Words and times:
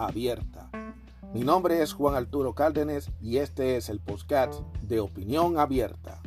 abierta. 0.00 0.70
Mi 1.32 1.40
nombre 1.40 1.82
es 1.82 1.92
Juan 1.92 2.14
Arturo 2.14 2.54
Cárdenas 2.54 3.10
y 3.20 3.36
este 3.36 3.76
es 3.76 3.88
el 3.88 4.00
podcast 4.00 4.54
de 4.82 5.00
Opinión 5.00 5.58
Abierta. 5.58 6.20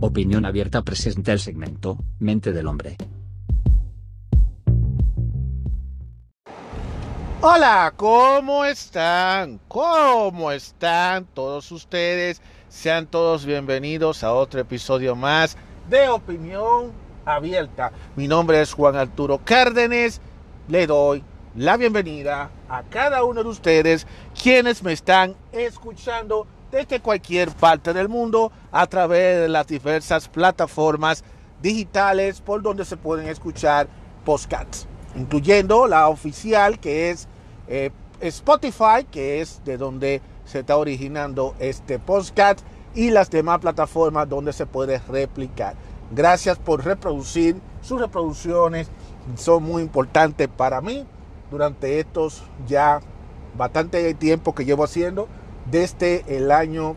Opinión 0.00 0.44
Abierta 0.44 0.82
presenta 0.82 1.32
el 1.32 1.38
segmento 1.38 1.96
Mente 2.18 2.52
del 2.52 2.66
Hombre. 2.66 2.96
Hola, 7.40 7.92
¿cómo 7.96 8.64
están? 8.64 9.60
¿Cómo 9.68 10.52
están 10.52 11.24
todos 11.26 11.72
ustedes? 11.72 12.42
Sean 12.72 13.06
todos 13.06 13.44
bienvenidos 13.44 14.24
a 14.24 14.32
otro 14.32 14.58
episodio 14.58 15.14
más 15.14 15.58
de 15.90 16.08
Opinión 16.08 16.90
Abierta. 17.26 17.92
Mi 18.16 18.26
nombre 18.26 18.62
es 18.62 18.72
Juan 18.72 18.96
Arturo 18.96 19.38
Cárdenas. 19.44 20.22
Le 20.68 20.86
doy 20.86 21.22
la 21.54 21.76
bienvenida 21.76 22.50
a 22.70 22.82
cada 22.84 23.24
uno 23.24 23.42
de 23.42 23.50
ustedes 23.50 24.06
quienes 24.42 24.82
me 24.82 24.94
están 24.94 25.36
escuchando 25.52 26.46
desde 26.70 27.00
cualquier 27.00 27.50
parte 27.50 27.92
del 27.92 28.08
mundo 28.08 28.50
a 28.72 28.86
través 28.86 29.42
de 29.42 29.48
las 29.50 29.66
diversas 29.66 30.26
plataformas 30.26 31.22
digitales 31.60 32.40
por 32.40 32.62
donde 32.62 32.86
se 32.86 32.96
pueden 32.96 33.28
escuchar 33.28 33.86
podcasts, 34.24 34.86
incluyendo 35.14 35.86
la 35.86 36.08
oficial 36.08 36.80
que 36.80 37.10
es 37.10 37.28
eh, 37.68 37.90
Spotify, 38.18 39.04
que 39.10 39.42
es 39.42 39.62
de 39.62 39.76
donde 39.76 40.22
se 40.44 40.60
está 40.60 40.76
originando 40.76 41.54
este 41.58 41.98
podcast 41.98 42.60
y 42.94 43.10
las 43.10 43.30
demás 43.30 43.60
plataformas 43.60 44.28
donde 44.28 44.52
se 44.52 44.66
puede 44.66 44.98
replicar. 45.08 45.74
Gracias 46.10 46.58
por 46.58 46.84
reproducir. 46.84 47.56
Sus 47.80 48.00
reproducciones 48.00 48.88
son 49.36 49.62
muy 49.62 49.82
importantes 49.82 50.48
para 50.48 50.80
mí 50.80 51.06
durante 51.50 52.00
estos 52.00 52.42
ya 52.66 53.00
bastante 53.56 54.14
tiempo 54.14 54.54
que 54.54 54.64
llevo 54.64 54.84
haciendo. 54.84 55.28
Desde 55.70 56.24
el 56.26 56.50
año 56.50 56.96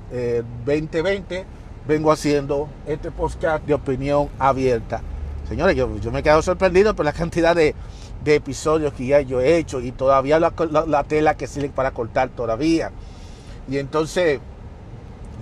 2020 0.66 1.38
eh, 1.38 1.46
vengo 1.88 2.12
haciendo 2.12 2.68
este 2.88 3.12
podcast 3.12 3.66
de 3.66 3.76
opinión 3.76 4.30
abierta. 4.40 5.02
Señores, 5.48 5.76
yo, 5.76 5.88
me 5.88 6.20
he 6.20 6.24
quedado 6.24 6.42
sorprendido 6.42 6.96
por 6.96 7.06
la 7.06 7.14
cantidad 7.14 7.56
de, 7.56 7.76
de 8.24 8.36
episodios 8.36 8.94
que 8.94 9.06
ya 9.06 9.22
yo 9.22 9.40
he 9.42 9.58
hecho 9.58 9.80
y 9.80 9.92
todavía 9.92 10.40
la, 10.40 10.54
la, 10.88 11.04
tela 11.04 11.38
que 11.38 11.46
sigue 11.46 11.70
para 11.70 11.92
cortar 11.92 12.30
todavía. 12.30 12.92
Y 13.68 13.78
entonces, 13.78 14.40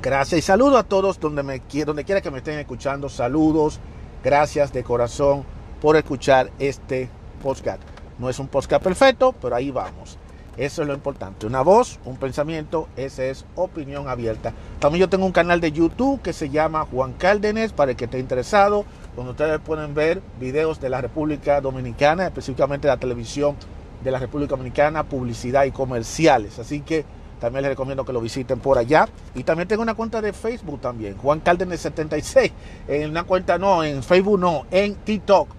gracias 0.02 0.40
y 0.40 0.42
saludo 0.42 0.78
a 0.78 0.84
todos 0.84 1.20
donde, 1.20 1.44
me, 1.44 1.62
donde 1.86 2.04
quiera 2.04 2.22
que 2.22 2.32
me 2.32 2.38
estén 2.38 2.60
escuchando. 2.60 3.10
Saludos, 3.10 3.80
gracias 4.24 4.72
de 4.72 4.84
corazón 4.84 5.44
por 5.82 5.98
escuchar 5.98 6.50
este 6.60 7.10
podcast. 7.42 7.82
No 8.20 8.30
es 8.30 8.40
un 8.40 8.48
podcast 8.48 8.82
perfecto, 8.84 9.34
pero 9.42 9.56
ahí 9.56 9.72
vamos. 9.72 10.18
Eso 10.56 10.84
es 10.84 10.88
lo 10.88 10.94
importante. 10.94 11.48
Una 11.48 11.62
voz, 11.62 12.00
un 12.06 12.16
pensamiento, 12.18 12.88
esa 12.96 13.26
es 13.26 13.44
opinión 13.56 14.08
abierta. 14.08 14.54
También 14.80 15.02
yo 15.02 15.10
tengo 15.10 15.26
un 15.26 15.32
canal 15.32 15.60
de 15.60 15.72
YouTube 15.72 16.22
que 16.22 16.32
se 16.32 16.50
llama 16.50 16.86
Juan 16.92 17.14
Cárdenas 17.14 17.74
para 17.74 17.92
el 17.92 17.98
que 17.98 18.06
esté 18.06 18.20
interesado, 18.20 18.86
donde 19.16 19.32
ustedes 19.32 19.60
pueden 19.60 19.96
ver 19.96 20.22
videos 20.40 20.80
de 20.80 20.90
la 20.90 21.02
República 21.02 21.60
Dominicana, 21.60 22.28
específicamente 22.28 22.88
la 22.88 22.98
televisión 22.98 23.56
de 24.04 24.12
la 24.12 24.20
República 24.20 24.52
Dominicana, 24.52 25.04
publicidad 25.04 25.66
y 25.66 25.72
comerciales. 25.72 26.60
Así 26.60 26.82
que 26.82 27.04
también 27.44 27.64
les 27.64 27.72
recomiendo 27.72 28.06
que 28.06 28.14
lo 28.14 28.22
visiten 28.22 28.62
por 28.62 28.78
allá. 28.78 29.06
Y 29.36 29.44
también 29.44 29.68
tengo 29.68 29.84
una 29.84 29.96
cuenta 29.96 30.22
de 30.22 30.32
Facebook 30.32 30.80
también, 30.80 31.18
Juan 31.18 31.42
Cárdenas 31.42 31.82
76. 31.82 32.54
En 32.88 33.10
una 33.10 33.26
cuenta 33.26 33.58
no, 33.58 33.84
en 33.84 34.02
Facebook 34.02 34.40
no, 34.40 34.66
en 34.72 34.96
TikTok 34.96 35.50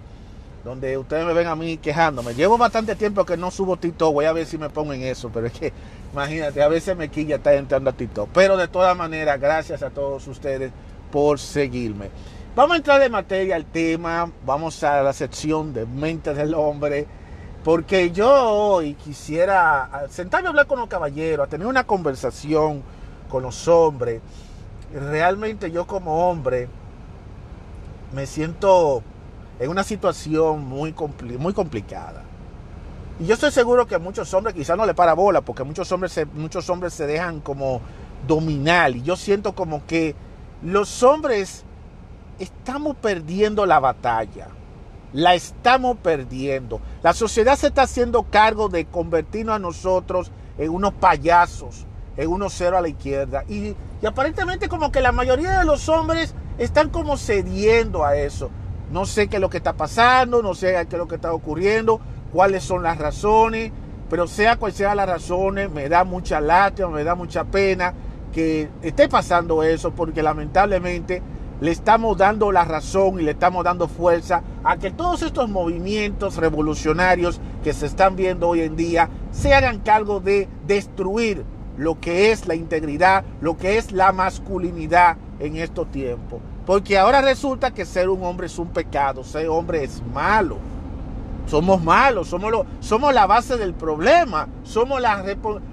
donde 0.63 0.97
ustedes 0.97 1.23
me 1.27 1.33
ven 1.33 1.45
a 1.45 1.55
mí 1.55 1.77
quejándome. 1.77 2.33
Llevo 2.33 2.57
bastante 2.57 2.95
tiempo 2.95 3.23
que 3.23 3.37
no 3.37 3.51
subo 3.51 3.77
TikTok, 3.77 4.11
voy 4.11 4.25
a 4.25 4.33
ver 4.33 4.47
si 4.47 4.57
me 4.57 4.67
pongo 4.71 4.93
en 4.93 5.03
eso, 5.03 5.29
pero 5.31 5.45
es 5.45 5.53
que 5.53 5.71
imagínate, 6.11 6.63
a 6.63 6.67
veces 6.67 6.97
me 6.97 7.09
quilla 7.09 7.35
estar 7.35 7.53
entrando 7.53 7.91
a 7.91 7.93
TikTok. 7.93 8.29
Pero 8.33 8.57
de 8.57 8.67
todas 8.67 8.97
maneras, 8.97 9.39
gracias 9.39 9.83
a 9.83 9.91
todos 9.91 10.27
ustedes 10.27 10.71
por 11.11 11.37
seguirme. 11.37 12.09
Vamos 12.55 12.73
a 12.73 12.77
entrar 12.77 12.99
de 12.99 13.09
materia 13.09 13.55
al 13.55 13.65
tema, 13.65 14.31
vamos 14.43 14.83
a 14.83 15.03
la 15.03 15.13
sección 15.13 15.71
de 15.71 15.85
mente 15.85 16.33
del 16.33 16.55
hombre, 16.55 17.05
porque 17.65 18.11
yo 18.11 18.31
hoy 18.31 18.93
quisiera 18.93 20.05
sentarme 20.11 20.45
a 20.45 20.49
hablar 20.51 20.67
con 20.67 20.77
los 20.77 20.87
caballeros, 20.87 21.47
a 21.47 21.49
tener 21.49 21.65
una 21.65 21.83
conversación 21.83 22.83
con 23.27 23.41
los 23.41 23.67
hombres. 23.67 24.21
Realmente 24.93 25.71
yo 25.71 25.87
como 25.87 26.29
hombre 26.29 26.69
me 28.13 28.27
siento 28.27 29.01
en 29.59 29.71
una 29.71 29.83
situación 29.83 30.63
muy, 30.63 30.93
muy 31.39 31.53
complicada. 31.53 32.21
Y 33.19 33.25
yo 33.25 33.33
estoy 33.33 33.49
seguro 33.49 33.87
que 33.87 33.95
a 33.95 33.99
muchos 33.99 34.31
hombres 34.35 34.53
quizás 34.53 34.77
no 34.77 34.85
le 34.85 34.93
para 34.93 35.15
bola, 35.15 35.41
porque 35.41 35.63
muchos 35.63 35.91
hombres, 35.91 36.21
muchos 36.35 36.69
hombres 36.69 36.93
se 36.93 37.07
dejan 37.07 37.39
como 37.39 37.81
dominar. 38.27 38.95
Y 38.95 39.01
yo 39.01 39.15
siento 39.15 39.55
como 39.55 39.87
que 39.87 40.13
los 40.61 41.01
hombres 41.01 41.63
estamos 42.37 42.95
perdiendo 42.97 43.65
la 43.65 43.79
batalla. 43.79 44.49
La 45.15 45.33
estamos 45.33 45.95
perdiendo. 45.99 46.81
La 47.01 47.13
sociedad 47.13 47.55
se 47.55 47.67
está 47.67 47.83
haciendo 47.83 48.23
cargo 48.23 48.67
de 48.67 48.83
convertirnos 48.83 49.55
a 49.55 49.59
nosotros 49.59 50.29
en 50.57 50.69
unos 50.69 50.93
payasos, 50.93 51.85
en 52.17 52.29
unos 52.29 52.53
cero 52.53 52.77
a 52.77 52.81
la 52.81 52.89
izquierda. 52.89 53.45
Y, 53.47 53.77
aparentemente 54.05 54.67
como 54.67 54.91
que 54.91 54.99
la 54.99 55.13
mayoría 55.13 55.59
de 55.59 55.65
los 55.65 55.87
hombres 55.87 56.35
están 56.57 56.89
como 56.89 57.15
cediendo 57.15 58.03
a 58.03 58.17
eso. 58.17 58.49
No 58.91 59.05
sé 59.05 59.29
qué 59.29 59.37
es 59.37 59.41
lo 59.41 59.49
que 59.49 59.55
está 59.55 59.71
pasando, 59.71 60.41
no 60.41 60.53
sé 60.53 60.73
qué 60.89 60.95
es 60.97 60.99
lo 60.99 61.07
que 61.07 61.15
está 61.15 61.31
ocurriendo, 61.31 62.01
cuáles 62.33 62.65
son 62.65 62.83
las 62.83 62.97
razones, 62.97 63.71
pero 64.09 64.27
sea 64.27 64.57
cual 64.57 64.73
sea 64.73 64.95
las 64.95 65.07
razones, 65.07 65.71
me 65.71 65.87
da 65.87 66.03
mucha 66.03 66.41
lástima, 66.41 66.89
me 66.89 67.05
da 67.05 67.15
mucha 67.15 67.45
pena 67.45 67.93
que 68.33 68.69
esté 68.81 69.07
pasando 69.07 69.63
eso, 69.63 69.91
porque 69.91 70.21
lamentablemente 70.21 71.23
le 71.61 71.71
estamos 71.71 72.17
dando 72.17 72.51
la 72.51 72.65
razón 72.65 73.19
y 73.19 73.23
le 73.23 73.31
estamos 73.31 73.63
dando 73.63 73.87
fuerza 73.87 74.43
a 74.63 74.77
que 74.77 74.91
todos 74.91 75.21
estos 75.21 75.49
movimientos 75.49 76.37
revolucionarios 76.37 77.39
que 77.63 77.73
se 77.73 77.85
están 77.85 78.15
viendo 78.15 78.49
hoy 78.49 78.61
en 78.61 78.75
día 78.75 79.09
se 79.31 79.53
hagan 79.53 79.79
cargo 79.79 80.19
de 80.19 80.49
destruir 80.67 81.45
lo 81.77 81.99
que 81.99 82.31
es 82.31 82.47
la 82.47 82.55
integridad, 82.55 83.23
lo 83.41 83.57
que 83.57 83.77
es 83.77 83.91
la 83.91 84.11
masculinidad 84.11 85.17
en 85.39 85.57
estos 85.57 85.89
tiempos. 85.91 86.39
Porque 86.65 86.97
ahora 86.97 87.21
resulta 87.21 87.71
que 87.71 87.85
ser 87.85 88.09
un 88.09 88.23
hombre 88.23 88.47
es 88.47 88.57
un 88.57 88.69
pecado, 88.69 89.23
ser 89.23 89.47
hombre 89.49 89.83
es 89.83 90.01
malo. 90.13 90.57
Somos 91.47 91.83
malos, 91.83 92.27
somos, 92.27 92.51
lo, 92.51 92.65
somos 92.79 93.13
la 93.13 93.27
base 93.27 93.55
del 93.57 93.75
problema, 93.75 94.47
somos 94.63 94.99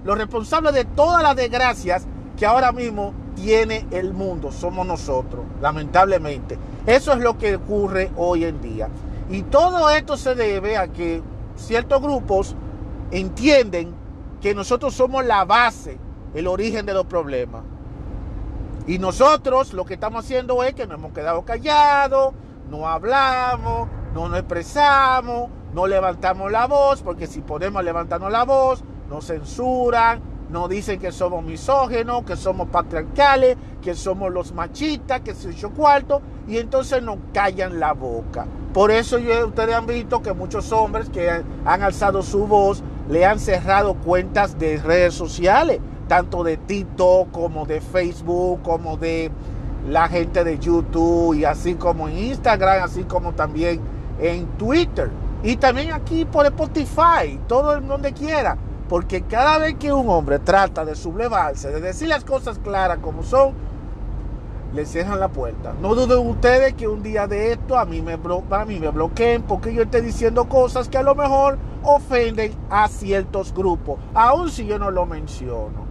los 0.05 0.19
responsables 0.19 0.75
de 0.75 0.85
todas 0.85 1.23
las 1.23 1.35
desgracias 1.35 2.07
que 2.37 2.45
ahora 2.45 2.73
mismo 2.73 3.15
tiene 3.35 3.87
el 3.91 4.13
mundo, 4.13 4.53
somos 4.53 4.87
nosotros, 4.87 5.45
lamentablemente. 5.61 6.59
Eso 6.87 7.13
es 7.13 7.19
lo 7.19 7.39
que 7.39 7.57
ocurre 7.57 8.11
hoy 8.17 8.45
en 8.45 8.61
día. 8.61 8.89
Y 9.31 9.43
todo 9.43 9.91
esto 9.91 10.17
se 10.17 10.35
debe 10.35 10.77
a 10.77 10.89
que 10.89 11.23
ciertos 11.57 12.03
grupos 12.03 12.55
entienden 13.11 13.95
que 14.41 14.55
nosotros 14.55 14.95
somos 14.95 15.25
la 15.25 15.45
base, 15.45 15.99
el 16.35 16.47
origen 16.47 16.85
de 16.87 16.95
los 16.95 17.07
problemas. 17.07 17.63
Y 18.87 18.99
nosotros 18.99 19.73
lo 19.73 19.85
que 19.85 19.95
estamos 19.95 20.25
haciendo 20.25 20.63
es 20.65 20.75
que 20.75 20.87
nos 20.87 20.99
hemos 20.99 21.13
quedado 21.13 21.43
callados, 21.43 22.35
no 22.69 22.89
hablamos, 22.89 23.89
no 24.15 24.29
nos 24.29 24.39
expresamos, 24.39 25.51
no 25.73 25.87
levantamos 25.87 26.51
la 26.51 26.67
voz, 26.67 27.03
porque 27.03 27.27
si 27.27 27.41
podemos 27.41 27.85
levantarnos 27.85 28.33
la 28.33 28.45
voz, 28.45 28.83
nos 29.09 29.27
censuran, 29.27 30.21
nos 30.53 30.69
dicen 30.69 31.01
que 31.01 31.11
somos 31.11 31.43
misógenos, 31.43 32.23
que 32.25 32.37
somos 32.37 32.69
patriarcales, 32.69 33.57
que 33.81 33.95
somos 33.95 34.31
los 34.33 34.53
machistas, 34.53 35.23
que 35.23 35.35
se 35.35 35.51
hecho 35.51 35.71
cuarto, 35.71 36.21
y 36.47 36.59
entonces 36.59 37.03
nos 37.03 37.19
callan 37.33 37.81
la 37.81 37.93
boca. 37.93 38.47
Por 38.73 38.91
eso 38.91 39.17
ustedes 39.17 39.75
han 39.75 39.87
visto 39.87 40.23
que 40.23 40.33
muchos 40.33 40.71
hombres 40.73 41.09
que 41.09 41.31
han 41.31 41.83
alzado 41.83 42.23
su 42.23 42.47
voz 42.47 42.83
le 43.09 43.25
han 43.27 43.41
cerrado 43.41 43.95
cuentas 43.95 44.59
de 44.59 44.77
redes 44.77 45.15
sociales 45.15 45.81
tanto 46.13 46.45
de 46.45 46.59
TikTok 46.59 47.31
como 47.31 47.65
de 47.65 47.81
Facebook, 47.81 48.61
como 48.63 48.99
de 48.99 49.31
la 49.89 50.09
gente 50.09 50.45
de 50.45 50.59
YouTube 50.59 51.35
y 51.35 51.47
así 51.47 51.75
como 51.75 52.07
en 52.09 52.19
Instagram, 52.19 52.83
así 52.85 53.05
como 53.05 53.33
también 53.33 53.81
en 54.21 54.47
Twitter 54.59 55.11
y 55.43 55.57
también 55.57 55.93
aquí 55.93 56.25
por 56.25 56.45
Spotify, 56.47 57.41
todo 57.49 57.77
el 57.77 57.87
donde 57.87 58.13
quiera. 58.13 58.59
Porque 58.93 59.23
cada 59.23 59.57
vez 59.57 59.77
que 59.77 59.91
un 59.91 60.07
hombre 60.11 60.39
trata 60.39 60.85
de 60.85 60.95
sublevarse, 60.95 61.71
de 61.71 61.81
decir 61.81 62.09
las 62.09 62.25
cosas 62.25 62.59
claras 62.59 62.99
como 62.99 63.23
son, 63.23 63.55
le 64.75 64.85
cierran 64.85 65.19
la 65.19 65.29
puerta. 65.29 65.73
No 65.81 65.95
duden 65.95 66.29
ustedes 66.29 66.75
que 66.75 66.87
un 66.87 67.03
día 67.03 67.27
de 67.27 67.53
esto 67.53 67.79
a 67.79 67.87
mí 67.87 68.03
me, 68.03 68.13
a 68.13 68.91
bloqueen 68.91 69.45
porque 69.45 69.73
yo 69.73 69.85
esté 69.85 70.03
diciendo 70.03 70.47
cosas 70.47 70.91
que 70.91 70.99
a 70.99 71.03
lo 71.03 71.15
mejor 71.15 71.57
ofenden 71.83 72.53
a 72.69 72.87
ciertos 72.87 73.55
grupos, 73.55 73.99
aun 74.13 74.51
si 74.51 74.67
yo 74.67 74.79
no 74.79 74.91
lo 74.91 75.07
menciono. 75.07 75.87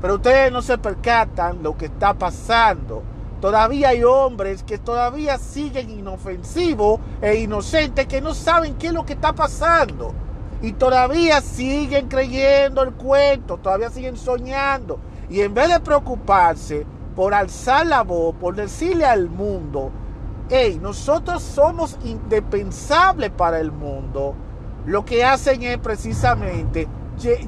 Pero 0.00 0.14
ustedes 0.14 0.50
no 0.50 0.62
se 0.62 0.78
percatan 0.78 1.62
lo 1.62 1.76
que 1.76 1.84
está 1.84 2.14
pasando. 2.14 3.02
Todavía 3.42 3.90
hay 3.90 4.04
hombres 4.04 4.62
que 4.62 4.78
todavía 4.78 5.36
siguen 5.36 5.90
inofensivos 5.90 6.98
e 7.20 7.40
inocentes 7.40 8.06
que 8.06 8.22
no 8.22 8.32
saben 8.32 8.76
qué 8.76 8.86
es 8.86 8.94
lo 8.94 9.04
que 9.04 9.12
está 9.12 9.34
pasando. 9.34 10.14
Y 10.60 10.72
todavía 10.72 11.40
siguen 11.40 12.08
creyendo 12.08 12.82
el 12.82 12.92
cuento, 12.92 13.58
todavía 13.58 13.90
siguen 13.90 14.16
soñando. 14.16 14.98
Y 15.30 15.40
en 15.40 15.54
vez 15.54 15.68
de 15.68 15.80
preocuparse 15.80 16.84
por 17.14 17.34
alzar 17.34 17.86
la 17.86 18.02
voz, 18.02 18.34
por 18.36 18.54
decirle 18.54 19.04
al 19.04 19.28
mundo, 19.28 19.90
hey, 20.48 20.78
nosotros 20.80 21.42
somos 21.42 21.98
indispensables 22.04 23.30
para 23.30 23.60
el 23.60 23.70
mundo, 23.70 24.34
lo 24.86 25.04
que 25.04 25.24
hacen 25.24 25.62
es 25.62 25.78
precisamente 25.78 26.88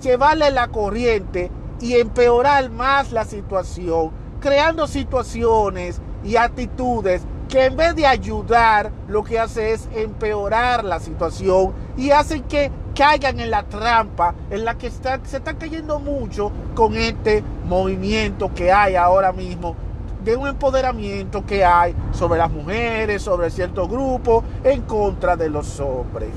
llevarle 0.00 0.50
la 0.50 0.68
corriente 0.68 1.50
y 1.80 1.94
empeorar 1.94 2.70
más 2.70 3.12
la 3.12 3.24
situación, 3.24 4.10
creando 4.40 4.86
situaciones 4.86 6.00
y 6.22 6.36
actitudes 6.36 7.22
que 7.48 7.64
en 7.64 7.76
vez 7.76 7.96
de 7.96 8.06
ayudar, 8.06 8.92
lo 9.08 9.24
que 9.24 9.38
hace 9.38 9.72
es 9.72 9.88
empeorar 9.92 10.84
la 10.84 11.00
situación 11.00 11.72
y 11.96 12.10
hacen 12.10 12.44
que 12.44 12.70
caigan 12.94 13.40
en 13.40 13.50
la 13.50 13.62
trampa 13.64 14.34
en 14.50 14.64
la 14.64 14.76
que 14.76 14.90
se 14.90 15.36
está 15.36 15.54
cayendo 15.54 15.98
mucho 15.98 16.52
con 16.74 16.96
este 16.96 17.42
movimiento 17.66 18.52
que 18.54 18.72
hay 18.72 18.96
ahora 18.96 19.32
mismo 19.32 19.76
de 20.24 20.36
un 20.36 20.48
empoderamiento 20.48 21.46
que 21.46 21.64
hay 21.64 21.94
sobre 22.12 22.38
las 22.38 22.50
mujeres, 22.50 23.22
sobre 23.22 23.50
ciertos 23.50 23.88
grupos, 23.88 24.44
en 24.64 24.82
contra 24.82 25.36
de 25.36 25.48
los 25.48 25.80
hombres. 25.80 26.30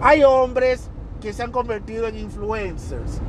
Hay 0.00 0.24
hombres 0.24 0.90
que 1.20 1.32
se 1.32 1.42
han 1.42 1.50
convertido 1.50 2.06
en 2.06 2.18
influencers 2.18 3.20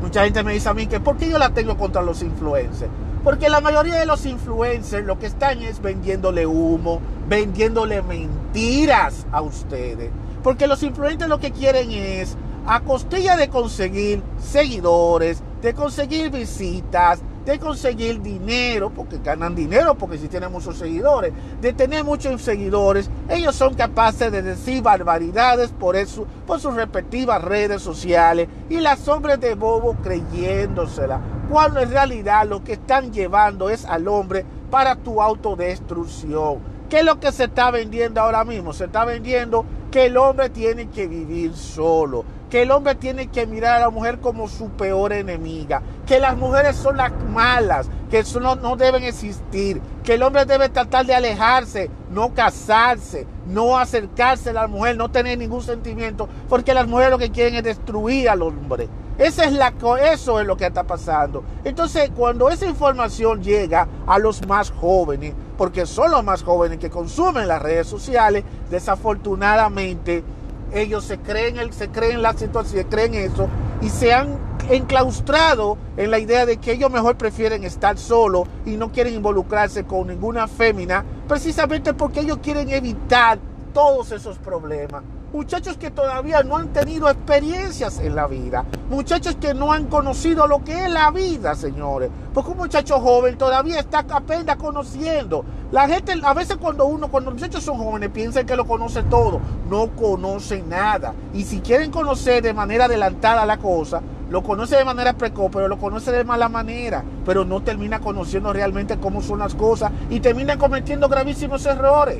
Mucha 0.00 0.24
gente 0.24 0.42
me 0.42 0.54
dice 0.54 0.68
a 0.68 0.74
mí 0.74 0.86
que 0.86 0.98
¿por 0.98 1.16
qué 1.16 1.28
yo 1.28 1.38
la 1.38 1.50
tengo 1.50 1.76
contra 1.76 2.00
los 2.00 2.22
influencers? 2.22 2.90
Porque 3.22 3.50
la 3.50 3.60
mayoría 3.60 3.96
de 3.96 4.06
los 4.06 4.24
influencers 4.24 5.06
lo 5.06 5.18
que 5.18 5.26
están 5.26 5.62
es 5.62 5.82
vendiéndole 5.82 6.46
humo, 6.46 7.00
vendiéndole 7.28 8.00
mentiras 8.02 9.26
a 9.30 9.42
ustedes. 9.42 10.10
Porque 10.42 10.66
los 10.66 10.82
influencers 10.82 11.28
lo 11.28 11.38
que 11.38 11.52
quieren 11.52 11.90
es, 11.90 12.36
a 12.66 12.80
costilla 12.80 13.36
de 13.36 13.48
conseguir 13.48 14.22
seguidores, 14.40 15.42
de 15.60 15.74
conseguir 15.74 16.30
visitas, 16.30 17.20
de 17.44 17.58
conseguir 17.58 18.20
dinero, 18.20 18.90
porque 18.90 19.18
ganan 19.18 19.54
dinero, 19.54 19.94
porque 19.94 20.18
si 20.18 20.28
tienen 20.28 20.52
muchos 20.52 20.78
seguidores, 20.78 21.32
de 21.60 21.72
tener 21.72 22.04
muchos 22.04 22.40
seguidores, 22.42 23.10
ellos 23.28 23.54
son 23.54 23.74
capaces 23.74 24.30
de 24.30 24.42
decir 24.42 24.82
barbaridades 24.82 25.70
por, 25.70 25.96
eso, 25.96 26.26
por 26.46 26.60
sus 26.60 26.74
respectivas 26.74 27.42
redes 27.42 27.82
sociales 27.82 28.48
y 28.68 28.80
las 28.80 29.08
hombres 29.08 29.40
de 29.40 29.54
bobo 29.54 29.96
creyéndosela, 30.02 31.20
cuando 31.50 31.80
en 31.80 31.90
realidad 31.90 32.46
lo 32.46 32.62
que 32.62 32.74
están 32.74 33.12
llevando 33.12 33.70
es 33.70 33.84
al 33.84 34.06
hombre 34.06 34.44
para 34.70 34.94
tu 34.94 35.20
autodestrucción. 35.20 36.58
¿Qué 36.88 37.00
es 37.00 37.04
lo 37.04 37.18
que 37.18 37.32
se 37.32 37.44
está 37.44 37.70
vendiendo 37.70 38.20
ahora 38.20 38.44
mismo? 38.44 38.72
Se 38.72 38.84
está 38.84 39.04
vendiendo 39.04 39.64
que 39.90 40.06
el 40.06 40.16
hombre 40.16 40.48
tiene 40.50 40.88
que 40.88 41.08
vivir 41.08 41.54
solo 41.54 42.24
que 42.50 42.62
el 42.62 42.72
hombre 42.72 42.96
tiene 42.96 43.28
que 43.28 43.46
mirar 43.46 43.76
a 43.76 43.80
la 43.80 43.90
mujer 43.90 44.18
como 44.18 44.48
su 44.48 44.70
peor 44.70 45.12
enemiga, 45.12 45.82
que 46.04 46.18
las 46.18 46.36
mujeres 46.36 46.76
son 46.76 46.96
las 46.96 47.12
malas, 47.30 47.88
que 48.10 48.18
eso 48.18 48.40
no, 48.40 48.56
no, 48.56 48.76
deben 48.76 49.04
existir, 49.04 49.80
que 50.02 50.14
el 50.14 50.22
hombre 50.24 50.44
debe 50.44 50.68
tratar 50.68 51.06
de 51.06 51.14
alejarse, 51.14 51.88
no 52.10 52.34
casarse, 52.34 53.26
no 53.46 53.78
acercarse 53.78 54.50
a 54.50 54.54
la 54.54 54.66
mujer, 54.66 54.96
no 54.96 55.10
tener 55.10 55.38
ningún 55.38 55.62
sentimiento, 55.62 56.28
porque 56.48 56.74
las 56.74 56.88
mujeres 56.88 57.12
lo 57.12 57.18
que 57.18 57.30
quieren 57.30 57.54
es 57.54 57.62
destruir 57.62 58.28
al 58.28 58.42
hombre. 58.42 58.88
Esa 59.20 59.44
es 59.44 59.52
la, 59.52 59.74
eso 60.10 60.40
es 60.40 60.46
lo 60.46 60.56
que 60.56 60.64
está 60.64 60.84
pasando. 60.84 61.44
Entonces, 61.62 62.10
cuando 62.16 62.48
esa 62.48 62.64
información 62.64 63.42
llega 63.42 63.86
a 64.06 64.18
los 64.18 64.46
más 64.48 64.70
jóvenes, 64.70 65.34
porque 65.58 65.84
son 65.84 66.10
los 66.10 66.24
más 66.24 66.42
jóvenes 66.42 66.78
que 66.78 66.88
consumen 66.88 67.46
las 67.46 67.60
redes 67.60 67.86
sociales, 67.86 68.44
desafortunadamente, 68.70 70.24
ellos 70.72 71.04
se 71.04 71.18
creen, 71.18 71.70
se 71.70 71.90
creen 71.90 72.22
la 72.22 72.32
situación, 72.32 72.82
se 72.82 72.86
creen 72.86 73.12
eso 73.12 73.46
y 73.82 73.90
se 73.90 74.14
han 74.14 74.38
enclaustrado 74.70 75.76
en 75.98 76.10
la 76.10 76.18
idea 76.18 76.46
de 76.46 76.56
que 76.56 76.72
ellos 76.72 76.90
mejor 76.90 77.16
prefieren 77.16 77.62
estar 77.64 77.98
solos 77.98 78.48
y 78.64 78.78
no 78.78 78.90
quieren 78.90 79.12
involucrarse 79.12 79.84
con 79.84 80.06
ninguna 80.06 80.48
fémina, 80.48 81.04
precisamente 81.28 81.92
porque 81.92 82.20
ellos 82.20 82.38
quieren 82.42 82.70
evitar 82.70 83.38
todos 83.74 84.12
esos 84.12 84.38
problemas. 84.38 85.02
Muchachos 85.32 85.76
que 85.76 85.92
todavía 85.92 86.42
no 86.42 86.56
han 86.56 86.72
tenido 86.72 87.08
experiencias 87.08 88.00
en 88.00 88.16
la 88.16 88.26
vida. 88.26 88.64
Muchachos 88.88 89.36
que 89.40 89.54
no 89.54 89.72
han 89.72 89.86
conocido 89.86 90.48
lo 90.48 90.64
que 90.64 90.86
es 90.86 90.90
la 90.90 91.12
vida, 91.12 91.54
señores. 91.54 92.10
Porque 92.34 92.50
un 92.50 92.56
muchacho 92.56 92.98
joven 92.98 93.38
todavía 93.38 93.78
está 93.78 94.04
apenas 94.10 94.56
conociendo. 94.56 95.44
La 95.70 95.86
gente, 95.86 96.14
a 96.20 96.34
veces 96.34 96.56
cuando 96.56 96.86
uno, 96.86 97.06
cuando 97.12 97.30
los 97.30 97.40
muchachos 97.40 97.62
son 97.62 97.78
jóvenes, 97.78 98.10
piensan 98.10 98.44
que 98.44 98.56
lo 98.56 98.66
conoce 98.66 99.04
todo. 99.04 99.40
No 99.68 99.90
conocen 99.94 100.68
nada. 100.68 101.14
Y 101.32 101.44
si 101.44 101.60
quieren 101.60 101.92
conocer 101.92 102.42
de 102.42 102.52
manera 102.52 102.86
adelantada 102.86 103.46
la 103.46 103.58
cosa, 103.58 104.02
lo 104.30 104.42
conoce 104.42 104.74
de 104.74 104.84
manera 104.84 105.12
precoz, 105.12 105.48
pero 105.52 105.68
lo 105.68 105.78
conoce 105.78 106.10
de 106.10 106.24
mala 106.24 106.48
manera. 106.48 107.04
Pero 107.24 107.44
no 107.44 107.62
termina 107.62 108.00
conociendo 108.00 108.52
realmente 108.52 108.98
cómo 108.98 109.22
son 109.22 109.38
las 109.38 109.54
cosas. 109.54 109.92
Y 110.10 110.18
termina 110.18 110.58
cometiendo 110.58 111.08
gravísimos 111.08 111.64
errores 111.66 112.18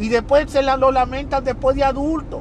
y 0.00 0.08
después 0.08 0.50
se 0.50 0.62
lo 0.62 0.90
lamentan 0.90 1.44
después 1.44 1.76
de 1.76 1.84
adulto. 1.84 2.40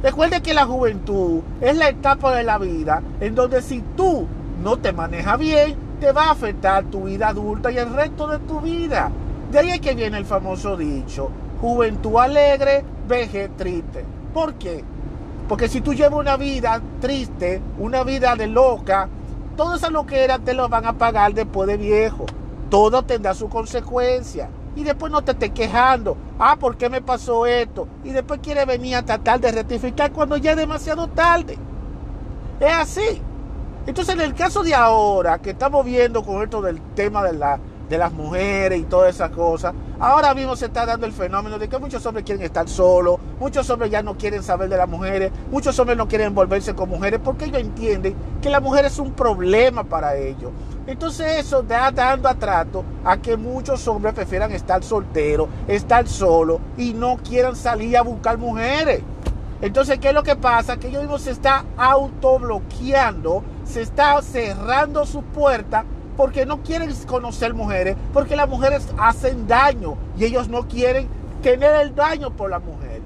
Recuerde 0.00 0.42
que 0.42 0.54
la 0.54 0.64
juventud 0.64 1.40
es 1.60 1.76
la 1.76 1.88
etapa 1.88 2.34
de 2.36 2.44
la 2.44 2.56
vida 2.56 3.02
en 3.20 3.34
donde 3.34 3.62
si 3.62 3.82
tú 3.96 4.28
no 4.62 4.76
te 4.78 4.92
manejas 4.92 5.38
bien, 5.38 5.76
te 5.98 6.12
va 6.12 6.26
a 6.26 6.30
afectar 6.30 6.84
tu 6.84 7.04
vida 7.04 7.28
adulta 7.28 7.72
y 7.72 7.78
el 7.78 7.92
resto 7.92 8.28
de 8.28 8.38
tu 8.38 8.60
vida. 8.60 9.10
De 9.50 9.58
ahí 9.58 9.70
es 9.70 9.80
que 9.80 9.94
viene 9.94 10.18
el 10.18 10.24
famoso 10.24 10.76
dicho, 10.76 11.30
juventud 11.60 12.16
alegre, 12.16 12.84
veje 13.08 13.48
triste. 13.48 14.04
¿Por 14.32 14.54
qué? 14.54 14.84
Porque 15.48 15.68
si 15.68 15.80
tú 15.80 15.94
llevas 15.94 16.20
una 16.20 16.36
vida 16.36 16.80
triste, 17.00 17.60
una 17.78 18.04
vida 18.04 18.36
de 18.36 18.46
loca, 18.46 19.08
todo 19.56 19.74
esa 19.74 19.90
loquera 19.90 20.38
te 20.38 20.54
lo 20.54 20.68
van 20.68 20.86
a 20.86 20.92
pagar 20.92 21.34
después 21.34 21.66
de 21.66 21.76
viejo. 21.76 22.24
Todo 22.70 23.02
tendrá 23.02 23.34
su 23.34 23.48
consecuencia 23.48 24.48
y 24.76 24.84
después 24.84 25.10
no 25.12 25.22
te 25.22 25.32
estés 25.32 25.50
quejando. 25.50 26.16
Ah, 26.38 26.56
¿por 26.56 26.76
qué 26.76 26.88
me 26.88 27.00
pasó 27.00 27.46
esto? 27.46 27.86
Y 28.04 28.10
después 28.10 28.40
quiere 28.42 28.64
venir 28.64 28.96
a 28.96 29.04
tratar 29.04 29.40
de 29.40 29.52
rectificar 29.52 30.12
cuando 30.12 30.36
ya 30.36 30.52
es 30.52 30.56
demasiado 30.56 31.08
tarde. 31.08 31.58
Es 32.60 32.72
así. 32.72 33.22
Entonces, 33.86 34.14
en 34.14 34.20
el 34.22 34.34
caso 34.34 34.62
de 34.62 34.74
ahora, 34.74 35.38
que 35.38 35.50
estamos 35.50 35.84
viendo 35.84 36.24
con 36.24 36.42
esto 36.42 36.62
del 36.62 36.80
tema 36.94 37.22
de 37.22 37.34
la 37.34 37.60
de 37.88 37.98
las 37.98 38.12
mujeres 38.12 38.80
y 38.80 38.84
todas 38.84 39.14
esas 39.14 39.30
cosas. 39.30 39.74
Ahora 39.98 40.34
mismo 40.34 40.56
se 40.56 40.66
está 40.66 40.86
dando 40.86 41.06
el 41.06 41.12
fenómeno 41.12 41.58
de 41.58 41.68
que 41.68 41.78
muchos 41.78 42.04
hombres 42.06 42.24
quieren 42.24 42.44
estar 42.44 42.68
solos, 42.68 43.18
muchos 43.38 43.68
hombres 43.70 43.90
ya 43.90 44.02
no 44.02 44.16
quieren 44.16 44.42
saber 44.42 44.68
de 44.68 44.76
las 44.76 44.88
mujeres, 44.88 45.32
muchos 45.50 45.78
hombres 45.78 45.96
no 45.96 46.08
quieren 46.08 46.28
envolverse 46.28 46.74
con 46.74 46.88
mujeres 46.88 47.20
porque 47.22 47.46
ellos 47.46 47.60
entienden 47.60 48.14
que 48.40 48.50
la 48.50 48.60
mujer 48.60 48.84
es 48.84 48.98
un 48.98 49.12
problema 49.12 49.84
para 49.84 50.16
ellos. 50.16 50.50
Entonces 50.86 51.38
eso 51.38 51.60
está 51.60 51.90
dando 51.90 52.28
atrato 52.28 52.84
a 53.04 53.16
que 53.16 53.36
muchos 53.36 53.88
hombres 53.88 54.14
prefieran 54.14 54.52
estar 54.52 54.82
solteros, 54.84 55.48
estar 55.66 56.06
solos 56.06 56.60
y 56.76 56.92
no 56.92 57.16
quieran 57.16 57.56
salir 57.56 57.96
a 57.96 58.02
buscar 58.02 58.36
mujeres. 58.36 59.02
Entonces, 59.62 59.98
¿qué 59.98 60.08
es 60.08 60.14
lo 60.14 60.22
que 60.22 60.36
pasa? 60.36 60.76
Que 60.76 60.88
ellos 60.88 61.02
mismos 61.02 61.22
se 61.22 61.30
está 61.30 61.64
autobloqueando, 61.78 63.42
se 63.64 63.80
está 63.80 64.20
cerrando 64.20 65.06
su 65.06 65.22
puerta 65.22 65.86
porque 66.18 66.44
no 66.44 66.62
quieren 66.62 66.92
conocer 67.06 67.54
mujeres, 67.54 67.96
porque 68.12 68.36
las 68.36 68.48
mujeres 68.48 68.86
hacen 68.98 69.46
daño 69.46 69.96
y 70.18 70.24
ellos 70.24 70.48
no 70.48 70.68
quieren 70.68 71.08
tener 71.42 71.74
el 71.80 71.94
daño 71.94 72.30
por 72.30 72.50
la 72.50 72.58
mujer. 72.58 73.00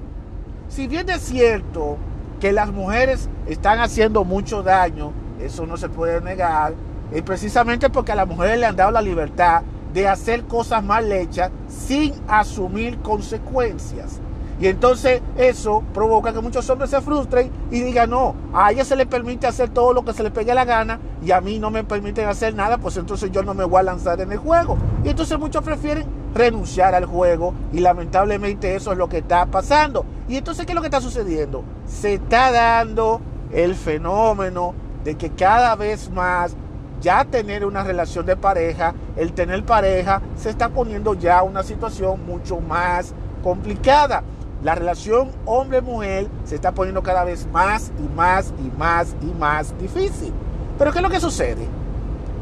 Si 0.67 0.87
bien 0.87 1.09
es 1.09 1.21
cierto 1.21 1.97
que 2.41 2.51
las 2.51 2.71
mujeres 2.71 3.29
están 3.47 3.79
haciendo 3.79 4.25
mucho 4.25 4.61
daño, 4.61 5.13
eso 5.39 5.65
no 5.65 5.77
se 5.77 5.87
puede 5.87 6.19
negar, 6.19 6.73
es 7.11 7.21
precisamente 7.23 7.89
porque 7.89 8.11
a 8.11 8.15
las 8.15 8.27
mujeres 8.27 8.59
le 8.59 8.65
han 8.65 8.75
dado 8.75 8.91
la 8.91 9.01
libertad 9.01 9.63
de 9.93 10.07
hacer 10.07 10.43
cosas 10.43 10.83
mal 10.83 11.11
hechas 11.11 11.51
sin 11.67 12.13
asumir 12.27 12.99
consecuencias. 12.99 14.19
Y 14.61 14.67
entonces 14.67 15.21
eso 15.37 15.83
provoca 15.93 16.33
que 16.33 16.41
muchos 16.41 16.69
hombres 16.69 16.89
se 16.89 16.99
frustren 16.99 17.49
y 17.71 17.79
digan, 17.79 18.09
no, 18.09 18.35
a 18.53 18.71
ella 18.71 18.83
se 18.83 18.97
le 18.97 19.05
permite 19.05 19.47
hacer 19.47 19.69
todo 19.69 19.93
lo 19.93 20.03
que 20.03 20.11
se 20.11 20.21
le 20.21 20.31
pegue 20.31 20.53
la 20.53 20.65
gana 20.65 20.99
y 21.23 21.31
a 21.31 21.39
mí 21.39 21.59
no 21.59 21.71
me 21.71 21.85
permiten 21.85 22.27
hacer 22.27 22.53
nada, 22.53 22.77
pues 22.77 22.97
entonces 22.97 23.31
yo 23.31 23.41
no 23.41 23.53
me 23.53 23.63
voy 23.63 23.79
a 23.79 23.83
lanzar 23.83 24.19
en 24.19 24.33
el 24.33 24.37
juego. 24.37 24.77
Y 25.05 25.09
entonces 25.09 25.39
muchos 25.39 25.63
prefieren 25.63 26.05
renunciar 26.35 26.93
al 26.93 27.05
juego 27.05 27.53
y 27.71 27.79
lamentablemente 27.79 28.75
eso 28.75 28.91
es 28.91 28.97
lo 28.97 29.07
que 29.07 29.19
está 29.19 29.45
pasando. 29.45 30.05
Y 30.27 30.35
entonces, 30.35 30.65
¿qué 30.65 30.73
es 30.73 30.75
lo 30.75 30.81
que 30.81 30.87
está 30.87 31.01
sucediendo? 31.01 31.63
Se 31.87 32.15
está 32.15 32.51
dando 32.51 33.21
el 33.53 33.75
fenómeno 33.75 34.75
de 35.05 35.15
que 35.15 35.29
cada 35.29 35.75
vez 35.77 36.11
más 36.11 36.53
ya 37.01 37.25
tener 37.25 37.65
una 37.65 37.83
relación 37.83 38.25
de 38.25 38.35
pareja, 38.35 38.93
el 39.15 39.33
tener 39.33 39.63
pareja, 39.65 40.21
se 40.35 40.49
está 40.49 40.69
poniendo 40.69 41.13
ya 41.13 41.43
una 41.43 41.63
situación 41.63 42.25
mucho 42.25 42.59
más 42.59 43.13
complicada. 43.43 44.23
La 44.63 44.75
relación 44.75 45.31
hombre-mujer 45.45 46.27
se 46.43 46.55
está 46.55 46.73
poniendo 46.73 47.01
cada 47.01 47.23
vez 47.23 47.47
más 47.47 47.91
y 47.97 48.15
más 48.15 48.53
y 48.59 48.77
más 48.77 49.15
y 49.21 49.37
más 49.37 49.77
difícil. 49.79 50.33
Pero 50.77 50.91
¿qué 50.91 50.99
es 50.99 51.03
lo 51.03 51.09
que 51.09 51.19
sucede? 51.19 51.65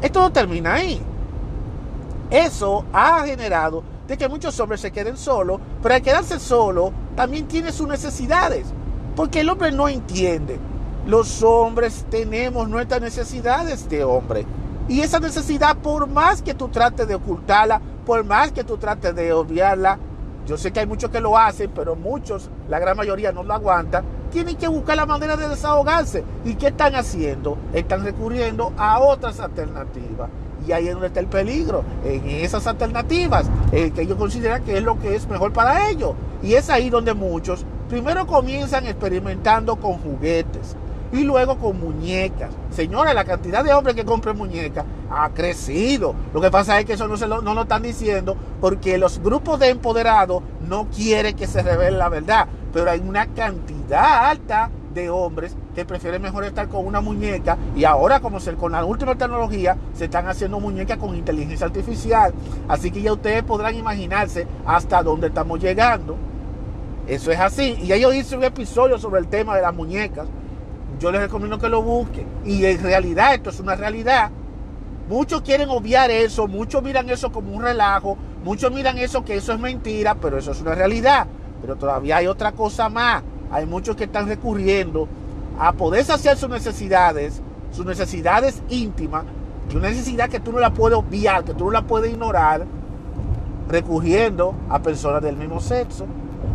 Esto 0.02 0.20
no 0.20 0.32
termina 0.32 0.74
ahí. 0.74 1.00
Eso 2.30 2.84
ha 2.92 3.24
generado 3.24 3.82
de 4.06 4.16
que 4.16 4.28
muchos 4.28 4.58
hombres 4.60 4.80
se 4.80 4.90
queden 4.90 5.16
solos, 5.16 5.60
pero 5.82 5.94
al 5.94 6.02
quedarse 6.02 6.38
solo 6.40 6.92
también 7.14 7.46
tiene 7.46 7.72
sus 7.72 7.88
necesidades, 7.88 8.66
porque 9.14 9.40
el 9.40 9.48
hombre 9.48 9.70
no 9.70 9.88
entiende. 9.88 10.58
Los 11.06 11.42
hombres 11.42 12.04
tenemos 12.10 12.68
nuestras 12.68 13.00
necesidades 13.00 13.88
de 13.88 14.04
hombre. 14.04 14.44
Y 14.88 15.00
esa 15.00 15.20
necesidad, 15.20 15.76
por 15.76 16.06
más 16.06 16.42
que 16.42 16.54
tú 16.54 16.68
trates 16.68 17.06
de 17.08 17.14
ocultarla, 17.14 17.80
por 18.04 18.24
más 18.24 18.52
que 18.52 18.64
tú 18.64 18.76
trates 18.76 19.14
de 19.14 19.32
obviarla, 19.32 19.98
yo 20.46 20.56
sé 20.56 20.70
que 20.70 20.80
hay 20.80 20.86
muchos 20.86 21.10
que 21.10 21.20
lo 21.20 21.36
hacen, 21.36 21.70
pero 21.74 21.94
muchos, 21.94 22.48
la 22.68 22.78
gran 22.78 22.96
mayoría 22.96 23.32
no 23.32 23.42
lo 23.42 23.52
aguantan, 23.52 24.04
tienen 24.30 24.56
que 24.56 24.66
buscar 24.66 24.96
la 24.96 25.04
manera 25.04 25.36
de 25.36 25.48
desahogarse. 25.48 26.24
¿Y 26.44 26.54
qué 26.54 26.68
están 26.68 26.94
haciendo? 26.94 27.58
Están 27.74 28.02
recurriendo 28.02 28.72
a 28.78 28.98
otras 29.00 29.40
alternativas. 29.40 30.30
Y 30.66 30.72
ahí 30.72 30.88
es 30.88 30.92
donde 30.92 31.08
está 31.08 31.20
el 31.20 31.26
peligro, 31.26 31.84
en 32.04 32.26
esas 32.28 32.66
alternativas, 32.66 33.48
que 33.70 33.92
ellos 33.96 34.16
consideran 34.18 34.64
que 34.64 34.76
es 34.76 34.82
lo 34.82 34.98
que 34.98 35.14
es 35.14 35.28
mejor 35.28 35.52
para 35.52 35.88
ellos. 35.90 36.12
Y 36.42 36.54
es 36.54 36.68
ahí 36.68 36.90
donde 36.90 37.14
muchos 37.14 37.64
primero 37.88 38.26
comienzan 38.26 38.86
experimentando 38.86 39.76
con 39.76 39.98
juguetes 39.98 40.76
y 41.12 41.24
luego 41.24 41.58
con 41.58 41.78
muñecas. 41.80 42.50
Señora, 42.70 43.14
la 43.14 43.24
cantidad 43.24 43.64
de 43.64 43.72
hombres 43.72 43.96
que 43.96 44.04
compran 44.04 44.36
muñecas 44.36 44.84
ha 45.10 45.30
crecido. 45.30 46.14
Lo 46.34 46.40
que 46.40 46.50
pasa 46.50 46.78
es 46.78 46.84
que 46.84 46.94
eso 46.94 47.08
no, 47.08 47.16
se 47.16 47.26
lo, 47.26 47.42
no 47.42 47.54
lo 47.54 47.62
están 47.62 47.82
diciendo 47.82 48.36
porque 48.60 48.98
los 48.98 49.20
grupos 49.20 49.58
de 49.58 49.68
empoderados 49.68 50.42
no 50.68 50.88
quieren 50.88 51.36
que 51.36 51.46
se 51.46 51.62
revele 51.62 51.96
la 51.96 52.08
verdad. 52.08 52.46
Pero 52.72 52.90
hay 52.90 53.00
una 53.00 53.26
cantidad 53.26 54.28
alta 54.28 54.70
de 54.92 55.10
hombres 55.10 55.56
que 55.74 55.84
prefieren 55.84 56.20
mejor 56.20 56.44
estar 56.44 56.68
con 56.68 56.84
una 56.86 57.00
muñeca 57.00 57.56
y 57.76 57.84
ahora 57.84 58.20
como 58.20 58.40
se, 58.40 58.54
con 58.54 58.72
la 58.72 58.84
última 58.84 59.14
tecnología 59.14 59.76
se 59.94 60.06
están 60.06 60.26
haciendo 60.28 60.60
muñecas 60.60 60.98
con 60.98 61.14
inteligencia 61.14 61.66
artificial. 61.66 62.34
Así 62.68 62.90
que 62.90 63.00
ya 63.00 63.12
ustedes 63.12 63.42
podrán 63.44 63.74
imaginarse 63.74 64.46
hasta 64.66 65.02
dónde 65.02 65.28
estamos 65.28 65.60
llegando. 65.60 66.16
Eso 67.06 67.32
es 67.32 67.40
así. 67.40 67.78
Y 67.80 67.86
ya 67.86 67.96
yo 67.96 68.12
hice 68.12 68.36
un 68.36 68.44
episodio 68.44 68.98
sobre 68.98 69.20
el 69.20 69.28
tema 69.28 69.56
de 69.56 69.62
las 69.62 69.74
muñecas 69.74 70.26
yo 70.98 71.10
les 71.12 71.20
recomiendo 71.20 71.58
que 71.58 71.68
lo 71.68 71.82
busquen. 71.82 72.26
Y 72.44 72.64
en 72.64 72.82
realidad 72.82 73.34
esto 73.34 73.50
es 73.50 73.60
una 73.60 73.74
realidad. 73.74 74.30
Muchos 75.08 75.40
quieren 75.42 75.70
obviar 75.70 76.10
eso, 76.10 76.46
muchos 76.46 76.82
miran 76.82 77.08
eso 77.08 77.32
como 77.32 77.52
un 77.52 77.62
relajo, 77.62 78.18
muchos 78.44 78.70
miran 78.70 78.98
eso 78.98 79.24
que 79.24 79.36
eso 79.36 79.54
es 79.54 79.58
mentira, 79.58 80.14
pero 80.14 80.38
eso 80.38 80.52
es 80.52 80.60
una 80.60 80.74
realidad. 80.74 81.26
Pero 81.60 81.76
todavía 81.76 82.18
hay 82.18 82.26
otra 82.26 82.52
cosa 82.52 82.88
más. 82.88 83.22
Hay 83.50 83.64
muchos 83.64 83.96
que 83.96 84.04
están 84.04 84.28
recurriendo 84.28 85.08
a 85.58 85.72
poder 85.72 86.04
saciar 86.04 86.36
sus 86.36 86.50
necesidades, 86.50 87.40
sus 87.72 87.86
necesidades 87.86 88.62
íntimas, 88.68 89.24
una 89.74 89.88
necesidad 89.88 90.28
que 90.28 90.40
tú 90.40 90.52
no 90.52 90.60
la 90.60 90.72
puedes 90.72 90.98
obviar, 90.98 91.44
que 91.44 91.54
tú 91.54 91.66
no 91.66 91.70
la 91.70 91.82
puedes 91.82 92.12
ignorar, 92.12 92.66
recurriendo 93.68 94.54
a 94.68 94.80
personas 94.80 95.22
del 95.22 95.36
mismo 95.36 95.60
sexo. 95.60 96.06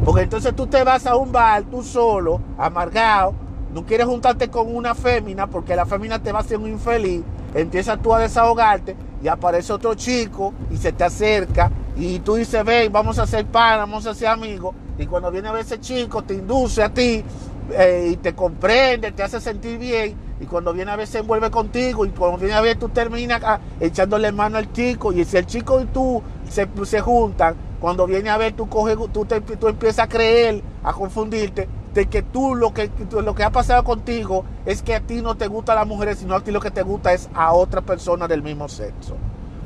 Porque 0.04 0.24
entonces 0.24 0.56
tú 0.56 0.68
te 0.68 0.84
vas 0.84 1.06
a 1.06 1.16
un 1.16 1.32
bar, 1.32 1.64
tú 1.64 1.84
solo, 1.84 2.42
amargado, 2.58 3.34
no 3.74 3.86
quieres 3.86 4.06
juntarte 4.06 4.50
con 4.50 4.74
una 4.74 4.94
fémina 4.94 5.48
porque 5.48 5.76
la 5.76 5.86
fémina 5.86 6.22
te 6.22 6.32
va 6.32 6.40
a 6.40 6.42
hacer 6.44 6.58
un 6.58 6.70
infeliz, 6.70 7.24
empiezas 7.56 8.00
tú 8.02 8.14
a 8.14 8.20
desahogarte 8.20 8.96
y 9.24 9.28
aparece 9.28 9.74
otro 9.74 9.96
chico 9.96 10.54
y 10.70 10.78
se 10.78 10.92
te 10.92 11.04
acerca 11.04 11.72
y 11.96 12.20
tú 12.20 12.36
dices, 12.36 12.64
ven, 12.64 12.92
vamos 12.92 13.18
a 13.20 13.26
ser 13.26 13.46
pan, 13.46 13.80
vamos 13.80 14.06
a 14.06 14.14
ser 14.14 14.28
amigos. 14.28 14.76
Y 14.98 15.06
cuando 15.06 15.32
viene 15.32 15.50
a 15.50 15.52
ver 15.52 15.62
ese 15.62 15.80
chico, 15.80 16.24
te 16.24 16.36
induce 16.36 16.84
a 16.84 16.90
ti 16.90 17.24
eh, 17.72 18.10
y 18.12 18.18
te 18.18 18.34
comprende, 18.34 19.12
te 19.12 19.24
hace 19.24 19.40
sentir 19.40 19.78
bien. 19.78 20.16
Y 20.40 20.46
cuando 20.46 20.74
viene 20.74 20.92
a 20.92 20.96
ver, 20.96 21.08
se 21.08 21.20
envuelve 21.20 21.52
contigo. 21.52 22.06
Y 22.06 22.10
cuando 22.10 22.38
viene 22.38 22.54
a 22.56 22.62
ver, 22.62 22.78
tú 22.78 22.90
terminas 22.90 23.42
ah, 23.44 23.60
echándole 23.80 24.32
mano 24.32 24.58
al 24.58 24.72
chico. 24.74 25.14
Y 25.14 25.24
si 25.24 25.38
el 25.38 25.46
chico 25.46 25.80
y 25.82 25.86
tú 25.86 26.22
se, 26.50 26.68
se 26.84 27.00
juntan, 27.00 27.56
cuando 27.80 28.08
viene 28.08 28.30
a 28.30 28.38
ver, 28.38 28.54
tú, 28.54 28.68
coges, 28.68 28.98
tú, 29.12 29.26
te, 29.26 29.40
tú 29.42 29.68
empiezas 29.68 30.06
a 30.06 30.10
creer, 30.10 30.64
a 30.84 30.94
confundirte 30.94 31.68
de 31.94 32.08
que 32.08 32.24
tú 32.24 32.56
lo 32.56 32.74
que, 32.74 32.90
lo 33.12 33.36
que 33.36 33.44
ha 33.44 33.52
pasado 33.52 33.84
contigo 33.84 34.46
es 34.66 34.82
que 34.82 34.96
a 34.96 35.02
ti 35.02 35.22
no 35.22 35.36
te 35.36 35.48
gusta 35.48 35.76
las 35.76 35.88
mujeres, 35.88 36.20
sino 36.20 36.36
a 36.36 36.42
ti 36.42 36.52
lo 36.52 36.60
que 36.60 36.72
te 36.72 36.82
gusta 36.82 37.14
es 37.14 37.30
a 37.34 37.54
otra 37.54 37.82
persona 37.82 38.28
del 38.28 38.42
mismo 38.42 38.68
sexo. 38.68 39.16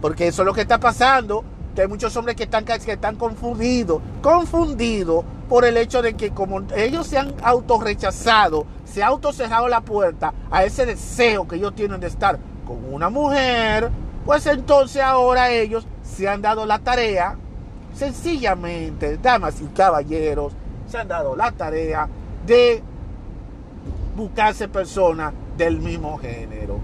Porque 0.01 0.27
eso 0.27 0.41
es 0.41 0.45
lo 0.45 0.53
que 0.53 0.61
está 0.61 0.79
pasando, 0.79 1.43
que 1.73 1.81
hay 1.81 1.87
muchos 1.87 2.15
hombres 2.17 2.35
que 2.35 2.43
están, 2.43 2.65
que 2.65 2.73
están 2.73 3.15
confundidos, 3.15 4.01
confundidos 4.21 5.23
por 5.47 5.63
el 5.63 5.77
hecho 5.77 6.01
de 6.01 6.15
que 6.15 6.31
como 6.31 6.63
ellos 6.75 7.07
se 7.07 7.17
han 7.17 7.33
autorrechazado, 7.41 8.65
se 8.83 9.01
ha 9.01 9.07
autocerrado 9.07 9.67
la 9.67 9.81
puerta 9.81 10.33
a 10.51 10.65
ese 10.65 10.85
deseo 10.85 11.47
que 11.47 11.55
ellos 11.55 11.73
tienen 11.75 11.99
de 11.99 12.07
estar 12.07 12.37
con 12.67 12.93
una 12.93 13.09
mujer, 13.09 13.89
pues 14.25 14.45
entonces 14.45 15.01
ahora 15.01 15.51
ellos 15.51 15.87
se 16.03 16.27
han 16.27 16.41
dado 16.41 16.65
la 16.65 16.79
tarea, 16.79 17.37
sencillamente, 17.93 19.17
damas 19.17 19.61
y 19.61 19.65
caballeros, 19.67 20.53
se 20.87 20.97
han 20.97 21.07
dado 21.07 21.35
la 21.35 21.51
tarea 21.51 22.07
de 22.45 22.81
buscarse 24.15 24.67
personas 24.67 25.33
del 25.57 25.79
mismo 25.79 26.17
género. 26.17 26.79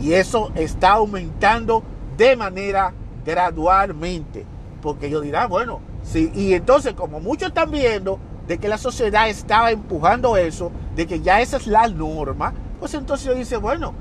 Y 0.00 0.12
eso 0.14 0.52
está 0.54 0.92
aumentando 0.92 1.82
de 2.16 2.36
manera 2.36 2.92
gradualmente. 3.24 4.46
Porque 4.80 5.10
yo 5.10 5.20
dirá, 5.20 5.46
bueno, 5.46 5.80
sí. 6.02 6.30
Y 6.34 6.54
entonces, 6.54 6.94
como 6.94 7.20
muchos 7.20 7.48
están 7.48 7.70
viendo 7.70 8.18
de 8.46 8.58
que 8.58 8.68
la 8.68 8.78
sociedad 8.78 9.28
estaba 9.28 9.70
empujando 9.70 10.36
eso, 10.36 10.72
de 10.96 11.06
que 11.06 11.20
ya 11.20 11.40
esa 11.40 11.56
es 11.56 11.66
la 11.66 11.86
norma, 11.88 12.52
pues 12.80 12.94
entonces 12.94 13.26
yo 13.26 13.34
dice, 13.34 13.56
bueno, 13.56 13.94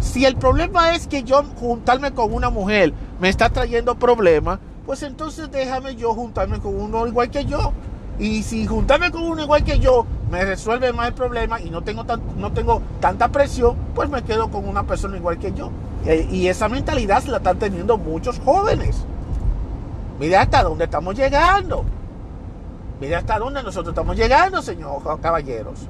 si 0.00 0.24
el 0.24 0.36
problema 0.36 0.94
es 0.94 1.06
que 1.06 1.22
yo 1.22 1.42
juntarme 1.56 2.12
con 2.12 2.32
una 2.32 2.50
mujer 2.50 2.92
me 3.20 3.28
está 3.28 3.50
trayendo 3.50 3.96
problemas, 3.96 4.58
pues 4.86 5.02
entonces 5.02 5.50
déjame 5.50 5.96
yo 5.96 6.14
juntarme 6.14 6.60
con 6.60 6.80
uno 6.80 7.06
igual 7.06 7.30
que 7.30 7.44
yo. 7.44 7.72
Y 8.18 8.42
si 8.42 8.66
juntarme 8.66 9.10
con 9.10 9.22
uno 9.22 9.42
igual 9.42 9.64
que 9.64 9.78
yo 9.78 10.06
me 10.30 10.44
resuelve 10.44 10.92
más 10.92 11.08
el 11.08 11.14
problema 11.14 11.60
y 11.60 11.70
no 11.70 11.82
tengo, 11.82 12.04
no 12.36 12.52
tengo 12.52 12.82
tanta 13.00 13.28
presión, 13.28 13.76
pues 13.94 14.08
me 14.08 14.22
quedo 14.22 14.50
con 14.50 14.68
una 14.68 14.84
persona 14.84 15.16
igual 15.16 15.38
que 15.38 15.52
yo. 15.52 15.70
Eh, 16.04 16.28
y 16.30 16.48
esa 16.48 16.68
mentalidad 16.68 17.22
la 17.24 17.38
están 17.38 17.58
teniendo 17.58 17.96
muchos 17.96 18.38
jóvenes. 18.40 19.04
Mira 20.18 20.42
hasta 20.42 20.62
dónde 20.62 20.84
estamos 20.84 21.16
llegando. 21.16 21.84
Mira 23.00 23.18
hasta 23.18 23.38
dónde 23.38 23.62
nosotros 23.62 23.92
estamos 23.92 24.16
llegando, 24.16 24.62
señor 24.62 25.02
caballeros. 25.20 25.88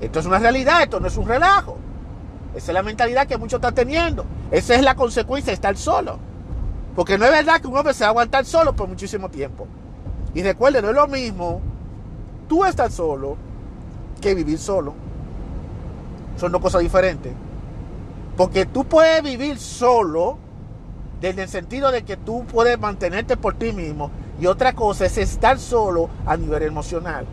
Esto 0.00 0.20
es 0.20 0.26
una 0.26 0.38
realidad, 0.38 0.82
esto 0.82 0.98
no 0.98 1.06
es 1.06 1.16
un 1.16 1.26
relajo. 1.26 1.78
Esa 2.54 2.72
es 2.72 2.74
la 2.74 2.82
mentalidad 2.82 3.26
que 3.26 3.36
muchos 3.36 3.58
están 3.58 3.74
teniendo. 3.74 4.24
Esa 4.50 4.74
es 4.74 4.82
la 4.82 4.94
consecuencia 4.94 5.50
de 5.50 5.54
estar 5.54 5.76
solo. 5.76 6.18
Porque 6.94 7.18
no 7.18 7.24
es 7.24 7.30
verdad 7.30 7.60
que 7.60 7.66
un 7.66 7.76
hombre 7.76 7.94
se 7.94 8.04
va 8.04 8.08
a 8.08 8.10
aguantar 8.10 8.44
solo 8.44 8.74
por 8.74 8.88
muchísimo 8.88 9.28
tiempo. 9.28 9.66
Y 10.34 10.42
recuerde, 10.42 10.82
no 10.82 10.90
es 10.90 10.94
lo 10.94 11.06
mismo 11.06 11.60
tú 12.48 12.64
estar 12.64 12.90
solo 12.90 13.36
que 14.20 14.34
vivir 14.34 14.58
solo. 14.58 14.94
Son 16.36 16.50
dos 16.50 16.60
cosas 16.60 16.82
diferentes. 16.82 17.32
Porque 18.36 18.66
tú 18.66 18.84
puedes 18.84 19.22
vivir 19.22 19.58
solo 19.58 20.38
desde 21.20 21.42
el 21.42 21.48
sentido 21.48 21.90
de 21.92 22.02
que 22.02 22.16
tú 22.16 22.44
puedes 22.46 22.78
mantenerte 22.78 23.36
por 23.36 23.54
ti 23.54 23.72
mismo. 23.72 24.10
Y 24.40 24.46
otra 24.46 24.72
cosa 24.72 25.06
es 25.06 25.16
estar 25.18 25.58
solo 25.58 26.10
a 26.26 26.36
nivel 26.36 26.64
emocional. 26.64 27.26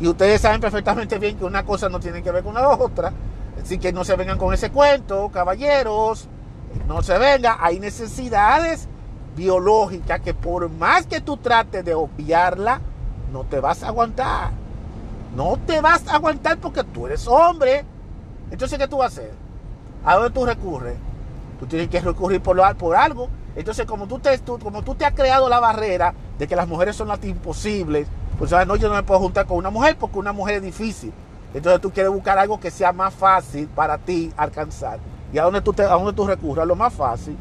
Y 0.00 0.06
ustedes 0.06 0.40
saben 0.40 0.60
perfectamente 0.60 1.18
bien 1.18 1.36
que 1.36 1.44
una 1.44 1.64
cosa 1.64 1.88
no 1.88 1.98
tiene 1.98 2.22
que 2.22 2.30
ver 2.30 2.44
con 2.44 2.54
la 2.54 2.68
otra. 2.68 3.12
Así 3.60 3.78
que 3.78 3.92
no 3.92 4.04
se 4.04 4.16
vengan 4.16 4.38
con 4.38 4.54
ese 4.54 4.70
cuento, 4.70 5.28
caballeros. 5.30 6.28
No 6.86 7.02
se 7.02 7.18
vengan. 7.18 7.56
Hay 7.60 7.80
necesidades 7.80 8.88
biológica 9.36 10.18
que 10.18 10.34
por 10.34 10.68
más 10.70 11.06
que 11.06 11.20
tú 11.20 11.36
trates 11.36 11.84
de 11.84 11.94
obviarla, 11.94 12.80
no 13.32 13.44
te 13.44 13.60
vas 13.60 13.82
a 13.82 13.88
aguantar. 13.88 14.50
No 15.36 15.58
te 15.66 15.80
vas 15.80 16.06
a 16.08 16.14
aguantar 16.14 16.58
porque 16.58 16.84
tú 16.84 17.06
eres 17.06 17.26
hombre. 17.26 17.84
Entonces, 18.50 18.78
¿qué 18.78 18.86
tú 18.86 18.98
vas 18.98 19.18
a 19.18 19.20
hacer? 19.20 19.32
¿A 20.04 20.14
dónde 20.14 20.30
tú 20.30 20.46
recurres? 20.46 20.96
Tú 21.58 21.66
tienes 21.66 21.88
que 21.88 22.00
recurrir 22.00 22.40
por, 22.40 22.76
por 22.76 22.94
algo. 22.96 23.28
Entonces, 23.56 23.86
como 23.86 24.06
tú, 24.06 24.18
te, 24.18 24.38
como 24.40 24.82
tú 24.82 24.94
te 24.94 25.04
has 25.04 25.14
creado 25.14 25.48
la 25.48 25.60
barrera 25.60 26.14
de 26.38 26.46
que 26.46 26.56
las 26.56 26.68
mujeres 26.68 26.96
son 26.96 27.08
las 27.08 27.22
imposibles, 27.24 28.08
Pues 28.38 28.52
ah, 28.52 28.64
no, 28.64 28.76
yo 28.76 28.88
no 28.88 28.94
me 28.94 29.02
puedo 29.02 29.20
juntar 29.20 29.46
con 29.46 29.58
una 29.58 29.70
mujer 29.70 29.96
porque 29.98 30.18
una 30.18 30.32
mujer 30.32 30.56
es 30.56 30.62
difícil. 30.62 31.12
Entonces 31.54 31.80
tú 31.80 31.90
quieres 31.90 32.12
buscar 32.12 32.36
algo 32.38 32.58
que 32.58 32.70
sea 32.70 32.92
más 32.92 33.14
fácil 33.14 33.68
para 33.68 33.96
ti 33.98 34.32
alcanzar. 34.36 34.98
¿Y 35.32 35.38
a 35.38 35.44
dónde 35.44 35.60
tú, 35.60 35.72
te, 35.72 35.82
a 35.82 35.94
dónde 35.94 36.12
tú 36.12 36.26
recurres? 36.26 36.62
A 36.62 36.66
lo 36.66 36.74
más 36.74 36.92
fácil. 36.92 37.36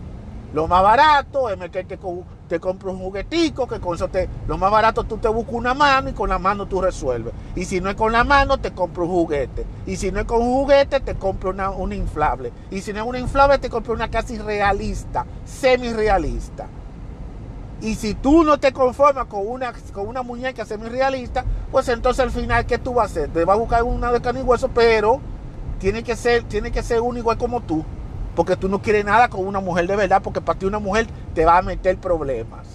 Lo 0.53 0.67
más 0.67 0.83
barato 0.83 1.49
es 1.49 1.57
meterte 1.57 1.97
con, 1.97 2.23
te 2.47 2.59
compras 2.59 2.93
un 2.93 2.99
juguetico, 2.99 3.67
que 3.67 3.79
con 3.79 3.95
eso 3.95 4.07
te, 4.07 4.29
lo 4.47 4.57
más 4.59 4.69
barato 4.69 5.03
tú 5.03 5.17
te 5.17 5.27
buscas 5.27 5.55
una 5.55 5.73
mano 5.73 6.09
y 6.09 6.13
con 6.13 6.29
la 6.29 6.37
mano 6.37 6.67
tú 6.67 6.79
resuelves. 6.79 7.33
Y 7.55 7.65
si 7.65 7.81
no 7.81 7.89
es 7.89 7.95
con 7.95 8.11
la 8.11 8.23
mano, 8.23 8.59
te 8.59 8.71
compras 8.71 9.07
un 9.07 9.15
juguete. 9.15 9.65
Y 9.87 9.95
si 9.95 10.11
no 10.11 10.19
es 10.19 10.25
con 10.25 10.41
un 10.43 10.53
juguete, 10.53 10.99
te 10.99 11.15
compras 11.15 11.55
una, 11.55 11.71
una 11.71 11.95
inflable. 11.95 12.53
Y 12.69 12.81
si 12.81 12.93
no 12.93 12.99
es 13.01 13.07
una 13.07 13.19
inflable, 13.19 13.57
te 13.57 13.69
compras 13.69 13.95
una 13.95 14.11
casi 14.11 14.37
realista, 14.37 15.25
semi-realista. 15.43 16.67
Y 17.81 17.95
si 17.95 18.13
tú 18.13 18.43
no 18.43 18.59
te 18.59 18.71
conformas 18.71 19.25
con 19.25 19.47
una, 19.47 19.73
con 19.91 20.07
una 20.07 20.21
muñeca 20.21 20.65
semi-realista, 20.65 21.43
pues 21.71 21.89
entonces 21.89 22.23
al 22.23 22.31
final, 22.31 22.67
¿qué 22.67 22.77
tú 22.77 22.93
vas 22.93 23.09
a 23.09 23.11
hacer? 23.11 23.29
Te 23.29 23.43
vas 23.43 23.55
a 23.55 23.59
buscar 23.59 23.83
una 23.83 24.11
de 24.11 24.21
carne 24.21 24.41
y 24.41 24.43
hueso, 24.43 24.69
pero 24.69 25.19
tiene 25.79 26.03
que 26.03 26.15
ser, 26.15 26.43
tiene 26.43 26.71
que 26.71 26.83
ser 26.83 27.01
uno 27.01 27.17
igual 27.17 27.39
como 27.39 27.59
tú. 27.61 27.83
Porque 28.35 28.55
tú 28.55 28.67
no 28.67 28.81
quieres 28.81 29.05
nada 29.05 29.29
con 29.29 29.45
una 29.45 29.59
mujer 29.59 29.87
de 29.87 29.95
verdad, 29.95 30.21
porque 30.21 30.41
para 30.41 30.57
ti 30.57 30.65
una 30.65 30.79
mujer 30.79 31.07
te 31.35 31.45
va 31.45 31.57
a 31.57 31.61
meter 31.61 31.97
problemas. 31.97 32.67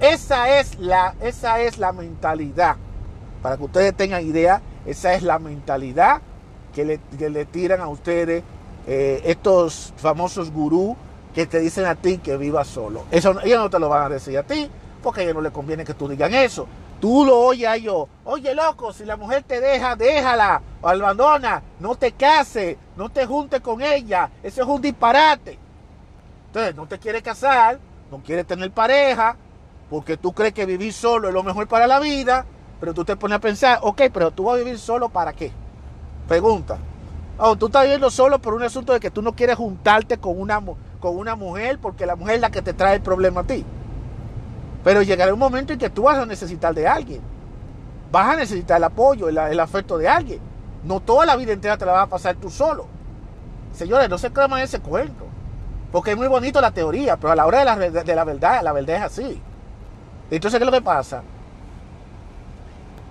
Esa 0.00 0.60
es 0.60 0.78
la, 0.78 1.14
esa 1.20 1.60
es 1.60 1.78
la 1.78 1.92
mentalidad. 1.92 2.76
Para 3.42 3.56
que 3.56 3.64
ustedes 3.64 3.94
tengan 3.94 4.24
idea, 4.24 4.60
esa 4.86 5.14
es 5.14 5.22
la 5.22 5.38
mentalidad 5.38 6.20
que 6.74 6.84
le, 6.84 7.00
le 7.30 7.44
tiran 7.44 7.80
a 7.80 7.88
ustedes 7.88 8.42
eh, 8.86 9.20
estos 9.24 9.92
famosos 9.96 10.50
gurús 10.50 10.96
que 11.34 11.46
te 11.46 11.60
dicen 11.60 11.84
a 11.86 11.94
ti 11.94 12.18
que 12.18 12.36
vivas 12.36 12.66
solo. 12.66 13.04
Eso 13.10 13.40
ellos 13.42 13.58
no 13.58 13.70
te 13.70 13.78
lo 13.78 13.88
van 13.88 14.04
a 14.04 14.08
decir 14.08 14.36
a 14.38 14.42
ti, 14.42 14.70
porque 15.02 15.20
a 15.20 15.24
ellos 15.24 15.36
no 15.36 15.42
les 15.42 15.52
conviene 15.52 15.84
que 15.84 15.94
tú 15.94 16.08
digan 16.08 16.34
eso. 16.34 16.66
Tú 17.00 17.24
lo 17.24 17.38
oyes 17.40 17.66
a 17.66 17.76
ellos. 17.76 18.08
Oye, 18.24 18.54
loco, 18.54 18.92
si 18.92 19.04
la 19.04 19.16
mujer 19.16 19.42
te 19.42 19.60
deja, 19.60 19.96
déjala 19.96 20.60
o 20.82 20.88
abandona. 20.88 21.62
No 21.78 21.94
te 21.94 22.12
cases, 22.12 22.76
no 22.96 23.08
te 23.08 23.24
juntes 23.26 23.60
con 23.60 23.80
ella. 23.80 24.30
Eso 24.42 24.62
es 24.62 24.68
un 24.68 24.82
disparate. 24.82 25.58
Entonces, 26.48 26.74
no 26.74 26.86
te 26.86 26.98
quieres 26.98 27.22
casar, 27.22 27.78
no 28.10 28.18
quieres 28.18 28.46
tener 28.46 28.70
pareja, 28.70 29.36
porque 29.88 30.16
tú 30.16 30.32
crees 30.32 30.52
que 30.52 30.66
vivir 30.66 30.92
solo 30.92 31.28
es 31.28 31.34
lo 31.34 31.42
mejor 31.42 31.66
para 31.68 31.86
la 31.86 32.00
vida, 32.00 32.44
pero 32.78 32.92
tú 32.92 33.04
te 33.04 33.16
pones 33.16 33.36
a 33.36 33.40
pensar, 33.40 33.78
ok, 33.82 34.02
pero 34.12 34.30
tú 34.30 34.44
vas 34.44 34.56
a 34.56 34.58
vivir 34.58 34.78
solo 34.78 35.08
para 35.08 35.32
qué? 35.32 35.52
Pregunta. 36.28 36.78
Oh, 37.38 37.56
tú 37.56 37.66
estás 37.66 37.84
viviendo 37.84 38.10
solo 38.10 38.38
por 38.38 38.52
un 38.52 38.62
asunto 38.62 38.92
de 38.92 39.00
que 39.00 39.10
tú 39.10 39.22
no 39.22 39.34
quieres 39.34 39.56
juntarte 39.56 40.18
con 40.18 40.38
una, 40.38 40.60
con 41.00 41.16
una 41.16 41.34
mujer 41.36 41.78
porque 41.80 42.04
la 42.04 42.14
mujer 42.14 42.34
es 42.34 42.40
la 42.42 42.50
que 42.50 42.60
te 42.60 42.74
trae 42.74 42.96
el 42.96 43.02
problema 43.02 43.40
a 43.40 43.44
ti. 43.44 43.64
Pero 44.82 45.02
llegará 45.02 45.32
un 45.32 45.38
momento 45.38 45.72
en 45.72 45.78
que 45.78 45.90
tú 45.90 46.02
vas 46.02 46.18
a 46.18 46.26
necesitar 46.26 46.74
de 46.74 46.86
alguien. 46.86 47.20
Vas 48.10 48.34
a 48.34 48.36
necesitar 48.36 48.78
el 48.78 48.84
apoyo, 48.84 49.28
el, 49.28 49.60
afecto 49.60 49.98
de 49.98 50.08
alguien. 50.08 50.40
No 50.84 51.00
toda 51.00 51.26
la 51.26 51.36
vida 51.36 51.52
entera 51.52 51.76
te 51.76 51.84
la 51.84 51.92
vas 51.92 52.04
a 52.04 52.10
pasar 52.10 52.36
tú 52.36 52.50
solo. 52.50 52.86
Señores, 53.72 54.08
no 54.08 54.18
se 54.18 54.32
crean 54.32 54.56
ese 54.58 54.80
cuento. 54.80 55.26
Porque 55.92 56.12
es 56.12 56.16
muy 56.16 56.28
bonito 56.28 56.60
la 56.60 56.70
teoría, 56.70 57.16
pero 57.16 57.32
a 57.32 57.36
la 57.36 57.46
hora 57.46 57.58
de 57.58 57.90
la, 57.90 58.02
de 58.04 58.14
la 58.14 58.24
verdad, 58.24 58.62
la 58.62 58.72
verdad 58.72 58.96
es 58.96 59.02
así. 59.02 59.42
Entonces, 60.30 60.58
¿qué 60.58 60.64
es 60.64 60.70
lo 60.70 60.76
que 60.76 60.82
pasa? 60.82 61.22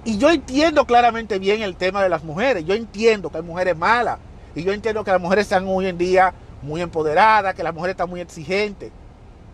Y 0.05 0.17
yo 0.17 0.29
entiendo 0.29 0.85
claramente 0.85 1.39
bien 1.39 1.61
el 1.61 1.75
tema 1.75 2.01
de 2.01 2.09
las 2.09 2.23
mujeres. 2.23 2.65
Yo 2.65 2.73
entiendo 2.73 3.29
que 3.29 3.37
hay 3.37 3.43
mujeres 3.43 3.77
malas. 3.77 4.17
Y 4.55 4.63
yo 4.63 4.73
entiendo 4.73 5.03
que 5.03 5.11
las 5.11 5.21
mujeres 5.21 5.45
están 5.45 5.67
hoy 5.67 5.87
en 5.87 5.97
día 5.97 6.33
muy 6.61 6.81
empoderadas, 6.81 7.53
que 7.53 7.63
las 7.63 7.73
mujeres 7.73 7.93
están 7.93 8.09
muy 8.09 8.21
exigentes. 8.21 8.91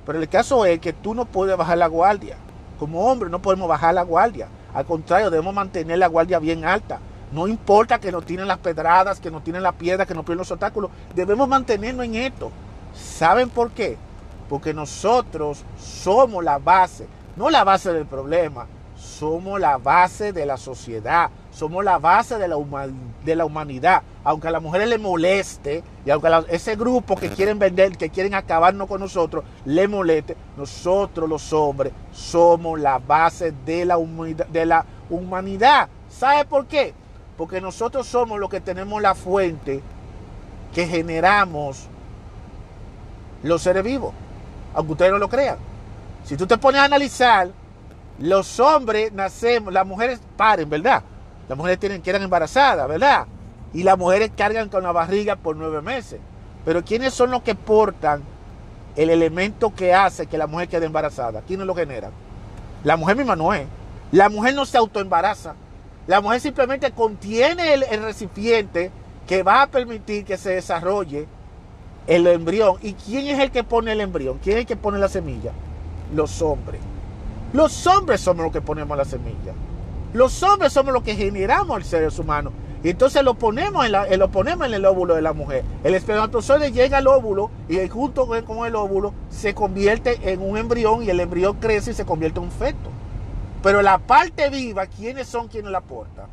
Pero 0.05 0.19
el 0.19 0.29
caso 0.29 0.65
es 0.65 0.79
que 0.79 0.93
tú 0.93 1.15
no 1.15 1.25
puedes 1.25 1.57
bajar 1.57 1.77
la 1.77 1.87
guardia. 1.87 2.37
Como 2.79 3.09
hombre 3.09 3.29
no 3.29 3.41
podemos 3.41 3.67
bajar 3.67 3.93
la 3.93 4.03
guardia. 4.03 4.47
Al 4.73 4.85
contrario, 4.85 5.29
debemos 5.29 5.53
mantener 5.53 5.97
la 5.97 6.07
guardia 6.07 6.39
bien 6.39 6.65
alta. 6.65 6.99
No 7.31 7.47
importa 7.47 7.99
que 7.99 8.11
nos 8.11 8.25
tienen 8.25 8.47
las 8.47 8.59
pedradas, 8.59 9.19
que 9.19 9.31
nos 9.31 9.43
tienen 9.43 9.63
la 9.63 9.71
piedra, 9.71 10.05
que 10.05 10.13
nos 10.13 10.25
tienen 10.25 10.39
los 10.39 10.51
obstáculos. 10.51 10.91
Debemos 11.15 11.47
mantenernos 11.47 12.05
en 12.05 12.15
esto. 12.15 12.51
¿Saben 12.93 13.49
por 13.49 13.71
qué? 13.71 13.97
Porque 14.47 14.73
nosotros 14.73 15.63
somos 15.77 16.43
la 16.43 16.59
base, 16.59 17.07
no 17.35 17.49
la 17.49 17.63
base 17.63 17.91
del 17.91 18.05
problema, 18.05 18.67
somos 18.95 19.59
la 19.59 19.77
base 19.77 20.31
de 20.31 20.45
la 20.45 20.57
sociedad, 20.57 21.29
somos 21.55 21.85
la 21.85 21.99
base 21.99 22.37
de 22.37 22.49
la, 22.49 22.57
de 23.23 23.35
la 23.35 23.45
humanidad. 23.45 24.03
Aunque 24.25 24.49
a 24.49 24.51
las 24.51 24.61
mujeres 24.61 24.89
le 24.89 24.97
moleste 24.97 25.83
y 26.05 26.09
aunque 26.09 26.27
a 26.27 26.43
ese 26.49 26.75
grupo 26.75 27.15
que 27.15 27.29
quieren 27.29 27.57
vender, 27.57 27.97
que 27.97 28.09
quieren 28.09 28.33
acabarnos 28.33 28.89
con 28.89 28.99
nosotros, 28.99 29.45
le 29.63 29.87
moleste, 29.87 30.35
nosotros 30.57 31.29
los 31.29 31.53
hombres 31.53 31.93
somos 32.11 32.77
la 32.77 32.99
base 32.99 33.53
de 33.65 33.85
la, 33.85 33.97
de 34.51 34.65
la 34.65 34.85
humanidad. 35.09 35.87
¿Sabe 36.09 36.43
por 36.43 36.65
qué? 36.65 36.93
Porque 37.37 37.61
nosotros 37.61 38.05
somos 38.05 38.37
los 38.37 38.49
que 38.49 38.59
tenemos 38.59 39.01
la 39.01 39.15
fuente 39.15 39.81
que 40.73 40.87
generamos 40.87 41.87
los 43.43 43.61
seres 43.61 43.83
vivos, 43.83 44.13
aunque 44.73 44.91
ustedes 44.91 45.11
no 45.11 45.19
lo 45.19 45.29
crean. 45.29 45.57
Si 46.25 46.35
tú 46.35 46.45
te 46.47 46.57
pones 46.57 46.81
a 46.81 46.85
analizar, 46.85 47.49
los 48.19 48.59
hombres 48.59 49.13
nacemos, 49.13 49.71
las 49.71 49.85
mujeres 49.85 50.19
paren, 50.35 50.69
¿verdad? 50.69 51.01
Las 51.47 51.57
mujeres 51.57 51.79
tienen, 51.79 52.01
quedan 52.01 52.23
embarazadas, 52.23 52.87
¿verdad? 52.87 53.27
Y 53.73 53.83
las 53.83 53.97
mujeres 53.97 54.31
cargan 54.35 54.69
con 54.69 54.83
la 54.83 54.91
barriga 54.91 55.35
por 55.35 55.55
nueve 55.55 55.81
meses. 55.81 56.19
Pero 56.63 56.83
¿quiénes 56.83 57.13
son 57.13 57.31
los 57.31 57.43
que 57.43 57.55
portan 57.55 58.23
el 58.95 59.09
elemento 59.09 59.73
que 59.75 59.93
hace 59.93 60.27
que 60.27 60.37
la 60.37 60.47
mujer 60.47 60.67
quede 60.67 60.85
embarazada? 60.85 61.41
¿Quiénes 61.41 61.67
lo 61.67 61.75
generan? 61.75 62.11
La 62.83 62.97
mujer 62.97 63.15
misma 63.15 63.35
no 63.35 63.53
es. 63.53 63.67
La 64.11 64.29
mujer 64.29 64.55
no 64.55 64.65
se 64.65 64.77
autoembaraza. 64.77 65.55
La 66.07 66.21
mujer 66.21 66.39
simplemente 66.39 66.91
contiene 66.91 67.73
el, 67.73 67.83
el 67.83 68.03
recipiente 68.03 68.91
que 69.27 69.43
va 69.43 69.63
a 69.63 69.67
permitir 69.67 70.23
que 70.23 70.37
se 70.37 70.51
desarrolle 70.51 71.27
el 72.07 72.27
embrión. 72.27 72.77
¿Y 72.81 72.93
quién 72.93 73.27
es 73.27 73.39
el 73.39 73.51
que 73.51 73.63
pone 73.63 73.91
el 73.91 74.01
embrión? 74.01 74.39
¿Quién 74.43 74.57
es 74.57 74.61
el 74.61 74.67
que 74.67 74.75
pone 74.75 74.99
la 74.99 75.09
semilla? 75.09 75.51
Los 76.13 76.41
hombres. 76.41 76.79
Los 77.53 77.85
hombres 77.87 78.21
somos 78.21 78.43
los 78.43 78.53
que 78.53 78.61
ponemos 78.61 78.97
la 78.97 79.05
semilla. 79.05 79.53
Los 80.15 80.41
hombres 80.43 80.71
somos 80.71 80.93
los 80.93 81.03
que 81.03 81.13
generamos 81.13 81.77
el 81.77 81.83
seres 81.83 82.17
humanos. 82.19 82.53
Y 82.81 82.91
entonces 82.91 83.21
lo 83.21 83.33
ponemos, 83.33 83.85
en 83.85 83.91
la, 83.91 84.07
lo 84.15 84.31
ponemos 84.31 84.65
en 84.65 84.73
el 84.73 84.85
óvulo 84.85 85.13
de 85.13 85.21
la 85.21 85.33
mujer. 85.33 85.65
El 85.83 85.93
espermatozoide 85.93 86.71
llega 86.71 86.99
al 86.99 87.07
óvulo 87.07 87.51
y 87.67 87.85
junto 87.89 88.25
con 88.25 88.65
el 88.65 88.75
óvulo 88.77 89.13
se 89.29 89.53
convierte 89.53 90.31
en 90.31 90.41
un 90.41 90.57
embrión 90.57 91.03
y 91.03 91.09
el 91.09 91.19
embrión 91.19 91.57
crece 91.59 91.91
y 91.91 91.93
se 91.95 92.05
convierte 92.05 92.39
en 92.39 92.45
un 92.45 92.51
feto. 92.53 92.91
Pero 93.61 93.81
la 93.81 93.97
parte 93.97 94.49
viva, 94.49 94.85
¿quiénes 94.85 95.27
son 95.27 95.49
quienes 95.49 95.69
la 95.69 95.79
aportan? 95.79 96.27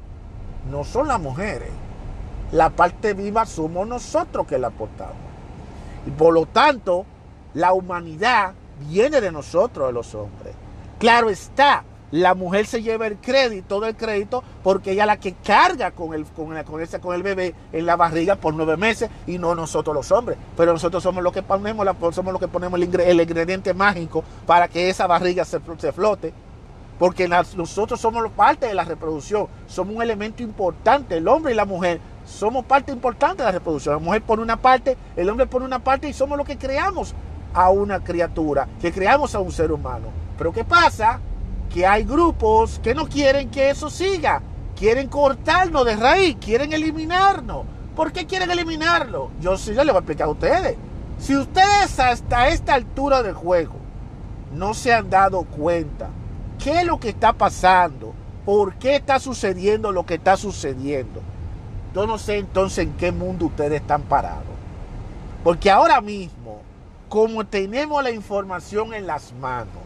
No 0.70 0.84
son 0.84 1.08
las 1.08 1.18
mujeres. 1.18 1.70
La 2.52 2.70
parte 2.70 3.14
viva 3.14 3.46
somos 3.46 3.84
nosotros 3.88 4.46
que 4.46 4.60
la 4.60 4.68
aportamos. 4.68 5.16
Y 6.06 6.10
por 6.12 6.32
lo 6.32 6.46
tanto, 6.46 7.04
la 7.54 7.72
humanidad 7.72 8.52
viene 8.88 9.20
de 9.20 9.32
nosotros, 9.32 9.88
de 9.88 9.92
los 9.92 10.14
hombres. 10.14 10.54
Claro 11.00 11.30
está, 11.30 11.82
la 12.12 12.34
mujer 12.34 12.66
se 12.66 12.82
lleva 12.82 13.06
el 13.06 13.16
crédito, 13.16 13.66
todo 13.68 13.86
el 13.86 13.96
crédito, 13.96 14.44
porque 14.62 14.92
ella 14.92 15.04
es 15.04 15.06
la 15.06 15.16
que 15.18 15.32
carga 15.32 15.90
con 15.92 16.12
el, 16.12 16.26
con, 16.26 16.80
ese, 16.80 17.00
con 17.00 17.16
el 17.16 17.22
bebé 17.22 17.54
en 17.72 17.86
la 17.86 17.96
barriga 17.96 18.36
por 18.36 18.54
nueve 18.54 18.76
meses 18.76 19.10
y 19.26 19.38
no 19.38 19.54
nosotros 19.54 19.96
los 19.96 20.12
hombres. 20.12 20.36
Pero 20.56 20.74
nosotros 20.74 21.02
somos 21.02 21.24
los 21.24 21.32
que 21.32 21.42
ponemos, 21.42 21.86
somos 22.14 22.32
los 22.32 22.40
que 22.40 22.48
ponemos 22.48 22.78
el, 22.78 23.20
ingrediente 23.20 23.72
mágico 23.72 24.22
para 24.46 24.68
que 24.68 24.90
esa 24.90 25.06
barriga 25.06 25.44
se 25.44 25.58
flote. 25.60 26.34
Porque 26.98 27.26
nosotros 27.26 27.98
somos 27.98 28.30
parte 28.30 28.66
de 28.66 28.74
la 28.74 28.84
reproducción, 28.84 29.48
somos 29.66 29.96
un 29.96 30.02
elemento 30.02 30.42
importante, 30.42 31.16
el 31.16 31.26
hombre 31.26 31.52
y 31.52 31.56
la 31.56 31.64
mujer 31.64 31.98
somos 32.26 32.64
parte 32.66 32.92
importante 32.92 33.42
de 33.42 33.46
la 33.46 33.52
reproducción. 33.52 33.94
La 33.94 33.98
mujer 33.98 34.22
pone 34.22 34.42
una 34.42 34.58
parte, 34.58 34.98
el 35.16 35.28
hombre 35.30 35.46
pone 35.46 35.64
una 35.64 35.78
parte 35.78 36.08
y 36.08 36.12
somos 36.12 36.36
los 36.36 36.46
que 36.46 36.58
creamos 36.58 37.14
a 37.54 37.70
una 37.70 38.00
criatura, 38.04 38.68
que 38.80 38.92
creamos 38.92 39.34
a 39.34 39.40
un 39.40 39.50
ser 39.50 39.72
humano. 39.72 40.08
Pero 40.36 40.52
¿qué 40.52 40.62
pasa? 40.62 41.18
Que 41.72 41.86
hay 41.86 42.04
grupos 42.04 42.78
que 42.82 42.94
no 42.94 43.08
quieren 43.08 43.50
que 43.50 43.70
eso 43.70 43.88
siga, 43.88 44.42
quieren 44.76 45.08
cortarnos 45.08 45.86
de 45.86 45.96
raíz, 45.96 46.36
quieren 46.40 46.72
eliminarnos. 46.72 47.64
¿Por 47.96 48.12
qué 48.12 48.26
quieren 48.26 48.50
eliminarlo? 48.50 49.30
Yo 49.40 49.56
sí, 49.56 49.74
yo 49.74 49.84
les 49.84 49.92
voy 49.92 49.96
a 49.96 49.98
explicar 50.00 50.26
a 50.26 50.30
ustedes. 50.30 50.76
Si 51.18 51.36
ustedes 51.36 51.98
hasta 51.98 52.48
esta 52.48 52.74
altura 52.74 53.22
del 53.22 53.34
juego 53.34 53.74
no 54.52 54.74
se 54.74 54.92
han 54.92 55.08
dado 55.08 55.44
cuenta 55.44 56.08
qué 56.62 56.80
es 56.80 56.84
lo 56.84 56.98
que 56.98 57.10
está 57.10 57.32
pasando, 57.32 58.12
por 58.44 58.74
qué 58.74 58.96
está 58.96 59.18
sucediendo 59.18 59.92
lo 59.92 60.04
que 60.04 60.14
está 60.14 60.36
sucediendo, 60.36 61.20
yo 61.94 62.06
no 62.06 62.18
sé 62.18 62.38
entonces 62.38 62.86
en 62.86 62.92
qué 62.94 63.12
mundo 63.12 63.46
ustedes 63.46 63.80
están 63.80 64.02
parados. 64.02 64.44
Porque 65.44 65.70
ahora 65.70 66.00
mismo, 66.00 66.60
como 67.08 67.44
tenemos 67.46 68.02
la 68.02 68.10
información 68.10 68.94
en 68.94 69.06
las 69.06 69.32
manos, 69.34 69.82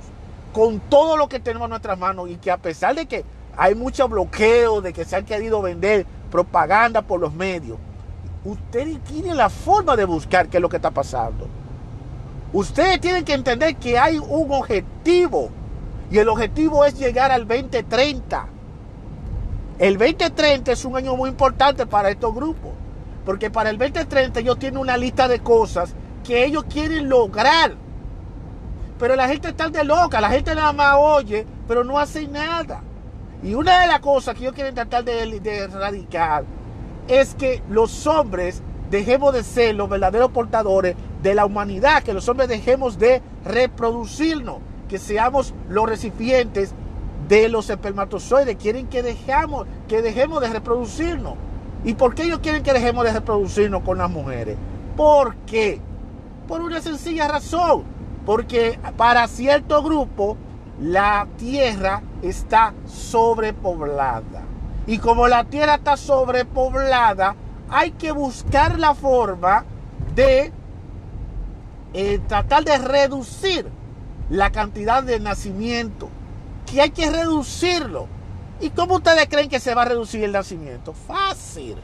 con 0.56 0.80
todo 0.80 1.18
lo 1.18 1.28
que 1.28 1.38
tenemos 1.38 1.66
en 1.66 1.70
nuestras 1.70 1.98
manos 1.98 2.30
y 2.30 2.36
que 2.36 2.50
a 2.50 2.56
pesar 2.56 2.94
de 2.94 3.04
que 3.04 3.26
hay 3.58 3.74
mucho 3.74 4.08
bloqueo, 4.08 4.80
de 4.80 4.94
que 4.94 5.04
se 5.04 5.14
han 5.14 5.26
querido 5.26 5.60
vender 5.60 6.06
propaganda 6.30 7.02
por 7.02 7.20
los 7.20 7.34
medios, 7.34 7.76
ustedes 8.42 9.04
tienen 9.04 9.36
la 9.36 9.50
forma 9.50 9.96
de 9.96 10.06
buscar 10.06 10.48
qué 10.48 10.56
es 10.56 10.62
lo 10.62 10.70
que 10.70 10.76
está 10.76 10.90
pasando. 10.90 11.46
Ustedes 12.54 13.02
tienen 13.02 13.22
que 13.22 13.34
entender 13.34 13.76
que 13.76 13.98
hay 13.98 14.16
un 14.16 14.50
objetivo. 14.50 15.50
Y 16.10 16.16
el 16.16 16.28
objetivo 16.30 16.86
es 16.86 16.98
llegar 16.98 17.32
al 17.32 17.46
2030. 17.46 18.46
El 19.78 19.98
2030 19.98 20.72
es 20.72 20.86
un 20.86 20.96
año 20.96 21.16
muy 21.16 21.28
importante 21.28 21.84
para 21.84 22.08
estos 22.08 22.34
grupos. 22.34 22.70
Porque 23.26 23.50
para 23.50 23.68
el 23.68 23.76
2030 23.76 24.40
ellos 24.40 24.58
tienen 24.58 24.78
una 24.78 24.96
lista 24.96 25.28
de 25.28 25.40
cosas 25.40 25.92
que 26.24 26.46
ellos 26.46 26.64
quieren 26.64 27.10
lograr. 27.10 27.74
Pero 28.98 29.14
la 29.14 29.28
gente 29.28 29.48
está 29.48 29.68
de 29.68 29.84
loca, 29.84 30.20
la 30.20 30.30
gente 30.30 30.54
nada 30.54 30.72
más 30.72 30.96
oye, 30.98 31.46
pero 31.68 31.84
no 31.84 31.98
hace 31.98 32.26
nada. 32.26 32.82
Y 33.42 33.54
una 33.54 33.82
de 33.82 33.86
las 33.88 34.00
cosas 34.00 34.34
que 34.34 34.42
ellos 34.42 34.54
quieren 34.54 34.74
tratar 34.74 35.04
de, 35.04 35.40
erradicar 35.44 36.44
es 37.08 37.34
que 37.34 37.62
los 37.68 38.06
hombres 38.06 38.62
dejemos 38.90 39.34
de 39.34 39.42
ser 39.42 39.74
los 39.74 39.88
verdaderos 39.88 40.30
portadores 40.30 40.96
de 41.22 41.34
la 41.34 41.44
humanidad, 41.44 42.02
que 42.02 42.14
los 42.14 42.28
hombres 42.28 42.48
dejemos 42.48 42.98
de 42.98 43.20
reproducirnos, 43.44 44.58
que 44.88 44.98
seamos 44.98 45.54
los 45.68 45.88
recipientes 45.88 46.72
de 47.28 47.48
los 47.48 47.68
espermatozoides. 47.68 48.56
Quieren 48.56 48.86
que 48.86 49.02
dejamos, 49.02 49.66
que 49.88 50.00
dejemos 50.02 50.40
de 50.40 50.48
reproducirnos. 50.48 51.34
¿Y 51.84 51.94
por 51.94 52.14
qué 52.14 52.24
ellos 52.24 52.40
quieren 52.40 52.62
que 52.62 52.72
dejemos 52.72 53.04
de 53.04 53.12
reproducirnos 53.12 53.82
con 53.82 53.98
las 53.98 54.10
mujeres? 54.10 54.56
¿Por 54.96 55.36
qué? 55.46 55.80
Por 56.48 56.62
una 56.62 56.80
sencilla 56.80 57.28
razón. 57.28 57.95
Porque 58.26 58.78
para 58.96 59.28
cierto 59.28 59.82
grupo 59.82 60.36
la 60.80 61.26
tierra 61.38 62.02
está 62.20 62.74
sobrepoblada. 62.86 64.42
Y 64.86 64.98
como 64.98 65.28
la 65.28 65.44
tierra 65.44 65.76
está 65.76 65.96
sobrepoblada, 65.96 67.36
hay 67.70 67.92
que 67.92 68.12
buscar 68.12 68.78
la 68.78 68.94
forma 68.94 69.64
de 70.14 70.52
eh, 71.94 72.20
tratar 72.28 72.64
de 72.64 72.78
reducir 72.78 73.66
la 74.28 74.50
cantidad 74.50 75.02
de 75.02 75.20
nacimiento. 75.20 76.08
Que 76.66 76.82
hay 76.82 76.90
que 76.90 77.08
reducirlo. 77.08 78.08
¿Y 78.60 78.70
cómo 78.70 78.96
ustedes 78.96 79.28
creen 79.28 79.48
que 79.48 79.60
se 79.60 79.74
va 79.74 79.82
a 79.82 79.86
reducir 79.86 80.24
el 80.24 80.32
nacimiento? 80.32 80.92
Fácil. 80.92 81.76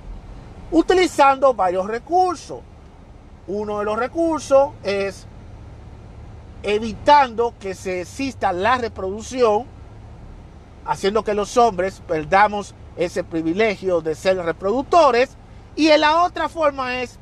Utilizando 0.72 1.54
varios 1.54 1.86
recursos. 1.86 2.60
Uno 3.46 3.78
de 3.80 3.84
los 3.84 3.98
recursos 3.98 4.70
es 4.82 5.26
evitando 6.62 7.54
que 7.58 7.74
se 7.74 8.02
exista 8.02 8.52
la 8.52 8.78
reproducción, 8.78 9.66
haciendo 10.84 11.24
que 11.24 11.34
los 11.34 11.56
hombres 11.56 12.02
perdamos 12.06 12.74
ese 12.96 13.24
privilegio 13.24 14.00
de 14.00 14.14
ser 14.14 14.36
reproductores. 14.38 15.36
Y 15.76 15.88
la 15.96 16.22
otra 16.22 16.48
forma 16.48 17.00
es 17.00 17.18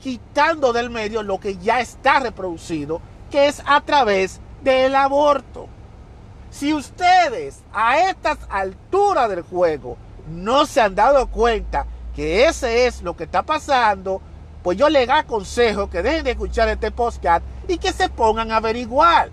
quitando 0.00 0.72
del 0.72 0.90
medio 0.90 1.22
lo 1.22 1.38
que 1.38 1.58
ya 1.58 1.80
está 1.80 2.20
reproducido, 2.20 3.00
que 3.30 3.48
es 3.48 3.62
a 3.66 3.80
través 3.80 4.40
del 4.62 4.94
aborto. 4.94 5.68
Si 6.50 6.74
ustedes 6.74 7.62
a 7.72 8.10
estas 8.10 8.38
alturas 8.48 9.28
del 9.28 9.42
juego 9.42 9.96
no 10.28 10.66
se 10.66 10.80
han 10.80 10.94
dado 10.94 11.28
cuenta 11.28 11.86
que 12.14 12.46
ese 12.46 12.86
es 12.86 13.02
lo 13.02 13.16
que 13.16 13.24
está 13.24 13.42
pasando, 13.42 14.20
pues 14.62 14.76
yo 14.76 14.88
les 14.88 15.08
aconsejo 15.08 15.88
que 15.88 16.02
dejen 16.02 16.24
de 16.24 16.32
escuchar 16.32 16.68
este 16.68 16.90
podcast 16.90 17.44
y 17.68 17.78
que 17.78 17.92
se 17.92 18.08
pongan 18.08 18.52
a 18.52 18.56
averiguar. 18.56 19.30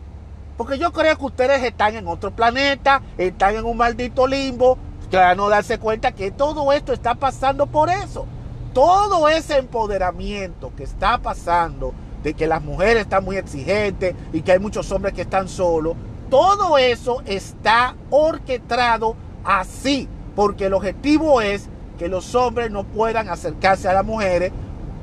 Porque 0.57 0.79
yo 0.79 0.91
creo 0.91 1.17
que 1.17 1.25
ustedes 1.25 1.63
están 1.63 1.95
en 1.95 2.07
otro 2.07 2.31
planeta, 2.31 3.01
están 3.17 3.55
en 3.55 3.65
un 3.65 3.77
maldito 3.77 4.25
limbo, 4.25 4.77
que 5.09 5.17
van 5.17 5.37
no 5.37 5.49
darse 5.49 5.79
cuenta 5.79 6.11
que 6.11 6.31
todo 6.31 6.71
esto 6.73 6.93
está 6.93 7.15
pasando 7.15 7.67
por 7.67 7.89
eso. 7.89 8.25
Todo 8.73 9.29
ese 9.29 9.57
empoderamiento 9.57 10.71
que 10.75 10.83
está 10.83 11.17
pasando, 11.19 11.93
de 12.23 12.33
que 12.33 12.47
las 12.47 12.63
mujeres 12.63 13.03
están 13.03 13.23
muy 13.23 13.37
exigentes 13.37 14.15
y 14.33 14.41
que 14.41 14.51
hay 14.51 14.59
muchos 14.59 14.91
hombres 14.91 15.13
que 15.13 15.21
están 15.21 15.47
solos, 15.47 15.95
todo 16.29 16.77
eso 16.77 17.21
está 17.25 17.95
orquestado 18.09 19.15
así, 19.43 20.09
porque 20.35 20.65
el 20.65 20.73
objetivo 20.73 21.41
es 21.41 21.69
que 21.97 22.07
los 22.07 22.35
hombres 22.35 22.69
no 22.69 22.83
puedan 22.83 23.29
acercarse 23.29 23.87
a 23.87 23.93
las 23.93 24.05
mujeres 24.05 24.51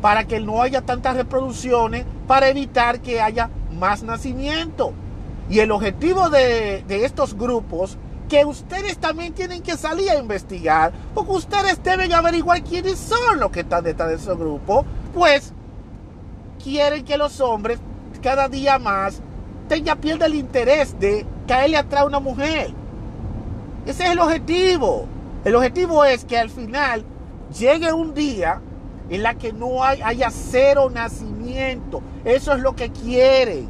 para 0.05 0.27
que 0.27 0.39
no 0.39 0.61
haya 0.61 0.83
tantas 0.83 1.17
reproducciones, 1.17 2.05
para 2.27 2.51
evitar 2.51 3.01
que 3.01 3.23
haya 3.23 3.49
más 3.73 4.03
nacimiento. 4.03 4.93
Y 5.49 5.61
el 5.61 5.71
objetivo 5.71 6.29
de, 6.29 6.85
estos 6.91 7.33
grupos, 7.33 7.97
que 8.29 8.45
ustedes 8.45 8.99
también 8.99 9.33
tienen 9.33 9.63
que 9.63 9.79
salir 9.79 10.11
a 10.11 10.19
investigar, 10.19 10.93
porque 11.15 11.33
ustedes 11.33 11.83
deben 11.83 12.13
averiguar 12.13 12.63
quiénes 12.63 12.99
son 12.99 13.41
los 13.41 13.51
que 13.51 13.61
están 13.61 13.83
detrás 13.83 14.11
de 14.11 14.17
esos 14.17 14.37
grupos, 14.37 14.85
pues 15.15 15.55
quieren 16.63 17.03
que 17.07 17.17
los 17.17 17.41
hombres 17.41 17.79
cada 18.23 18.51
día 18.51 18.79
más 18.79 19.23
tenga 19.71 19.97
pierda 19.97 20.27
el 20.27 20.35
interés 20.35 21.01
de 21.01 21.25
caerle 21.49 21.79
atrás 21.79 22.03
a 22.03 22.07
una 22.07 22.21
mujer. 22.21 22.75
Ese 23.87 24.05
es 24.05 24.11
el 24.11 24.19
objetivo. 24.19 25.07
El 25.47 25.55
objetivo 25.55 26.05
es 26.05 26.27
que 26.27 26.37
al 26.37 26.51
final 26.51 27.07
llegue 27.59 27.91
un 27.91 28.13
día 28.13 28.61
en 29.11 29.23
la 29.23 29.35
que 29.35 29.53
no 29.53 29.85
hay, 29.85 30.01
haya 30.03 30.31
cero 30.31 30.91
nacimiento. 30.93 32.03
Eso 32.25 32.53
es 32.53 32.61
lo 32.61 32.75
que 32.75 32.91
quieren. 32.91 33.69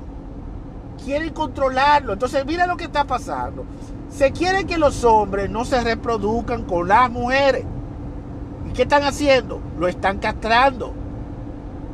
Quieren 1.05 1.33
controlarlo. 1.33 2.13
Entonces, 2.13 2.45
mira 2.47 2.67
lo 2.67 2.77
que 2.77 2.85
está 2.85 3.05
pasando. 3.05 3.65
Se 4.11 4.31
quiere 4.31 4.65
que 4.65 4.79
los 4.79 5.03
hombres 5.05 5.51
no 5.51 5.65
se 5.65 5.83
reproduzcan 5.83 6.65
con 6.65 6.89
las 6.89 7.11
mujeres. 7.11 7.65
¿Y 8.69 8.73
qué 8.73 8.83
están 8.83 9.03
haciendo? 9.03 9.61
Lo 9.79 9.89
están 9.89 10.19
castrando. 10.19 10.93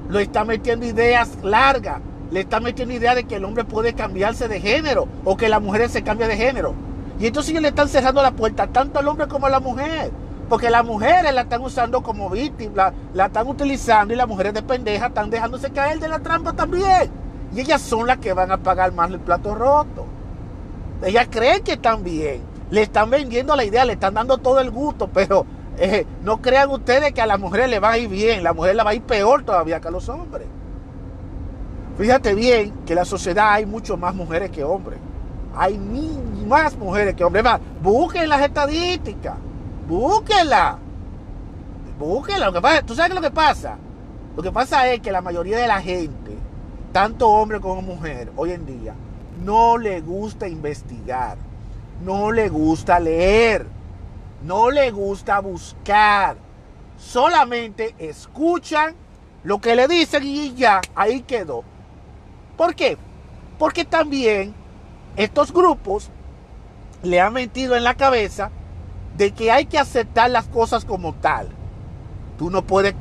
Lo 0.08 0.18
están 0.18 0.46
metiendo 0.46 0.86
ideas 0.86 1.38
largas. 1.42 2.00
Le 2.30 2.40
están 2.40 2.62
metiendo 2.62 2.94
ideas 2.94 3.16
de 3.16 3.24
que 3.24 3.36
el 3.36 3.44
hombre 3.44 3.64
puede 3.64 3.94
cambiarse 3.94 4.48
de 4.48 4.60
género 4.60 5.08
o 5.24 5.36
que 5.36 5.48
la 5.48 5.60
mujer 5.60 5.88
se 5.88 6.02
cambie 6.02 6.28
de 6.28 6.36
género. 6.36 6.74
Y 7.18 7.26
entonces 7.26 7.50
ellos 7.50 7.62
le 7.62 7.68
están 7.68 7.88
cerrando 7.88 8.22
la 8.22 8.32
puerta 8.32 8.66
tanto 8.66 8.98
al 8.98 9.08
hombre 9.08 9.26
como 9.26 9.46
a 9.46 9.50
la 9.50 9.60
mujer. 9.60 10.10
Porque 10.50 10.68
las 10.68 10.84
mujeres 10.84 11.32
la 11.32 11.42
están 11.42 11.62
usando 11.62 12.02
como 12.02 12.28
víctima, 12.28 12.92
la, 13.14 13.26
están 13.26 13.46
utilizando 13.46 14.12
y 14.12 14.16
las 14.16 14.26
mujeres 14.26 14.52
de 14.52 14.62
pendeja 14.64 15.06
están 15.06 15.30
dejándose 15.30 15.70
caer 15.70 16.00
de 16.00 16.08
la 16.08 16.18
trampa 16.18 16.52
también. 16.52 17.08
Y 17.54 17.60
ellas 17.60 17.80
son 17.80 18.08
las 18.08 18.18
que 18.18 18.32
van 18.32 18.50
a 18.50 18.56
pagar 18.56 18.92
más 18.92 19.12
el 19.12 19.20
plato 19.20 19.54
roto. 19.54 20.06
Ellas 21.04 21.28
creen 21.30 21.62
que 21.62 21.74
están 21.74 22.02
bien. 22.02 22.42
Le 22.68 22.82
están 22.82 23.10
vendiendo 23.10 23.54
la 23.54 23.62
idea, 23.62 23.84
le 23.84 23.92
están 23.92 24.14
dando 24.14 24.38
todo 24.38 24.58
el 24.58 24.72
gusto, 24.72 25.08
pero 25.14 25.46
eh, 25.78 26.04
no 26.24 26.42
crean 26.42 26.68
ustedes 26.70 27.12
que 27.12 27.22
a 27.22 27.26
las 27.26 27.38
mujeres 27.38 27.70
le 27.70 27.78
va 27.78 27.92
a 27.92 27.98
ir 27.98 28.08
bien. 28.08 28.42
La 28.42 28.52
mujer 28.52 28.74
le 28.74 28.82
va 28.82 28.90
a 28.90 28.94
ir 28.94 29.02
peor 29.02 29.44
todavía 29.44 29.80
que 29.80 29.86
a 29.86 29.92
los 29.92 30.08
hombres. 30.08 30.48
Fíjate 31.96 32.34
bien 32.34 32.72
que 32.84 32.94
en 32.94 32.96
la 32.96 33.04
sociedad 33.04 33.52
hay 33.52 33.66
mucho 33.66 33.96
más 33.96 34.16
mujeres 34.16 34.50
que 34.50 34.64
hombres. 34.64 34.98
Hay 35.54 35.78
más 36.48 36.76
mujeres 36.76 37.14
que 37.14 37.22
hombres. 37.22 37.44
busquen 37.80 38.28
las 38.28 38.42
estadísticas. 38.42 39.36
Búsquela. 39.90 40.78
Búsquela. 41.98 42.52
¿Tú 42.86 42.94
sabes 42.94 43.12
lo 43.12 43.20
que 43.20 43.32
pasa? 43.32 43.76
Lo 44.36 44.42
que 44.42 44.52
pasa 44.52 44.86
es 44.86 45.00
que 45.00 45.10
la 45.10 45.20
mayoría 45.20 45.58
de 45.58 45.66
la 45.66 45.82
gente, 45.82 46.38
tanto 46.92 47.28
hombre 47.28 47.60
como 47.60 47.82
mujer, 47.82 48.30
hoy 48.36 48.52
en 48.52 48.66
día, 48.66 48.94
no 49.44 49.78
le 49.78 50.00
gusta 50.00 50.46
investigar. 50.46 51.38
No 52.04 52.30
le 52.30 52.48
gusta 52.48 53.00
leer. 53.00 53.66
No 54.44 54.70
le 54.70 54.92
gusta 54.92 55.40
buscar. 55.40 56.36
Solamente 56.96 57.96
escuchan 57.98 58.94
lo 59.42 59.60
que 59.60 59.74
le 59.74 59.88
dicen 59.88 60.22
y 60.22 60.54
ya, 60.54 60.82
ahí 60.94 61.22
quedó. 61.22 61.64
¿Por 62.56 62.76
qué? 62.76 62.96
Porque 63.58 63.84
también 63.84 64.54
estos 65.16 65.52
grupos 65.52 66.10
le 67.02 67.20
han 67.20 67.32
metido 67.32 67.74
en 67.74 67.82
la 67.82 67.94
cabeza 67.94 68.52
de 69.20 69.32
que 69.32 69.52
hay 69.52 69.66
que 69.66 69.78
aceptar 69.78 70.30
las 70.30 70.48
cosas 70.48 70.86
como 70.86 71.12
tal. 71.12 71.46
Tú 72.38 72.48
no 72.48 72.62
puedes, 72.62 72.94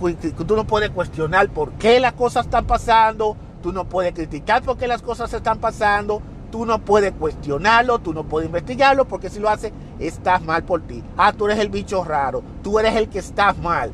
tú 0.46 0.54
no 0.58 0.68
puedes 0.68 0.90
cuestionar 0.90 1.48
por 1.48 1.72
qué 1.76 2.02
las 2.02 2.12
cosas 2.12 2.44
están 2.44 2.68
pasando, 2.68 3.38
tú 3.64 3.72
no 3.72 3.86
puedes 3.86 4.12
criticar 4.12 4.62
por 4.62 4.78
qué 4.78 4.86
las 4.86 5.02
cosas 5.02 5.34
están 5.34 5.60
pasando, 5.60 6.22
tú 6.52 6.66
no 6.66 6.80
puedes 6.80 7.14
cuestionarlo, 7.14 8.00
tú 8.00 8.14
no 8.14 8.26
puedes 8.26 8.48
investigarlo, 8.48 9.08
porque 9.08 9.30
si 9.30 9.40
lo 9.40 9.48
haces, 9.48 9.72
estás 9.98 10.44
mal 10.44 10.66
por 10.66 10.82
ti. 10.82 11.02
Ah, 11.16 11.32
tú 11.32 11.46
eres 11.46 11.60
el 11.60 11.70
bicho 11.70 12.04
raro, 12.04 12.44
tú 12.64 12.80
eres 12.80 12.98
el 12.98 13.08
que 13.08 13.20
estás 13.20 13.58
mal. 13.58 13.94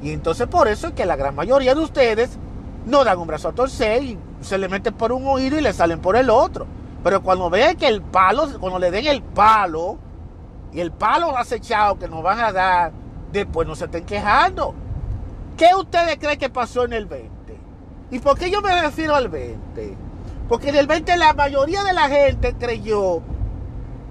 Y 0.00 0.12
entonces 0.12 0.46
por 0.46 0.68
eso 0.68 0.86
es 0.86 0.92
que 0.92 1.06
la 1.06 1.16
gran 1.16 1.34
mayoría 1.34 1.74
de 1.74 1.80
ustedes 1.80 2.38
no 2.86 3.02
dan 3.02 3.18
un 3.18 3.26
brazo 3.26 3.48
a 3.48 3.52
torcer 3.52 4.04
y 4.04 4.16
se 4.42 4.58
le 4.58 4.68
meten 4.68 4.94
por 4.94 5.10
un 5.10 5.26
oído 5.26 5.58
y 5.58 5.60
le 5.60 5.72
salen 5.72 5.98
por 5.98 6.14
el 6.14 6.30
otro. 6.30 6.68
Pero 7.02 7.20
cuando 7.20 7.50
vean 7.50 7.76
que 7.76 7.88
el 7.88 8.00
palo, 8.00 8.46
cuando 8.60 8.78
le 8.78 8.92
den 8.92 9.08
el 9.08 9.24
palo, 9.24 9.98
y 10.72 10.80
el 10.80 10.90
palo 10.90 11.36
acechado 11.36 11.98
que 11.98 12.08
nos 12.08 12.22
van 12.22 12.40
a 12.40 12.52
dar, 12.52 12.92
después 13.30 13.68
no 13.68 13.74
se 13.74 13.84
estén 13.84 14.04
quejando. 14.04 14.74
¿Qué 15.56 15.68
ustedes 15.78 16.16
creen 16.18 16.38
que 16.38 16.48
pasó 16.48 16.84
en 16.84 16.94
el 16.94 17.06
20? 17.06 17.58
¿Y 18.10 18.18
por 18.18 18.38
qué 18.38 18.50
yo 18.50 18.62
me 18.62 18.80
refiero 18.80 19.14
al 19.14 19.28
20? 19.28 19.96
Porque 20.48 20.70
en 20.70 20.76
el 20.76 20.86
20 20.86 21.16
la 21.16 21.34
mayoría 21.34 21.82
de 21.84 21.92
la 21.92 22.08
gente 22.08 22.54
creyó 22.54 23.22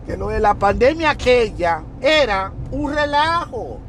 que 0.06 0.18
lo 0.18 0.30
de 0.30 0.40
la 0.40 0.56
pandemia 0.56 1.12
aquella 1.12 1.84
era 2.00 2.52
un 2.72 2.94
relajo. 2.94 3.80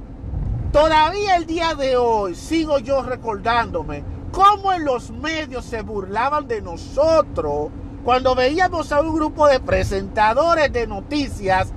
Todavía 0.72 1.37
el 1.37 1.46
día 1.46 1.74
de 1.74 1.96
hoy 1.96 2.35
sigo 2.35 2.78
yo 2.78 3.02
recordándome 3.02 4.02
cómo 4.32 4.72
en 4.72 4.85
los 4.85 5.11
medios 5.11 5.64
se 5.66 5.82
burlaban 5.82 6.48
de 6.48 6.62
nosotros 6.62 7.70
cuando 8.04 8.35
veíamos 8.35 8.90
a 8.92 9.00
un 9.00 9.14
grupo 9.14 9.46
de 9.46 9.61
presentadores 9.61 10.72
de 10.72 10.87
noticias, 10.87 11.72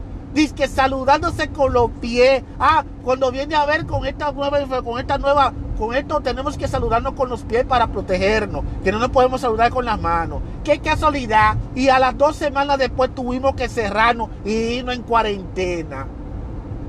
que 0.53 0.67
saludándose 0.67 1.47
con 1.49 1.71
los 1.71 1.89
pies. 2.01 2.43
Ah, 2.59 2.83
cuando 3.03 3.31
viene 3.31 3.55
a 3.55 3.65
ver 3.65 3.85
con 3.85 4.05
esta 4.05 4.33
nueva, 4.33 4.59
con 4.83 4.99
esta 4.99 5.17
nueva, 5.17 5.53
con 5.77 5.95
esto 5.95 6.19
tenemos 6.19 6.57
que 6.57 6.67
saludarnos 6.67 7.13
con 7.13 7.29
los 7.29 7.43
pies 7.43 7.63
para 7.63 7.87
protegernos, 7.87 8.65
que 8.83 8.91
no 8.91 8.99
nos 8.99 9.09
podemos 9.09 9.39
saludar 9.39 9.71
con 9.71 9.85
las 9.85 9.99
manos. 9.99 10.41
Qué 10.63 10.79
casualidad. 10.79 11.55
Y 11.73 11.87
a 11.87 11.99
las 11.99 12.17
dos 12.17 12.35
semanas 12.35 12.77
después 12.77 13.15
tuvimos 13.15 13.55
que 13.55 13.69
cerrarnos 13.69 14.29
y 14.43 14.51
irnos 14.51 14.95
en 14.95 15.03
cuarentena. 15.03 16.05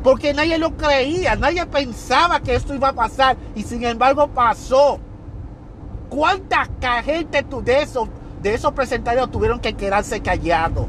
Porque 0.03 0.35
nadie 0.35 0.59
lo 0.59 0.77
creía, 0.77 1.37
nadie 1.37 1.65
pensaba 1.67 2.41
que 2.41 2.55
esto 2.55 2.75
iba 2.75 2.89
a 2.89 2.93
pasar 2.95 3.37
y 3.55 3.63
sin 3.63 3.85
embargo 3.85 4.27
pasó. 4.29 4.99
¿Cuánta 6.09 6.69
gente 7.05 7.45
de 7.63 7.83
esos, 7.83 8.09
de 8.43 8.55
esos 8.55 8.73
presentadores 8.73 9.31
tuvieron 9.31 9.61
que 9.61 9.75
quedarse 9.75 10.21
callados? 10.21 10.87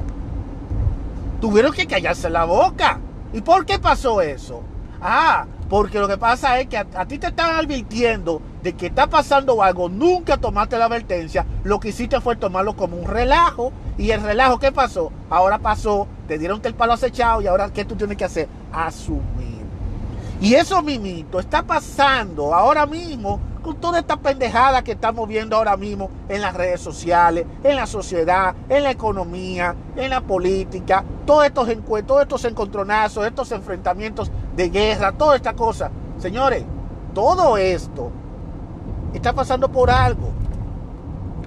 Tuvieron 1.41 1.73
que 1.73 1.88
callarse 1.88 2.30
la 2.30 2.45
boca. 2.45 3.00
¿Y 3.34 3.41
por 3.41 3.65
qué 3.65 3.78
pasó 3.80 4.21
eso? 4.21 4.63
Ah, 5.02 5.45
porque 5.69 6.00
lo 6.00 6.08
que 6.08 6.17
pasa 6.17 6.60
es 6.60 6.67
que 6.67 6.78
a, 6.78 7.06
ti 7.06 7.17
te 7.17 7.28
están 7.28 7.56
advirtiendo 7.56 8.41
de 8.63 8.73
que 8.73 8.88
está 8.88 9.08
pasando 9.08 9.62
algo, 9.62 9.89
nunca 9.89 10.38
tomaste 10.38 10.78
la 10.78 10.86
advertencia, 10.86 11.45
lo 11.63 11.80
que 11.80 11.89
hiciste 11.89 12.19
fue 12.21 12.36
tomarlo 12.36 12.76
como 12.76 12.97
un 12.97 13.06
relajo. 13.06 13.71
Y 13.97 14.12
el 14.12 14.21
relajo, 14.21 14.60
¿qué 14.60 14.71
pasó? 14.71 15.12
Ahora 15.30 15.58
pasó, 15.60 16.08
te 16.28 16.38
dieron 16.38 16.62
el 16.63 16.76
palo 16.76 16.93
acechado 16.93 17.41
y 17.41 17.47
ahora 17.47 17.71
¿qué 17.73 17.84
tú 17.84 17.95
tienes 17.95 18.17
que 18.17 18.26
hacer? 18.26 18.47
Asumir. 18.71 19.65
Y 20.39 20.54
eso 20.54 20.84
mimito 20.84 21.39
está 21.39 21.63
pasando 21.63 22.54
ahora 22.54 22.86
mismo 22.86 23.39
toda 23.75 23.99
esta 23.99 24.17
pendejada 24.17 24.84
que 24.84 24.93
estamos 24.93 25.27
viendo 25.27 25.56
ahora 25.56 25.77
mismo 25.77 26.10
en 26.30 26.41
las 26.41 26.53
redes 26.53 26.82
sociales, 26.82 27.45
en 27.63 27.75
la 27.75 27.86
sociedad, 27.86 28.56
en 28.69 28.84
la 28.84 28.91
economía, 28.91 29.75
en 29.95 30.10
la 30.10 30.21
política, 30.21 31.03
todos 31.25 31.45
estos 31.45 31.69
encuentros, 31.69 32.08
todos 32.08 32.21
estos 32.23 32.45
encontronazos, 32.45 33.25
estos 33.25 33.51
enfrentamientos 33.51 34.32
de 34.56 34.69
guerra, 34.69 35.12
toda 35.12 35.36
esta 35.36 35.53
cosa. 35.53 35.91
Señores, 36.17 36.63
todo 37.13 37.58
esto 37.58 38.12
está 39.13 39.34
pasando 39.34 39.71
por 39.71 39.89
algo. 39.89 40.30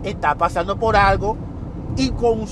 Está 0.02 0.34
pasando 0.34 0.78
por 0.78 0.96
algo 0.96 1.36
y 1.96 2.10
con 2.10 2.46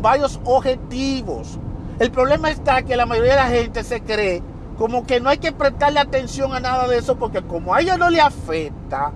varios 0.00 0.40
objetivos. 0.44 1.58
El 1.98 2.10
problema 2.10 2.50
está 2.50 2.82
que 2.82 2.96
la 2.96 3.06
mayoría 3.06 3.32
de 3.32 3.36
la 3.38 3.48
gente 3.48 3.82
se 3.82 4.00
cree 4.00 4.42
como 4.78 5.04
que 5.04 5.20
no 5.20 5.28
hay 5.28 5.38
que 5.38 5.50
prestarle 5.50 5.98
atención 5.98 6.54
a 6.54 6.60
nada 6.60 6.86
de 6.86 6.98
eso 6.98 7.18
porque 7.18 7.42
como 7.42 7.74
a 7.74 7.80
ellos 7.80 7.98
no 7.98 8.08
les 8.08 8.22
afecta, 8.22 9.12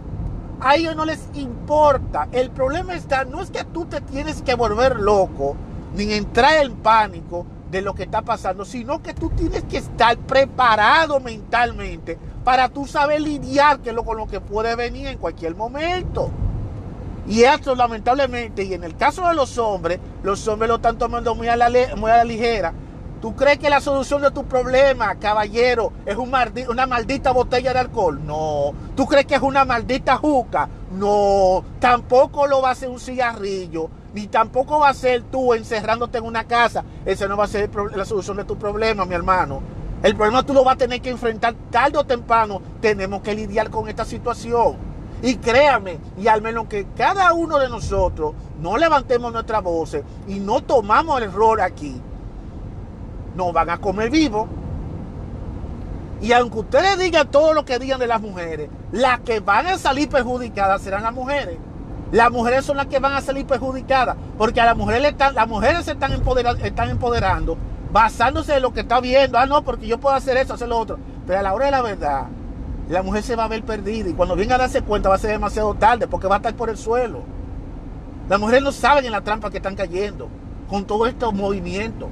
a 0.61 0.75
ellos 0.75 0.97
no 0.97 1.05
les 1.05 1.29
importa. 1.35 2.29
El 2.33 2.51
problema 2.51 2.95
está, 2.95 3.25
no 3.25 3.41
es 3.41 3.51
que 3.51 3.63
tú 3.65 3.85
te 3.85 4.01
tienes 4.01 4.43
que 4.43 4.57
volver 4.57 4.97
loco, 4.97 5.55
ni 5.95 6.13
entrar 6.13 6.65
en 6.65 6.75
pánico 6.75 7.47
de 7.71 7.81
lo 7.81 7.95
que 7.95 8.03
está 8.03 8.23
pasando, 8.23 8.65
sino 8.65 9.03
que 9.03 9.15
tú 9.15 9.31
tienes 9.31 9.63
que 9.65 9.79
estar 9.79 10.19
preparado 10.19 11.21
mentalmente 11.21 12.19
para 12.45 12.69
tú 12.69 12.85
saber 12.85 13.21
lidiar 13.21 13.79
con 14.05 14.17
lo 14.17 14.27
que 14.27 14.41
puede 14.41 14.75
venir 14.75 15.07
en 15.07 15.19
cualquier 15.19 15.55
momento. 15.55 16.29
Y 17.29 17.45
esto 17.45 17.77
lamentablemente, 17.77 18.65
y 18.65 18.75
en 18.75 18.83
el 18.83 18.97
caso 18.97 19.29
de 19.29 19.35
los 19.35 19.57
hombres, 19.59 20.01
los 20.25 20.47
hombres 20.49 20.69
lo 20.69 20.77
están 20.77 20.99
tomando 20.99 21.37
muy 21.37 21.47
a 21.47 21.55
la, 21.55 21.71
muy 21.97 22.11
a 22.11 22.17
la 22.17 22.25
ligera 22.25 22.75
¿Tú 23.23 23.37
crees 23.37 23.61
que 23.61 23.71
la 23.71 23.81
solución 23.81 24.21
de 24.21 24.33
tu 24.33 24.47
problema, 24.47 25.15
caballero, 25.15 25.93
es 26.05 26.17
una 26.17 26.87
maldita 26.89 27.31
botella 27.31 27.73
de 27.73 27.79
alcohol? 27.79 28.21
No. 28.27 28.73
¿Tú 28.97 29.07
crees 29.07 29.27
que 29.27 29.37
es 29.37 29.43
una 29.43 29.65
maldita 29.65 30.17
juca? 30.17 30.69
No. 30.91 31.63
Tampoco 31.79 32.49
lo 32.49 32.61
va 32.61 32.71
a 32.71 32.75
ser 32.75 32.89
un 32.89 32.99
cigarrillo. 32.99 33.89
Ni 34.13 34.27
tampoco 34.27 34.81
va 34.81 34.89
a 34.89 34.95
ser 34.95 35.23
tú 35.23 35.55
encerrándote 35.55 36.19
en 36.19 36.25
una 36.25 36.49
casa. 36.49 36.83
Esa 37.07 37.29
no 37.29 37.37
va 37.37 37.45
a 37.45 37.47
ser 37.47 37.71
la 37.95 38.05
solución 38.05 38.39
de 38.39 38.45
tu 38.45 38.59
problema, 38.59 39.05
mi 39.05 39.15
hermano. 39.15 39.63
El 40.03 40.17
problema 40.17 40.43
tú 40.43 40.53
lo 40.53 40.65
vas 40.65 40.75
a 40.75 40.79
tener 40.79 41.01
que 41.01 41.11
enfrentar 41.11 41.55
tarde 41.71 41.99
o 41.99 42.05
temprano. 42.05 42.61
Tenemos 42.81 43.23
que 43.23 43.37
lidiar 43.37 43.71
con 43.71 43.89
esta 43.89 44.05
situación. 44.05 44.79
Y 45.23 45.37
créame, 45.37 46.01
y 46.19 46.27
al 46.27 46.43
menos 46.43 46.67
que 46.67 46.89
cada 46.97 47.33
uno 47.35 47.61
de 47.61 47.69
nosotros 47.69 48.35
no 48.61 48.77
levantemos 48.77 49.33
nuestra 49.33 49.61
voz 49.61 49.97
y 50.27 50.41
no 50.41 50.61
tomamos 50.61 51.19
el 51.19 51.29
error 51.29 51.61
aquí, 51.61 52.03
no 53.35 53.53
van 53.53 53.71
a 53.71 53.79
comer 53.79 54.11
vivo. 54.11 54.49
Y 56.21 56.33
aunque 56.33 56.59
ustedes 56.61 56.99
digan 56.99 57.29
todo 57.31 57.53
lo 57.53 57.65
que 57.65 57.79
digan 57.79 57.99
de 57.99 58.07
las 58.07 58.21
mujeres, 58.21 58.71
las 58.93 59.21
que 59.21 59.41
van 59.41 59.67
a 59.67 59.79
salir 59.79 60.09
perjudicadas 60.09 60.83
serán 60.83 61.03
las 61.03 61.13
mujeres. 61.13 61.59
Las 62.13 62.31
mujeres 62.31 62.65
son 62.65 62.77
las 62.77 62.87
que 62.87 62.99
van 62.99 63.15
a 63.15 63.21
salir 63.23 63.47
perjudicadas, 63.47 64.17
porque 64.37 64.61
a 64.61 64.67
las 64.67 64.77
mujeres, 64.77 65.13
están, 65.13 65.35
las 65.35 65.49
mujeres 65.49 65.85
se 65.85 65.93
están 65.93 66.13
empoderando, 66.13 66.63
están 66.63 66.91
empoderando 66.91 67.57
basándose 67.91 68.57
en 68.57 68.63
lo 68.63 68.73
que 68.73 68.81
está 68.81 69.01
viendo. 69.01 69.39
Ah, 69.39 69.47
no, 69.47 69.63
porque 69.63 69.87
yo 69.87 69.99
puedo 69.99 70.15
hacer 70.15 70.37
eso, 70.37 70.55
hacer 70.55 70.69
lo 70.69 70.79
otro. 70.79 70.99
Pero 71.27 71.39
a 71.39 71.43
la 71.43 71.55
hora 71.55 71.67
de 71.67 71.71
la 71.71 71.83
verdad, 71.83 72.27
la 72.89 73.03
mujer 73.03 73.23
se 73.23 73.37
va 73.37 73.45
a 73.45 73.49
ver 73.49 73.63
perdida 73.63 74.09
y 74.09 74.15
cuando 74.15 74.37
venga 74.37 74.57
a 74.57 74.59
darse 74.59 74.83
cuenta 74.83 75.09
va 75.09 75.15
a 75.15 75.19
ser 75.19 75.31
demasiado 75.31 75.75
tarde 75.75 76.07
porque 76.07 76.27
va 76.27 76.37
a 76.37 76.39
estar 76.39 76.55
por 76.55 76.69
el 76.69 76.77
suelo. 76.77 77.23
Las 78.29 78.41
mujeres 78.41 78.63
no 78.63 78.73
saben 78.73 79.05
en 79.05 79.13
la 79.13 79.21
trampa 79.21 79.51
que 79.51 79.59
están 79.59 79.77
cayendo 79.77 80.29
con 80.69 80.85
todos 80.85 81.09
estos 81.09 81.33
movimientos. 81.35 82.09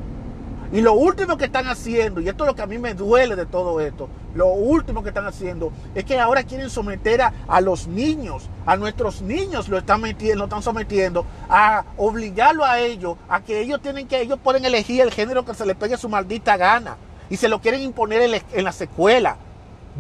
Y 0.73 0.83
lo 0.83 0.93
último 0.93 1.37
que 1.37 1.47
están 1.47 1.67
haciendo, 1.67 2.21
y 2.21 2.29
esto 2.29 2.45
es 2.45 2.49
lo 2.49 2.55
que 2.55 2.63
a 2.63 2.67
mí 2.67 2.79
me 2.79 2.95
duele 2.95 3.35
de 3.35 3.45
todo 3.45 3.81
esto, 3.81 4.09
lo 4.37 4.49
último 4.49 5.03
que 5.03 5.09
están 5.09 5.27
haciendo 5.27 5.73
es 5.97 6.05
que 6.05 6.21
ahora 6.21 6.45
quieren 6.45 6.71
someter 6.71 7.23
a, 7.23 7.61
los 7.61 7.89
niños, 7.89 8.49
a 8.67 8.77
nuestros 8.77 9.21
niños 9.21 9.69
lo 9.69 9.79
están 9.79 10.01
metiendo, 10.01 10.39
lo 10.39 10.45
están 10.45 10.63
sometiendo, 10.63 11.27
a 11.49 11.85
obligarlo 11.97 12.65
a 12.65 12.79
ellos, 12.79 13.17
a 13.29 13.41
que 13.41 13.61
ellos 13.61 13.83
tienen 13.83 14.07
que, 14.07 14.21
ellos 14.21 14.39
pueden 14.41 14.65
elegir 14.65 15.01
el 15.01 15.11
género 15.11 15.45
que 15.45 15.55
se 15.55 15.67
les 15.67 15.75
pegue 15.75 15.97
su 15.97 16.09
maldita 16.09 16.57
gana. 16.57 16.97
Y 17.29 17.37
se 17.37 17.49
lo 17.49 17.61
quieren 17.61 17.83
imponer 17.83 18.23
en, 18.23 18.43
en 18.53 18.65
las 18.65 18.81
escuelas. 18.81 19.37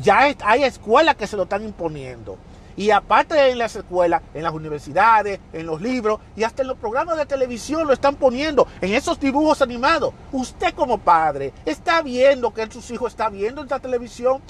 Ya 0.00 0.34
hay 0.44 0.62
escuelas 0.62 1.16
que 1.16 1.26
se 1.26 1.36
lo 1.36 1.44
están 1.44 1.64
imponiendo. 1.64 2.38
Y 2.80 2.92
aparte 2.92 3.50
en 3.50 3.58
las 3.58 3.76
escuelas, 3.76 4.22
en 4.32 4.42
las 4.42 4.54
universidades, 4.54 5.38
en 5.52 5.66
los 5.66 5.82
libros 5.82 6.18
y 6.34 6.44
hasta 6.44 6.62
en 6.62 6.68
los 6.68 6.78
programas 6.78 7.18
de 7.18 7.26
televisión 7.26 7.86
lo 7.86 7.92
están 7.92 8.16
poniendo, 8.16 8.66
en 8.80 8.94
esos 8.94 9.20
dibujos 9.20 9.60
animados. 9.60 10.14
Usted 10.32 10.72
como 10.72 10.96
padre 10.96 11.52
está 11.66 12.00
viendo 12.00 12.54
que 12.54 12.66
sus 12.70 12.90
hijos 12.90 13.12
está 13.12 13.28
viendo 13.28 13.60
esta 13.60 13.80
televisión. 13.80 14.40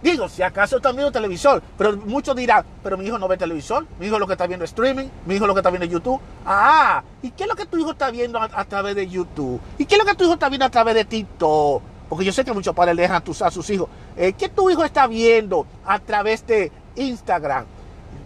Digo, 0.00 0.28
si 0.28 0.42
acaso 0.42 0.76
está 0.76 0.92
viendo 0.92 1.10
televisor, 1.10 1.60
pero 1.76 1.96
muchos 1.96 2.36
dirán, 2.36 2.64
pero 2.84 2.96
mi 2.96 3.04
hijo 3.06 3.18
no 3.18 3.26
ve 3.26 3.36
televisor, 3.36 3.84
mi 3.98 4.06
hijo 4.06 4.20
lo 4.20 4.28
que 4.28 4.34
está 4.34 4.46
viendo 4.46 4.64
es 4.64 4.70
streaming, 4.70 5.08
mi 5.26 5.34
hijo 5.34 5.48
lo 5.48 5.52
que 5.52 5.58
está 5.58 5.70
viendo 5.70 5.86
es 5.86 5.90
YouTube. 5.90 6.20
Ah, 6.44 7.02
¿y 7.20 7.32
qué 7.32 7.42
es 7.42 7.48
lo 7.48 7.56
que 7.56 7.66
tu 7.66 7.78
hijo 7.78 7.90
está 7.90 8.12
viendo 8.12 8.40
a, 8.40 8.64
través 8.64 8.94
de 8.94 9.08
YouTube? 9.08 9.60
¿Y 9.76 9.86
qué 9.86 9.96
es 9.96 9.98
lo 9.98 10.06
que 10.06 10.14
tu 10.14 10.22
hijo 10.22 10.34
está 10.34 10.48
viendo 10.48 10.66
a 10.66 10.70
través 10.70 10.94
de 10.94 11.04
TikTok? 11.04 11.82
Porque 12.08 12.24
yo 12.24 12.32
sé 12.32 12.44
que 12.44 12.52
muchos 12.52 12.76
padres 12.76 12.96
dejan 12.96 13.20
a, 13.40 13.50
sus 13.50 13.68
hijos. 13.70 13.88
Eh, 14.16 14.34
¿Qué 14.34 14.48
tu 14.48 14.70
hijo 14.70 14.84
está 14.84 15.08
viendo 15.08 15.66
a 15.84 15.98
través 15.98 16.46
de 16.46 16.70
Instagram. 16.96 17.66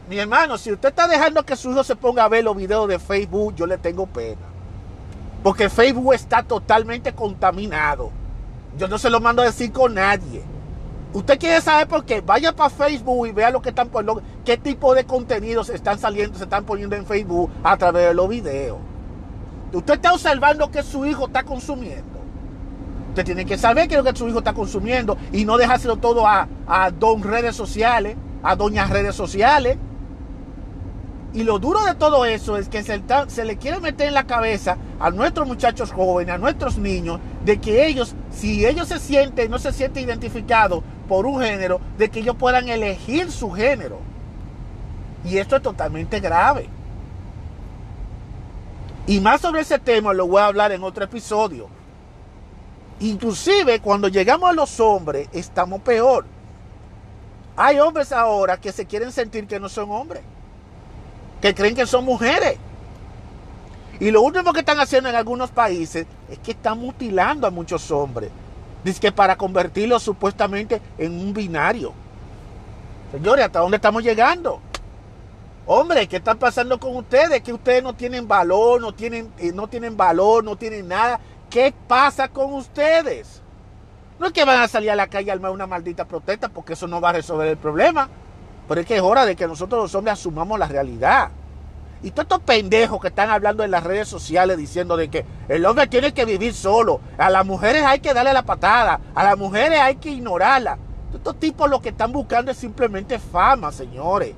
Mi 0.08 0.18
hermano, 0.18 0.58
si 0.58 0.72
usted 0.72 0.88
está 0.88 1.06
dejando 1.06 1.44
que 1.44 1.54
su 1.54 1.70
hijo 1.70 1.84
se 1.84 1.94
ponga 1.94 2.24
a 2.24 2.28
ver 2.28 2.42
los 2.42 2.56
videos 2.56 2.88
de 2.88 2.98
Facebook, 2.98 3.54
yo 3.54 3.66
le 3.66 3.78
tengo 3.78 4.06
pena. 4.06 4.40
Porque 5.42 5.70
Facebook 5.70 6.14
está 6.14 6.42
totalmente 6.42 7.12
contaminado. 7.14 8.10
Yo 8.76 8.88
no 8.88 8.98
se 8.98 9.08
lo 9.08 9.20
mando 9.20 9.42
a 9.42 9.46
decir 9.46 9.72
con 9.72 9.94
nadie. 9.94 10.42
Usted 11.12 11.38
quiere 11.38 11.60
saber 11.60 11.88
por 11.88 12.04
qué, 12.04 12.20
vaya 12.20 12.54
para 12.54 12.70
Facebook 12.70 13.26
y 13.26 13.32
vea 13.32 13.50
lo 13.50 13.60
que 13.60 13.70
están 13.70 13.88
poniendo, 13.88 14.22
qué 14.44 14.56
tipo 14.56 14.94
de 14.94 15.04
contenidos 15.04 15.68
están 15.68 15.98
saliendo, 15.98 16.38
se 16.38 16.44
están 16.44 16.64
poniendo 16.64 16.94
en 16.94 17.04
Facebook 17.04 17.50
a 17.64 17.76
través 17.76 18.08
de 18.08 18.14
los 18.14 18.28
videos. 18.28 18.78
Usted 19.72 19.94
está 19.94 20.12
observando 20.12 20.70
que 20.70 20.82
su 20.84 21.04
hijo 21.06 21.26
está 21.26 21.42
consumiendo. 21.42 22.20
Usted 23.08 23.24
tiene 23.24 23.44
que 23.44 23.58
saber 23.58 23.88
qué 23.88 23.94
es 23.96 24.04
lo 24.04 24.12
que 24.12 24.16
su 24.16 24.28
hijo 24.28 24.38
está 24.38 24.52
consumiendo 24.52 25.16
y 25.32 25.44
no 25.44 25.56
dejárselo 25.56 25.96
todo 25.96 26.28
a, 26.28 26.48
a 26.68 26.90
don 26.92 27.22
redes 27.24 27.56
sociales 27.56 28.16
a 28.42 28.56
doñas 28.56 28.90
redes 28.90 29.14
sociales. 29.14 29.78
Y 31.32 31.44
lo 31.44 31.60
duro 31.60 31.84
de 31.84 31.94
todo 31.94 32.24
eso 32.24 32.56
es 32.56 32.68
que 32.68 32.82
se, 32.82 33.44
le 33.44 33.56
quiere 33.56 33.78
meter 33.78 34.08
en 34.08 34.14
la 34.14 34.26
cabeza 34.26 34.76
a 34.98 35.10
nuestros 35.10 35.46
muchachos 35.46 35.92
jóvenes, 35.92 36.34
a 36.34 36.38
nuestros 36.38 36.76
niños, 36.76 37.20
de 37.44 37.60
que 37.60 37.86
ellos, 37.86 38.16
si 38.32 38.66
ellos 38.66 38.88
se 38.88 38.98
sienten, 38.98 39.50
no 39.50 39.58
se 39.58 39.72
sienten 39.72 40.04
identificados 40.04 40.82
por 41.08 41.26
un 41.26 41.40
género, 41.40 41.80
de 41.98 42.10
que 42.10 42.20
ellos 42.20 42.36
puedan 42.36 42.68
elegir 42.68 43.30
su 43.30 43.50
género. 43.52 43.98
Y 45.24 45.38
esto 45.38 45.56
es 45.56 45.62
totalmente 45.62 46.18
grave. 46.18 46.68
Y 49.06 49.20
más 49.20 49.40
sobre 49.40 49.60
ese 49.60 49.78
tema 49.78 50.12
lo 50.12 50.26
voy 50.26 50.40
a 50.40 50.46
hablar 50.46 50.72
en 50.72 50.82
otro 50.82 51.04
episodio. 51.04 51.68
Inclusive 53.00 53.80
cuando 53.80 54.08
llegamos 54.08 54.50
a 54.50 54.52
los 54.52 54.78
hombres, 54.80 55.28
estamos 55.32 55.80
peor. 55.80 56.26
Hay 57.56 57.78
hombres 57.78 58.12
ahora 58.12 58.58
que 58.58 58.72
se 58.72 58.86
quieren 58.86 59.12
sentir 59.12 59.46
que 59.46 59.60
no 59.60 59.68
son 59.68 59.90
hombres, 59.90 60.22
que 61.40 61.54
creen 61.54 61.74
que 61.74 61.86
son 61.86 62.04
mujeres. 62.04 62.56
Y 63.98 64.10
lo 64.10 64.22
último 64.22 64.52
que 64.52 64.60
están 64.60 64.80
haciendo 64.80 65.10
en 65.10 65.14
algunos 65.14 65.50
países 65.50 66.06
es 66.30 66.38
que 66.38 66.52
están 66.52 66.78
mutilando 66.78 67.46
a 67.46 67.50
muchos 67.50 67.90
hombres. 67.90 68.30
Dice 68.82 68.98
que 68.98 69.12
para 69.12 69.36
convertirlos 69.36 70.02
supuestamente 70.02 70.80
en 70.96 71.12
un 71.12 71.34
binario. 71.34 71.92
Señores, 73.12 73.44
¿hasta 73.44 73.58
dónde 73.60 73.76
estamos 73.76 74.02
llegando? 74.02 74.60
Hombre, 75.66 76.08
¿qué 76.08 76.16
está 76.16 76.34
pasando 76.34 76.80
con 76.80 76.96
ustedes? 76.96 77.42
Que 77.42 77.52
ustedes 77.52 77.82
no 77.82 77.94
tienen 77.94 78.26
valor, 78.26 78.80
no 78.80 78.94
tienen, 78.94 79.30
eh, 79.38 79.52
no 79.52 79.68
tienen 79.68 79.96
valor, 79.96 80.42
no 80.42 80.56
tienen 80.56 80.88
nada. 80.88 81.20
¿Qué 81.50 81.74
pasa 81.86 82.28
con 82.28 82.54
ustedes? 82.54 83.42
No 84.20 84.26
es 84.26 84.34
que 84.34 84.44
van 84.44 84.60
a 84.60 84.68
salir 84.68 84.90
a 84.90 84.96
la 84.96 85.06
calle 85.06 85.30
a 85.30 85.34
armar 85.34 85.50
una 85.50 85.66
maldita 85.66 86.04
protesta 86.04 86.50
porque 86.50 86.74
eso 86.74 86.86
no 86.86 87.00
va 87.00 87.08
a 87.08 87.14
resolver 87.14 87.48
el 87.48 87.56
problema. 87.56 88.10
Pero 88.68 88.82
es 88.82 88.86
que 88.86 88.96
es 88.96 89.00
hora 89.00 89.24
de 89.24 89.34
que 89.34 89.46
nosotros 89.48 89.82
los 89.82 89.94
hombres 89.94 90.12
asumamos 90.12 90.58
la 90.58 90.68
realidad. 90.68 91.30
Y 92.02 92.10
todos 92.10 92.24
estos 92.24 92.40
pendejos 92.40 93.00
que 93.00 93.08
están 93.08 93.30
hablando 93.30 93.64
en 93.64 93.70
las 93.70 93.82
redes 93.82 94.08
sociales 94.08 94.58
diciendo 94.58 94.98
de 94.98 95.08
que 95.08 95.24
el 95.48 95.64
hombre 95.64 95.86
tiene 95.86 96.12
que 96.12 96.26
vivir 96.26 96.52
solo, 96.52 97.00
a 97.16 97.30
las 97.30 97.46
mujeres 97.46 97.82
hay 97.82 98.00
que 98.00 98.12
darle 98.12 98.34
la 98.34 98.42
patada, 98.42 99.00
a 99.14 99.24
las 99.24 99.38
mujeres 99.38 99.80
hay 99.80 99.96
que 99.96 100.10
ignorarla. 100.10 100.76
Estos 101.14 101.40
tipos 101.40 101.70
lo 101.70 101.80
que 101.80 101.88
están 101.88 102.12
buscando 102.12 102.50
es 102.50 102.58
simplemente 102.58 103.18
fama, 103.18 103.72
señores. 103.72 104.34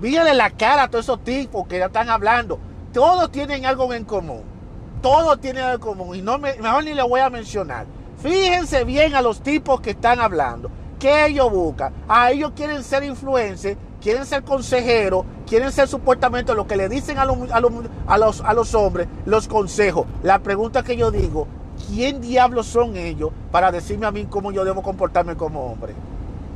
Mírenle 0.00 0.32
la 0.32 0.48
cara 0.48 0.84
a 0.84 0.88
todos 0.88 1.04
esos 1.04 1.22
tipos 1.22 1.68
que 1.68 1.78
ya 1.78 1.86
están 1.86 2.08
hablando. 2.08 2.58
Todos 2.94 3.30
tienen 3.30 3.66
algo 3.66 3.92
en 3.92 4.04
común. 4.04 4.42
Todos 5.02 5.38
tienen 5.38 5.64
algo 5.64 5.92
en 5.92 5.98
común. 5.98 6.16
Y 6.16 6.22
no 6.22 6.38
me, 6.38 6.54
mejor 6.54 6.82
ni 6.82 6.94
le 6.94 7.02
voy 7.02 7.20
a 7.20 7.28
mencionar. 7.28 7.97
Fíjense 8.20 8.84
bien 8.84 9.14
a 9.14 9.22
los 9.22 9.42
tipos 9.42 9.80
que 9.80 9.90
están 9.90 10.20
hablando. 10.20 10.70
¿Qué 10.98 11.26
ellos 11.26 11.50
buscan? 11.52 11.92
A 12.08 12.32
ellos 12.32 12.52
quieren 12.56 12.82
ser 12.82 13.04
influencers, 13.04 13.76
quieren 14.00 14.26
ser 14.26 14.42
consejeros, 14.42 15.24
quieren 15.46 15.70
ser 15.70 15.86
supuestamente 15.86 16.52
lo 16.54 16.66
que 16.66 16.76
le 16.76 16.88
dicen 16.88 17.18
a 17.18 17.24
los, 17.24 17.50
a 17.52 17.60
los, 17.60 17.72
a 18.08 18.18
los, 18.18 18.40
a 18.40 18.52
los 18.54 18.74
hombres, 18.74 19.06
los 19.24 19.46
consejos. 19.46 20.06
La 20.24 20.40
pregunta 20.40 20.82
que 20.82 20.96
yo 20.96 21.12
digo, 21.12 21.46
¿quién 21.86 22.20
diablos 22.20 22.66
son 22.66 22.96
ellos 22.96 23.30
para 23.52 23.70
decirme 23.70 24.06
a 24.06 24.10
mí 24.10 24.26
cómo 24.28 24.50
yo 24.50 24.64
debo 24.64 24.82
comportarme 24.82 25.36
como 25.36 25.70
hombre? 25.70 25.94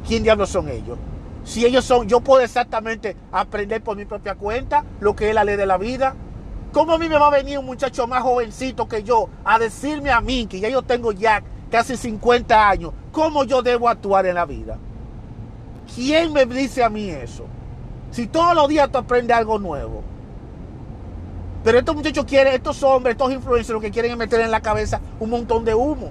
¿Quién 0.06 0.24
diablos 0.24 0.50
son 0.50 0.68
ellos? 0.68 0.98
Si 1.44 1.64
ellos 1.64 1.84
son, 1.84 2.08
yo 2.08 2.20
puedo 2.20 2.42
exactamente 2.42 3.16
aprender 3.30 3.82
por 3.82 3.96
mi 3.96 4.04
propia 4.04 4.34
cuenta 4.34 4.84
lo 5.00 5.14
que 5.14 5.28
es 5.28 5.34
la 5.34 5.44
ley 5.44 5.56
de 5.56 5.66
la 5.66 5.78
vida. 5.78 6.16
¿Cómo 6.72 6.94
a 6.94 6.98
mí 6.98 7.08
me 7.08 7.18
va 7.18 7.26
a 7.26 7.30
venir 7.30 7.58
un 7.58 7.66
muchacho 7.66 8.06
más 8.06 8.22
jovencito 8.22 8.88
que 8.88 9.02
yo 9.02 9.28
a 9.44 9.58
decirme 9.58 10.10
a 10.10 10.22
mí, 10.22 10.46
que 10.46 10.58
ya 10.58 10.70
yo 10.70 10.80
tengo 10.82 11.12
ya 11.12 11.42
casi 11.70 11.96
50 11.96 12.68
años, 12.68 12.92
cómo 13.12 13.44
yo 13.44 13.62
debo 13.62 13.90
actuar 13.90 14.24
en 14.24 14.36
la 14.36 14.46
vida? 14.46 14.78
¿Quién 15.94 16.32
me 16.32 16.46
dice 16.46 16.82
a 16.82 16.88
mí 16.88 17.10
eso? 17.10 17.44
Si 18.10 18.26
todos 18.26 18.54
los 18.54 18.68
días 18.68 18.90
tú 18.90 18.98
aprendes 18.98 19.36
algo 19.36 19.58
nuevo. 19.58 20.02
Pero 21.62 21.78
estos 21.78 21.94
muchachos 21.94 22.24
quieren, 22.24 22.54
estos 22.54 22.82
hombres, 22.82 23.12
estos 23.12 23.32
influencers, 23.32 23.74
lo 23.74 23.80
que 23.80 23.90
quieren 23.90 24.12
es 24.12 24.16
meter 24.16 24.40
en 24.40 24.50
la 24.50 24.60
cabeza 24.60 25.00
un 25.20 25.28
montón 25.28 25.64
de 25.64 25.74
humo. 25.74 26.10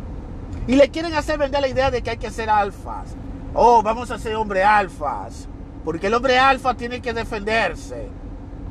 Y 0.67 0.75
le 0.75 0.89
quieren 0.89 1.13
hacer 1.15 1.39
vender 1.39 1.61
la 1.61 1.67
idea 1.67 1.89
de 1.89 2.03
que 2.03 2.11
hay 2.11 2.17
que 2.17 2.29
ser 2.29 2.49
alfas. 2.49 3.15
Oh, 3.53 3.81
vamos 3.81 4.11
a 4.11 4.19
ser 4.19 4.35
hombre 4.35 4.63
alfas. 4.63 5.47
Porque 5.83 6.07
el 6.07 6.13
hombre 6.13 6.37
alfa 6.37 6.75
tiene 6.75 7.01
que 7.01 7.13
defenderse. 7.13 8.07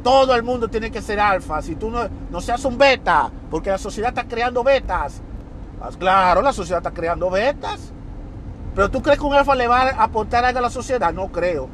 Todo 0.02 0.34
el 0.34 0.42
mundo 0.42 0.68
tiene 0.68 0.90
que 0.90 1.02
ser 1.02 1.20
alfa. 1.20 1.60
Si 1.62 1.76
tú 1.76 1.90
no, 1.90 2.08
no 2.30 2.40
seas 2.40 2.64
un 2.64 2.78
beta, 2.78 3.30
porque 3.50 3.70
la 3.70 3.78
sociedad 3.78 4.10
está 4.10 4.24
creando 4.24 4.62
betas. 4.64 5.20
Pues 5.78 5.96
claro, 5.96 6.42
la 6.42 6.52
sociedad 6.52 6.78
está 6.78 6.92
creando 6.92 7.30
betas. 7.30 7.92
Pero 8.74 8.90
tú 8.90 9.02
crees 9.02 9.18
que 9.18 9.26
un 9.26 9.34
alfa 9.34 9.54
le 9.54 9.66
va 9.66 9.82
a 9.82 10.04
aportar 10.04 10.44
algo 10.44 10.58
a 10.58 10.62
la 10.62 10.70
sociedad? 10.70 11.12
No 11.12 11.28
creo. 11.28 11.68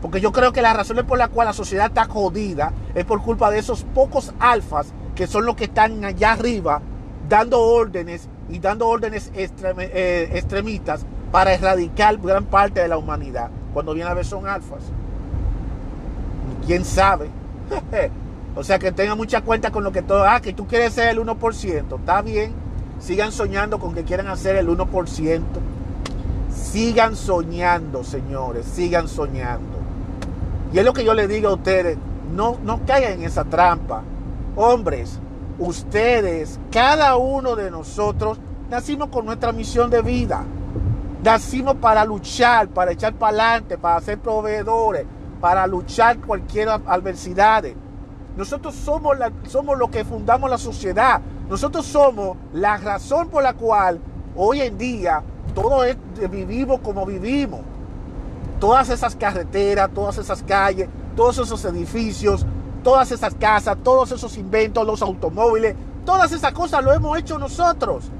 Porque 0.00 0.20
yo 0.20 0.32
creo 0.32 0.52
que 0.52 0.62
las 0.62 0.76
razones 0.76 1.04
por 1.04 1.18
las 1.18 1.28
cuales 1.28 1.50
la 1.50 1.56
sociedad 1.56 1.86
está 1.86 2.06
jodida 2.06 2.72
es 2.94 3.04
por 3.04 3.22
culpa 3.22 3.50
de 3.50 3.58
esos 3.58 3.84
pocos 3.84 4.32
alfas 4.38 4.92
que 5.14 5.26
son 5.26 5.44
los 5.44 5.56
que 5.56 5.64
están 5.64 6.04
allá 6.04 6.32
arriba 6.32 6.80
dando 7.28 7.60
órdenes 7.60 8.28
y 8.48 8.58
dando 8.58 8.88
órdenes 8.88 9.30
eh, 9.34 10.30
extremistas 10.32 11.04
para 11.30 11.52
erradicar 11.52 12.16
gran 12.18 12.46
parte 12.46 12.80
de 12.80 12.88
la 12.88 12.96
humanidad. 12.96 13.50
Cuando 13.74 13.94
viene 13.94 14.10
a 14.10 14.14
ver 14.14 14.24
son 14.24 14.46
alfas. 14.46 14.82
¿Quién 16.66 16.84
sabe? 16.84 17.28
o 18.56 18.64
sea 18.64 18.78
que 18.78 18.92
tenga 18.92 19.14
mucha 19.14 19.42
cuenta 19.42 19.70
con 19.70 19.84
lo 19.84 19.92
que 19.92 20.02
todo... 20.02 20.24
Ah, 20.24 20.40
que 20.40 20.52
tú 20.52 20.66
quieres 20.66 20.94
ser 20.94 21.08
el 21.08 21.18
1%. 21.18 21.98
Está 21.98 22.22
bien. 22.22 22.52
Sigan 22.98 23.32
soñando 23.32 23.78
con 23.78 23.94
que 23.94 24.04
quieran 24.04 24.28
hacer 24.28 24.56
el 24.56 24.68
1%. 24.68 25.42
Sigan 26.52 27.16
soñando, 27.16 28.04
señores. 28.04 28.66
Sigan 28.66 29.08
soñando. 29.08 29.78
Y 30.72 30.78
es 30.78 30.84
lo 30.84 30.92
que 30.92 31.04
yo 31.04 31.14
le 31.14 31.26
digo 31.26 31.48
a 31.48 31.54
ustedes. 31.54 31.98
No, 32.34 32.58
no 32.62 32.80
caigan 32.86 33.14
en 33.14 33.24
esa 33.24 33.44
trampa. 33.44 34.02
Hombres, 34.56 35.18
ustedes, 35.58 36.58
cada 36.70 37.16
uno 37.16 37.56
de 37.56 37.70
nosotros, 37.70 38.38
nacimos 38.68 39.08
con 39.08 39.26
nuestra 39.26 39.52
misión 39.52 39.90
de 39.90 40.02
vida. 40.02 40.44
Nacimos 41.22 41.76
para 41.76 42.04
luchar, 42.04 42.68
para 42.68 42.92
echar 42.92 43.12
para 43.14 43.30
adelante, 43.30 43.78
para 43.78 44.00
ser 44.00 44.18
proveedores, 44.18 45.04
para 45.40 45.66
luchar 45.66 46.18
cualquier 46.20 46.68
adversidad. 46.68 47.64
Nosotros 48.36 48.74
somos, 48.74 49.18
la, 49.18 49.32
somos 49.48 49.78
lo 49.78 49.90
que 49.90 50.04
fundamos 50.04 50.50
la 50.50 50.58
sociedad. 50.58 51.20
Nosotros 51.48 51.86
somos 51.86 52.36
la 52.52 52.76
razón 52.76 53.28
por 53.28 53.42
la 53.42 53.54
cual 53.54 54.00
hoy 54.36 54.60
en 54.60 54.78
día 54.78 55.22
todos 55.54 55.86
vivimos 56.30 56.80
como 56.80 57.06
vivimos. 57.06 57.60
Todas 58.60 58.90
esas 58.90 59.16
carreteras, 59.16 59.90
todas 59.94 60.18
esas 60.18 60.42
calles, 60.42 60.88
todos 61.16 61.38
esos 61.38 61.64
edificios, 61.64 62.44
todas 62.84 63.10
esas 63.10 63.34
casas, 63.34 63.78
todos 63.82 64.12
esos 64.12 64.36
inventos, 64.36 64.86
los 64.86 65.02
automóviles, 65.02 65.74
todas 66.04 66.30
esas 66.32 66.52
cosas 66.52 66.84
lo 66.84 66.92
hemos 66.92 67.18
hecho 67.18 67.38
nosotros. 67.38 68.10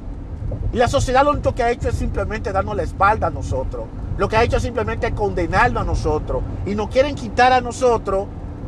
Y 0.73 0.77
la 0.77 0.89
sociedad 0.89 1.25
lo 1.25 1.33
único 1.33 1.55
que 1.55 1.63
ha 1.63 1.71
hecho 1.71 1.89
es 1.89 1.95
simplemente 1.95 2.53
darnos 2.53 2.77
la 2.77 2.83
espalda 2.83 3.29
a 3.29 3.31
nosotros. 3.31 3.85
Lo 4.21 4.29
que 4.29 4.37
ha 4.37 4.43
hecho 4.43 4.59
es 4.59 4.63
simplemente 4.63 5.15
condenarnos 5.15 5.81
a 5.81 5.87
nosotros. 5.87 6.43
Y 6.67 6.75
nos 6.75 6.91
quieren 6.91 7.15
quitar 7.15 7.55
a 7.55 7.63
nosotros 7.63 8.27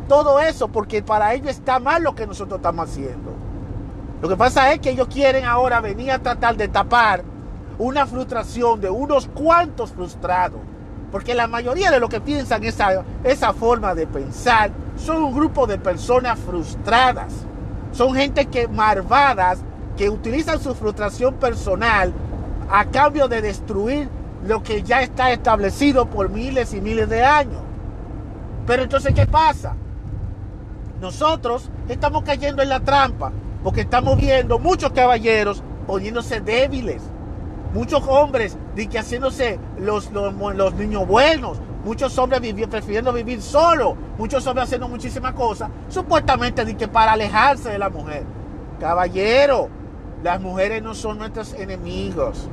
todo 0.08 0.40
eso 0.40 0.68
porque 0.68 1.02
para 1.02 1.34
ellos 1.34 1.50
está 1.50 1.78
mal 1.78 2.02
lo 2.02 2.14
que 2.14 2.26
nosotros 2.26 2.56
estamos 2.56 2.88
haciendo. 2.88 3.34
Lo 4.22 4.30
que 4.30 4.36
pasa 4.36 4.72
es 4.72 4.80
que 4.80 4.88
ellos 4.88 5.08
quieren 5.08 5.44
ahora 5.44 5.82
venir 5.82 6.10
a 6.10 6.20
tratar 6.20 6.56
de 6.56 6.68
tapar 6.68 7.22
una 7.78 8.06
frustración 8.06 8.80
de 8.80 8.88
unos 8.88 9.26
cuantos 9.26 9.92
frustrados. 9.92 10.60
Porque 11.10 11.34
la 11.34 11.48
mayoría 11.48 11.90
de 11.90 12.00
los 12.00 12.08
que 12.08 12.22
piensan 12.22 12.64
esa, 12.64 13.04
esa 13.22 13.52
forma 13.52 13.94
de 13.94 14.06
pensar 14.06 14.70
son 14.96 15.22
un 15.22 15.34
grupo 15.34 15.66
de 15.66 15.76
personas 15.76 16.38
frustradas. 16.38 17.30
Son 17.92 18.14
gente 18.14 18.46
que 18.46 18.68
malvadas 18.68 19.58
que 19.98 20.08
utilizan 20.08 20.58
su 20.58 20.74
frustración 20.74 21.34
personal 21.34 22.10
a 22.70 22.86
cambio 22.86 23.28
de 23.28 23.42
destruir 23.42 24.21
lo 24.46 24.62
que 24.62 24.83
ya 24.83 25.02
está 25.02 25.33
establecido 25.33 26.07
por 26.07 26.31
miles 26.31 26.74
y 26.74 26.81
miles 26.81 27.09
de 27.09 27.24
años. 27.24 27.62
Pero 28.66 28.83
entonces, 28.83 29.14
¿qué 29.14 29.26
pasa? 29.26 29.74
Nosotros 31.00 31.70
estamos 31.88 32.22
cayendo 32.22 32.62
en 32.62 32.68
la 32.68 32.81
trampa 32.81 33.33
porque 33.62 33.83
estamos 33.83 34.16
viendo 34.16 34.59
muchos 34.59 34.92
caballeros 34.92 35.62
poniéndose 35.87 36.40
débiles, 36.40 37.02
muchos 37.74 38.02
hombres 38.07 38.57
de 38.74 38.88
que 38.88 38.98
haciéndose 38.98 39.59
los, 39.78 40.11
los, 40.12 40.74
niños 40.74 41.07
buenos, 41.07 41.61
muchos 41.85 42.16
hombres 42.18 42.40
prefiriendo 42.68 43.12
vivir 43.12 43.42
solo, 43.42 43.96
muchos 44.18 44.46
hombres 44.46 44.64
haciendo 44.66 44.88
muchísimas 44.88 45.33
cosas, 45.35 45.70
supuestamente 45.88 46.64
de 46.64 46.76
que 46.76 46.88
para 46.88 47.12
alejarse 47.12 47.70
de 47.70 47.78
la 47.78 47.90
mujer. 47.90 48.24
Caballero, 48.78 49.68
las 50.22 50.40
mujeres 50.40 50.83
no 50.83 50.94
son 50.94 51.18
nuestros 51.18 51.52
enemigos. 51.55 52.48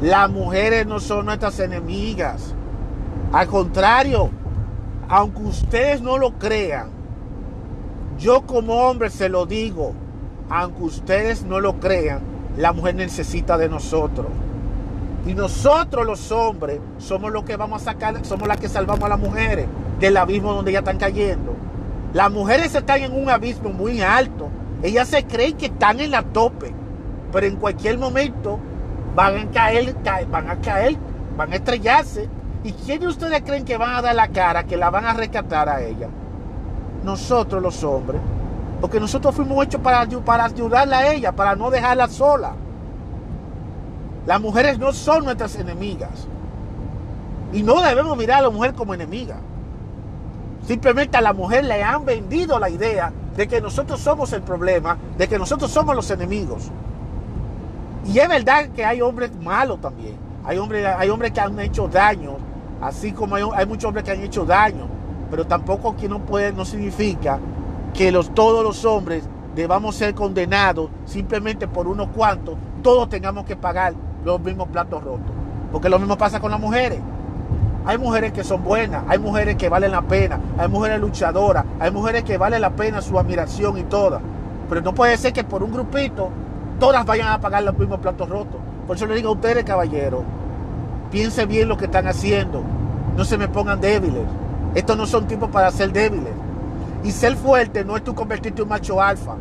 Las 0.00 0.30
mujeres 0.30 0.86
no 0.86 1.00
son 1.00 1.26
nuestras 1.26 1.58
enemigas. 1.60 2.54
Al 3.32 3.46
contrario, 3.46 4.30
aunque 5.08 5.42
ustedes 5.42 6.00
no 6.00 6.18
lo 6.18 6.38
crean, 6.38 6.88
yo 8.18 8.42
como 8.42 8.88
hombre 8.88 9.10
se 9.10 9.28
lo 9.28 9.46
digo, 9.46 9.92
aunque 10.50 10.82
ustedes 10.82 11.42
no 11.42 11.60
lo 11.60 11.78
crean, 11.80 12.20
la 12.56 12.72
mujer 12.72 12.94
necesita 12.94 13.58
de 13.58 13.68
nosotros. 13.68 14.26
Y 15.26 15.34
nosotros 15.34 16.06
los 16.06 16.32
hombres 16.32 16.80
somos 16.98 17.32
los 17.32 17.44
que 17.44 17.56
vamos 17.56 17.82
a 17.82 17.84
sacar, 17.86 18.24
somos 18.24 18.48
las 18.48 18.58
que 18.58 18.68
salvamos 18.68 19.04
a 19.04 19.08
las 19.10 19.20
mujeres 19.20 19.66
del 20.00 20.16
abismo 20.16 20.54
donde 20.54 20.72
ya 20.72 20.78
están 20.78 20.98
cayendo. 20.98 21.54
Las 22.14 22.30
mujeres 22.30 22.74
están 22.74 23.02
en 23.02 23.12
un 23.12 23.28
abismo 23.28 23.70
muy 23.70 24.00
alto 24.00 24.48
ellas 24.82 25.08
se 25.08 25.24
creen 25.24 25.56
que 25.56 25.66
están 25.66 25.98
en 25.98 26.12
la 26.12 26.22
tope, 26.22 26.72
pero 27.32 27.46
en 27.46 27.56
cualquier 27.56 27.98
momento 27.98 28.60
van 29.14 29.36
a 29.36 29.50
caer, 29.50 29.94
van 30.30 30.50
a 30.50 30.56
caer, 30.56 30.96
van 31.36 31.52
a 31.52 31.56
estrellarse. 31.56 32.28
¿Y 32.64 32.72
quiénes 32.72 33.08
ustedes 33.08 33.42
creen 33.42 33.64
que 33.64 33.76
van 33.76 33.96
a 33.96 34.02
dar 34.02 34.14
la 34.14 34.28
cara, 34.28 34.64
que 34.64 34.76
la 34.76 34.90
van 34.90 35.04
a 35.04 35.14
rescatar 35.14 35.68
a 35.68 35.82
ella? 35.82 36.08
Nosotros 37.04 37.62
los 37.62 37.82
hombres. 37.84 38.20
Porque 38.80 39.00
nosotros 39.00 39.34
fuimos 39.34 39.64
hechos 39.64 39.80
para, 39.80 40.06
para 40.24 40.44
ayudarla 40.44 40.98
a 40.98 41.12
ella, 41.12 41.32
para 41.32 41.56
no 41.56 41.70
dejarla 41.70 42.08
sola. 42.08 42.52
Las 44.26 44.40
mujeres 44.40 44.78
no 44.78 44.92
son 44.92 45.24
nuestras 45.24 45.56
enemigas. 45.56 46.26
Y 47.52 47.62
no 47.62 47.80
debemos 47.80 48.16
mirar 48.16 48.40
a 48.40 48.42
la 48.42 48.50
mujer 48.50 48.74
como 48.74 48.94
enemiga. 48.94 49.36
Simplemente 50.66 51.16
a 51.16 51.22
la 51.22 51.32
mujer 51.32 51.64
le 51.64 51.82
han 51.82 52.04
vendido 52.04 52.58
la 52.58 52.68
idea 52.68 53.12
de 53.36 53.48
que 53.48 53.60
nosotros 53.60 54.00
somos 54.00 54.32
el 54.32 54.42
problema, 54.42 54.98
de 55.16 55.28
que 55.28 55.38
nosotros 55.38 55.70
somos 55.70 55.96
los 55.96 56.10
enemigos. 56.10 56.70
Y 58.06 58.18
es 58.18 58.28
verdad 58.28 58.68
que 58.68 58.84
hay 58.84 59.00
hombres 59.00 59.30
malos 59.42 59.80
también. 59.80 60.16
Hay 60.44 60.58
hombres, 60.58 60.86
hay 60.86 61.10
hombres 61.10 61.32
que 61.32 61.40
han 61.40 61.58
hecho 61.60 61.88
daño, 61.88 62.36
así 62.80 63.12
como 63.12 63.34
hay, 63.34 63.66
muchos 63.66 63.84
hombres 63.84 64.04
que 64.04 64.12
han 64.12 64.22
hecho 64.22 64.44
daño. 64.44 64.86
pero 65.30 65.46
tampoco 65.46 65.94
que 65.94 66.08
no 66.08 66.20
puede, 66.20 66.52
no 66.52 66.64
significa 66.64 67.38
que 67.92 68.10
los, 68.10 68.32
todos 68.34 68.64
los 68.64 68.84
hombres 68.86 69.28
debamos 69.54 69.96
ser 69.96 70.14
condenados 70.14 70.88
simplemente 71.04 71.68
por 71.68 71.86
unos 71.86 72.08
cuantos, 72.08 72.56
todos 72.82 73.08
tengamos 73.08 73.44
que 73.44 73.56
pagar 73.56 73.92
los 74.24 74.40
mismos 74.40 74.68
platos 74.68 75.02
rotos. 75.02 75.32
Porque 75.70 75.88
lo 75.88 75.98
mismo 75.98 76.16
pasa 76.16 76.40
con 76.40 76.50
las 76.50 76.60
mujeres. 76.60 77.00
Hay 77.84 77.98
mujeres 77.98 78.32
que 78.32 78.44
son 78.44 78.64
buenas, 78.64 79.04
hay 79.08 79.18
mujeres 79.18 79.56
que 79.56 79.68
valen 79.68 79.92
la 79.92 80.02
pena, 80.02 80.38
hay 80.58 80.68
mujeres 80.68 81.00
luchadoras, 81.00 81.64
hay 81.78 81.90
mujeres 81.90 82.22
que 82.22 82.38
valen 82.38 82.60
la 82.60 82.70
pena 82.70 83.02
su 83.02 83.18
admiración 83.18 83.78
y 83.78 83.82
todas. 83.82 84.22
Pero 84.68 84.80
no 84.80 84.94
puede 84.94 85.16
ser 85.16 85.32
que 85.32 85.44
por 85.44 85.62
un 85.62 85.72
grupito 85.72 86.30
todas 86.78 87.04
vayan 87.04 87.28
a 87.28 87.40
pagar 87.40 87.62
los 87.62 87.76
mismos 87.78 88.00
platos 88.00 88.28
rotos. 88.28 88.60
Por 88.86 88.96
eso 88.96 89.06
le 89.06 89.16
digo 89.16 89.30
a 89.30 89.32
ustedes, 89.32 89.64
caballeros, 89.64 90.22
piensen 91.10 91.48
bien 91.48 91.68
lo 91.68 91.76
que 91.76 91.86
están 91.86 92.06
haciendo. 92.06 92.62
No 93.16 93.24
se 93.24 93.36
me 93.36 93.48
pongan 93.48 93.80
débiles. 93.80 94.24
Estos 94.74 94.96
no 94.96 95.06
son 95.06 95.26
tiempos 95.26 95.50
para 95.50 95.70
ser 95.70 95.92
débiles. 95.92 96.32
Y 97.04 97.12
ser 97.12 97.36
fuerte 97.36 97.84
no 97.84 97.96
es 97.96 98.04
tú 98.04 98.14
convertirte 98.14 98.60
en 98.60 98.64
un 98.64 98.68
macho 98.70 99.00
alfa. 99.00 99.36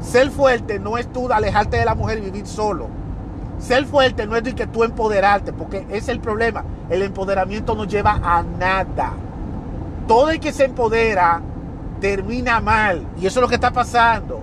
Ser 0.00 0.30
fuerte 0.30 0.78
no 0.78 0.96
es 0.96 1.12
tú 1.12 1.30
alejarte 1.30 1.76
de 1.76 1.84
la 1.84 1.94
mujer 1.94 2.18
y 2.18 2.22
vivir 2.22 2.46
solo. 2.46 2.88
Ser 3.58 3.84
fuerte 3.84 4.26
no 4.26 4.36
es 4.36 4.54
que 4.54 4.66
tú 4.66 4.84
empoderarte, 4.84 5.52
porque 5.52 5.86
ese 5.88 5.96
es 5.98 6.08
el 6.08 6.20
problema. 6.20 6.64
El 6.88 7.02
empoderamiento 7.02 7.74
no 7.74 7.84
lleva 7.84 8.18
a 8.22 8.42
nada. 8.42 9.12
Todo 10.08 10.30
el 10.30 10.40
que 10.40 10.52
se 10.52 10.64
empodera 10.64 11.42
termina 12.00 12.60
mal. 12.60 13.06
Y 13.20 13.26
eso 13.26 13.38
es 13.38 13.42
lo 13.42 13.48
que 13.48 13.56
está 13.56 13.70
pasando. 13.70 14.40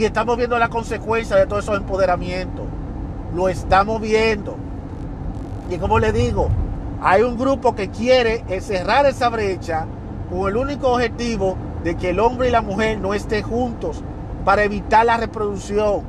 Y 0.00 0.06
estamos 0.06 0.38
viendo 0.38 0.58
la 0.58 0.70
consecuencia 0.70 1.36
de 1.36 1.44
todos 1.44 1.64
esos 1.64 1.76
empoderamientos. 1.76 2.64
Lo 3.34 3.50
estamos 3.50 4.00
viendo. 4.00 4.56
Y 5.68 5.76
como 5.76 5.98
le 5.98 6.10
digo, 6.10 6.48
hay 7.02 7.20
un 7.20 7.36
grupo 7.36 7.74
que 7.74 7.90
quiere 7.90 8.42
cerrar 8.62 9.04
esa 9.04 9.28
brecha 9.28 9.84
con 10.30 10.48
el 10.48 10.56
único 10.56 10.92
objetivo 10.94 11.54
de 11.84 11.98
que 11.98 12.08
el 12.08 12.20
hombre 12.20 12.48
y 12.48 12.50
la 12.50 12.62
mujer 12.62 12.98
no 12.98 13.12
estén 13.12 13.42
juntos 13.42 14.02
para 14.42 14.64
evitar 14.64 15.04
la 15.04 15.18
reproducción. 15.18 16.00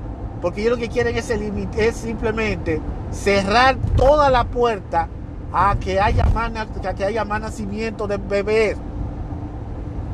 Porque 0.42 0.62
ellos 0.62 0.72
lo 0.72 0.78
que 0.78 0.88
quieren 0.88 1.18
es, 1.18 1.30
es 1.30 1.96
simplemente 1.98 2.80
cerrar 3.12 3.76
toda 3.98 4.30
la 4.30 4.46
puerta 4.46 5.10
a 5.52 5.76
que 5.82 6.00
haya 6.00 6.24
más, 6.34 6.50
a 6.56 6.94
que 6.94 7.04
haya 7.04 7.26
más 7.26 7.42
nacimiento 7.42 8.08
de 8.08 8.16
bebés. 8.16 8.78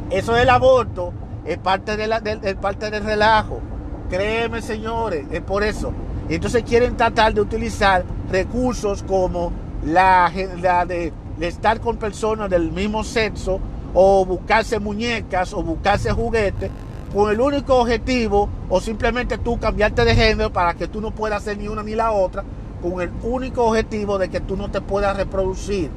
Eso 0.10 0.34
del 0.34 0.50
aborto 0.50 1.14
es 1.48 1.58
parte, 1.58 1.98
de 1.98 2.08
la, 2.08 2.22
parte 2.62 2.92
del 2.92 3.04
relajo. 3.04 3.62
Créeme, 4.10 4.62
señores, 4.62 5.26
es 5.32 5.42
por 5.42 5.64
eso. 5.64 5.94
Entonces 6.30 6.64
quieren 6.64 6.98
tratar 6.98 7.34
de 7.34 7.42
utilizar 7.42 8.04
recursos 8.30 9.02
como 9.04 9.52
la, 9.84 10.32
la 10.62 10.86
de, 10.86 11.14
de 11.38 11.48
estar 11.48 11.80
con 11.80 11.98
personas 11.98 12.50
del 12.50 12.72
mismo 12.72 13.04
sexo 13.04 13.60
o 13.94 14.26
buscarse 14.26 14.80
muñecas 14.80 15.54
o 15.54 15.64
buscarse 15.64 16.12
juguetes 16.12 16.70
con 17.14 17.32
el 17.32 17.40
único 17.40 17.78
objetivo 17.78 18.50
o 18.70 18.82
simplemente 18.82 19.38
tú 19.38 19.58
cambiarte 19.60 20.04
de 20.04 20.16
género 20.16 20.52
para 20.52 20.74
que 20.74 20.88
tú 20.88 21.00
no 21.00 21.12
puedas 21.12 21.42
hacer 21.42 21.58
ni 21.58 21.68
una 21.68 21.82
ni 21.82 21.96
la 21.96 22.12
otra, 22.12 22.44
con 22.82 23.02
el 23.02 23.10
único 23.24 23.64
objetivo 23.64 24.18
de 24.18 24.30
que 24.30 24.42
tú 24.42 24.58
no 24.58 24.70
te 24.70 24.82
puedas 24.82 25.16
reproducir. 25.16 25.90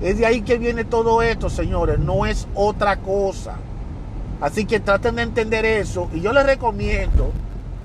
Es 0.00 0.18
de 0.18 0.26
ahí 0.26 0.42
que 0.42 0.58
viene 0.58 0.84
todo 0.84 1.22
esto, 1.22 1.50
señores, 1.50 1.98
no 1.98 2.26
es 2.26 2.46
otra 2.54 2.96
cosa. 2.98 3.56
Así 4.42 4.64
que 4.64 4.80
traten 4.80 5.14
de 5.14 5.22
entender 5.22 5.64
eso 5.64 6.10
y 6.12 6.20
yo 6.20 6.32
les 6.32 6.44
recomiendo, 6.44 7.30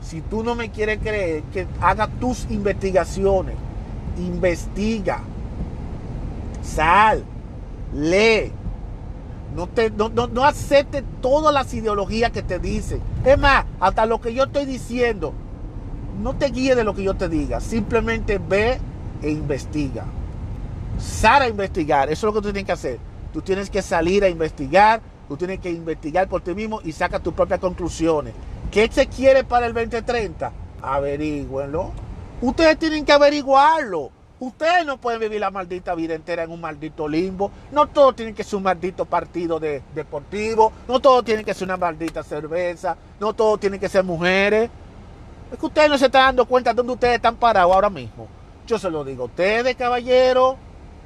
si 0.02 0.22
tú 0.22 0.44
no 0.44 0.56
me 0.56 0.72
quieres 0.72 0.98
creer, 0.98 1.44
que 1.54 1.68
haga 1.80 2.08
tus 2.08 2.48
investigaciones, 2.50 3.56
investiga, 4.18 5.22
sal, 6.64 7.24
lee, 7.94 8.52
no, 9.56 9.68
te, 9.68 9.92
no, 9.92 10.10
no, 10.10 10.44
acepte 10.44 11.04
todas 11.22 11.54
las 11.54 11.72
ideologías 11.76 12.32
que 12.32 12.42
te 12.42 12.58
dicen. 12.58 13.02
Es 13.24 13.38
más, 13.38 13.66
hasta 13.80 14.08
lo 14.08 14.20
que 14.20 14.34
yo 14.34 14.46
estoy 14.46 14.66
diciendo, 14.66 15.34
no 16.24 16.36
te 16.36 16.48
guíe 16.48 16.74
de 16.74 16.84
lo 16.84 16.96
que 16.96 17.04
yo 17.04 17.14
te 17.14 17.30
diga. 17.30 17.60
Simplemente 17.60 18.40
ve 18.40 18.80
e 19.22 19.30
investiga. 19.30 20.06
Sal 21.00 21.44
a 21.44 21.48
investigar. 21.48 22.10
Eso 22.10 22.28
es 22.28 22.34
lo 22.34 22.42
que 22.42 22.48
tú 22.48 22.52
tienes 22.52 22.66
que 22.66 22.72
hacer. 22.72 23.00
Tú 23.32 23.44
tienes 23.44 23.70
que 23.70 23.84
salir 23.84 24.24
a 24.24 24.30
investigar. 24.30 25.02
Tú 25.28 25.36
tienes 25.36 25.60
que 25.60 25.70
investigar 25.70 26.28
por 26.28 26.42
ti 26.42 26.54
mismo 26.54 26.80
y 26.84 26.92
saca 26.92 27.20
tus 27.20 27.34
propias 27.34 27.60
conclusiones. 27.60 28.34
¿Qué 28.72 28.88
se 28.92 29.08
quiere 29.08 29.44
para 29.44 29.66
el 29.66 29.74
2030? 29.74 30.52
Averígüenlo. 30.82 31.92
Ustedes 32.42 32.78
tienen 32.78 33.06
que 33.06 33.12
averiguarlo. 33.12 34.12
Ustedes 34.40 34.86
no 34.86 34.98
pueden 34.98 35.20
vivir 35.20 35.40
la 35.40 35.50
maldita 35.50 35.96
vida 35.96 36.14
entera 36.14 36.44
en 36.44 36.52
un 36.52 36.62
maldito 36.62 37.08
limbo. 37.08 37.52
No 37.72 37.88
todo 37.88 38.14
tiene 38.14 38.34
que 38.34 38.44
ser 38.44 38.58
un 38.58 38.64
maldito 38.64 39.06
partido 39.06 39.60
de, 39.60 39.82
deportivo. 39.96 40.72
No 40.88 41.00
todo 41.00 41.24
tiene 41.24 41.44
que 41.44 41.54
ser 41.54 41.68
una 41.68 41.78
maldita 41.78 42.24
cerveza. 42.24 42.96
No 43.20 43.34
todo 43.34 43.58
tiene 43.58 43.80
que 43.80 43.90
ser 43.90 44.04
mujeres. 44.04 44.70
Es 45.52 45.58
que 45.58 45.66
ustedes 45.66 45.90
no 45.90 45.98
se 45.98 46.06
están 46.06 46.28
dando 46.28 46.46
cuenta 46.46 46.72
de 46.72 46.76
dónde 46.76 46.94
ustedes 46.94 47.16
están 47.16 47.36
parados 47.36 47.74
ahora 47.74 47.90
mismo. 47.90 48.28
Yo 48.68 48.78
se 48.78 48.92
lo 48.92 49.04
digo 49.04 49.24
a 49.24 49.28
ustedes, 49.28 49.76
caballero. 49.76 50.58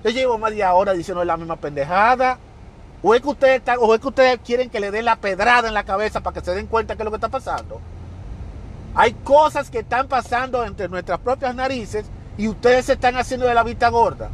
Yo 0.03 0.09
llevo 0.09 0.37
media 0.37 0.73
hora 0.73 0.93
diciendo 0.93 1.23
la 1.23 1.37
misma 1.37 1.55
pendejada. 1.55 2.37
O 3.03 3.15
es 3.15 3.21
que 3.21 3.29
ustedes 3.29 3.57
están, 3.57 3.77
o 3.79 3.93
es 3.93 3.99
que 3.99 4.07
ustedes 4.07 4.39
quieren 4.45 4.69
que 4.69 4.79
le 4.79 4.91
den 4.91 5.05
la 5.05 5.15
pedrada 5.15 5.67
en 5.67 5.73
la 5.73 5.83
cabeza 5.83 6.21
para 6.21 6.35
que 6.35 6.45
se 6.45 6.53
den 6.53 6.67
cuenta 6.67 6.95
qué 6.95 7.01
es 7.01 7.05
lo 7.05 7.11
que 7.11 7.17
está 7.17 7.29
pasando. 7.29 7.81
Hay 8.93 9.13
cosas 9.13 9.69
que 9.69 9.79
están 9.79 10.07
pasando 10.07 10.63
entre 10.63 10.87
nuestras 10.89 11.19
propias 11.19 11.55
narices 11.55 12.05
y 12.37 12.47
ustedes 12.47 12.85
se 12.85 12.93
están 12.93 13.15
haciendo 13.15 13.47
de 13.47 13.55
la 13.55 13.63
vista 13.63 13.89
gorda. 13.89 14.29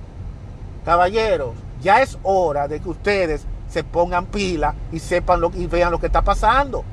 Caballeros, 0.84 1.56
ya 1.82 2.02
es 2.02 2.18
hora 2.24 2.68
de 2.68 2.80
que 2.80 2.90
ustedes 2.90 3.46
se 3.70 3.84
pongan 3.84 4.26
pila 4.26 4.74
y 4.92 5.00
sepan 5.00 5.42
lo, 5.42 5.52
y 5.54 5.68
vean 5.68 5.92
lo 5.92 6.00
que 6.00 6.08
está 6.08 6.22
pasando. 6.22 6.84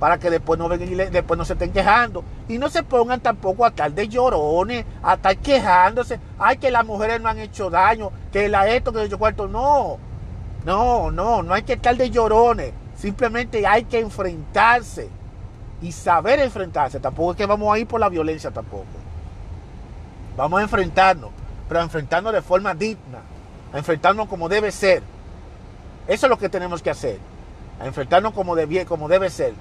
Para 0.00 0.18
que 0.18 0.28
después 0.28 0.58
no, 0.58 0.68
vengan 0.68 1.10
después 1.10 1.38
no 1.38 1.44
se 1.44 1.54
estén 1.54 1.72
quejando. 1.72 2.22
Y 2.48 2.58
no 2.58 2.68
se 2.68 2.82
pongan 2.82 3.20
tampoco 3.20 3.64
a 3.64 3.68
estar 3.68 3.90
de 3.90 4.08
llorones, 4.08 4.84
a 5.02 5.14
estar 5.14 5.36
quejándose. 5.38 6.20
Ay, 6.38 6.58
que 6.58 6.70
las 6.70 6.84
mujeres 6.84 7.20
no 7.20 7.28
han 7.28 7.38
hecho 7.38 7.70
daño, 7.70 8.10
que 8.30 8.48
la 8.48 8.68
esto, 8.68 8.92
que 8.92 9.08
yo 9.08 9.18
cuarto. 9.18 9.48
No, 9.48 9.98
no, 10.66 11.12
no, 11.12 11.44
no 11.44 11.54
hay 11.54 11.62
que 11.62 11.74
estar 11.74 11.96
de 11.96 12.10
llorones. 12.10 12.72
Simplemente 12.96 13.64
hay 13.64 13.84
que 13.84 14.00
enfrentarse 14.00 15.08
y 15.80 15.92
saber 15.92 16.40
enfrentarse. 16.40 16.98
Tampoco 16.98 17.30
es 17.30 17.36
que 17.36 17.46
vamos 17.46 17.72
a 17.72 17.78
ir 17.78 17.86
por 17.86 18.00
la 18.00 18.08
violencia 18.08 18.50
tampoco. 18.50 18.84
Vamos 20.36 20.58
a 20.58 20.64
enfrentarnos, 20.64 21.30
pero 21.68 21.78
a 21.78 21.84
enfrentarnos 21.84 22.32
de 22.32 22.42
forma 22.42 22.74
digna, 22.74 23.20
a 23.72 23.78
enfrentarnos 23.78 24.26
como 24.26 24.48
debe 24.48 24.72
ser. 24.72 25.04
Eso 26.08 26.26
es 26.26 26.30
lo 26.30 26.36
que 26.36 26.48
tenemos 26.48 26.82
que 26.82 26.90
hacer, 26.90 27.20
a 27.80 27.86
enfrentarnos 27.86 28.32
como, 28.32 28.56
como 28.88 29.08
debe 29.08 29.30
ser. 29.30 29.54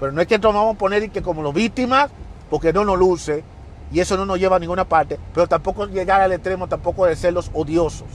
Pero 0.00 0.10
no 0.10 0.22
es 0.22 0.26
que 0.26 0.38
tomamos 0.38 0.74
a 0.74 0.78
poner 0.78 1.10
que 1.10 1.20
como 1.20 1.42
los 1.42 1.52
víctimas, 1.52 2.10
porque 2.48 2.72
no 2.72 2.86
nos 2.86 2.98
luce, 2.98 3.44
y 3.92 4.00
eso 4.00 4.16
no 4.16 4.24
nos 4.24 4.38
lleva 4.38 4.56
a 4.56 4.58
ninguna 4.58 4.86
parte, 4.86 5.20
pero 5.34 5.46
tampoco 5.46 5.86
llegar 5.86 6.22
al 6.22 6.32
extremo 6.32 6.66
tampoco 6.66 7.04
de 7.04 7.14
ser 7.14 7.34
los 7.34 7.50
odiosos. 7.52 8.08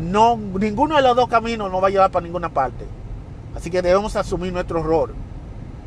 No, 0.00 0.36
ninguno 0.36 0.96
de 0.96 1.02
los 1.02 1.14
dos 1.14 1.28
caminos 1.28 1.70
nos 1.70 1.82
va 1.82 1.88
a 1.88 1.90
llevar 1.90 2.10
para 2.10 2.24
ninguna 2.24 2.48
parte. 2.48 2.86
Así 3.54 3.70
que 3.70 3.82
debemos 3.82 4.16
asumir 4.16 4.52
nuestro 4.52 4.80
error 4.80 5.14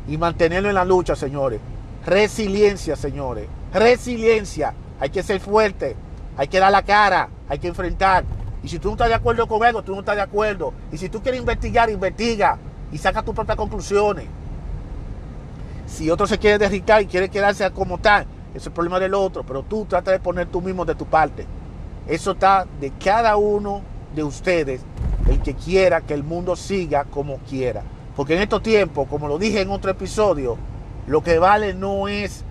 y 0.06 0.16
mantenerlo 0.16 0.68
en 0.68 0.76
la 0.76 0.84
lucha, 0.84 1.16
señores. 1.16 1.60
Resiliencia, 2.06 2.94
señores. 2.94 3.48
Resiliencia. 3.72 4.74
Hay 5.00 5.10
que 5.10 5.22
ser 5.22 5.40
fuerte. 5.40 5.96
Hay 6.36 6.46
que 6.46 6.60
dar 6.60 6.70
la 6.70 6.82
cara. 6.82 7.28
Hay 7.48 7.58
que 7.58 7.68
enfrentar. 7.68 8.24
Y 8.62 8.68
si 8.68 8.78
tú 8.78 8.88
no 8.88 8.94
estás 8.94 9.08
de 9.08 9.14
acuerdo 9.14 9.48
con 9.48 9.64
algo, 9.64 9.82
tú 9.82 9.92
no 9.94 10.00
estás 10.00 10.16
de 10.16 10.22
acuerdo. 10.22 10.72
Y 10.92 10.98
si 10.98 11.08
tú 11.08 11.20
quieres 11.20 11.40
investigar, 11.40 11.90
investiga. 11.90 12.58
Y 12.92 12.98
saca 12.98 13.22
tus 13.22 13.34
propias 13.34 13.56
conclusiones. 13.56 14.26
Si 15.86 16.08
otro 16.08 16.26
se 16.26 16.38
quiere 16.38 16.58
derricar 16.58 17.02
y 17.02 17.06
quiere 17.06 17.28
quedarse 17.28 17.68
como 17.72 17.98
tal, 17.98 18.26
es 18.54 18.64
el 18.64 18.72
problema 18.72 19.00
del 19.00 19.14
otro. 19.14 19.42
Pero 19.42 19.64
tú 19.64 19.86
trata 19.86 20.12
de 20.12 20.20
poner 20.20 20.46
tú 20.46 20.60
mismo 20.60 20.84
de 20.84 20.94
tu 20.94 21.06
parte. 21.06 21.46
Eso 22.06 22.32
está 22.32 22.66
de 22.80 22.90
cada 22.90 23.36
uno 23.36 23.93
de 24.14 24.24
ustedes, 24.24 24.80
el 25.28 25.40
que 25.40 25.54
quiera 25.54 26.00
que 26.00 26.14
el 26.14 26.24
mundo 26.24 26.56
siga 26.56 27.04
como 27.04 27.38
quiera. 27.38 27.82
Porque 28.16 28.34
en 28.36 28.42
estos 28.42 28.62
tiempos, 28.62 29.08
como 29.08 29.28
lo 29.28 29.38
dije 29.38 29.60
en 29.60 29.70
otro 29.70 29.90
episodio, 29.90 30.56
lo 31.06 31.22
que 31.22 31.38
vale 31.38 31.74
no 31.74 32.08
es 32.08 32.44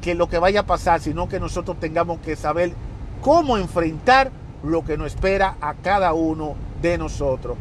que 0.00 0.14
lo 0.14 0.28
que 0.28 0.38
vaya 0.38 0.60
a 0.60 0.66
pasar, 0.66 1.00
sino 1.00 1.28
que 1.28 1.40
nosotros 1.40 1.78
tengamos 1.78 2.20
que 2.20 2.36
saber 2.36 2.72
cómo 3.20 3.56
enfrentar 3.56 4.30
lo 4.62 4.84
que 4.84 4.96
nos 4.96 5.08
espera 5.08 5.56
a 5.60 5.74
cada 5.74 6.12
uno 6.12 6.54
de 6.80 6.98
nosotros. 6.98 7.56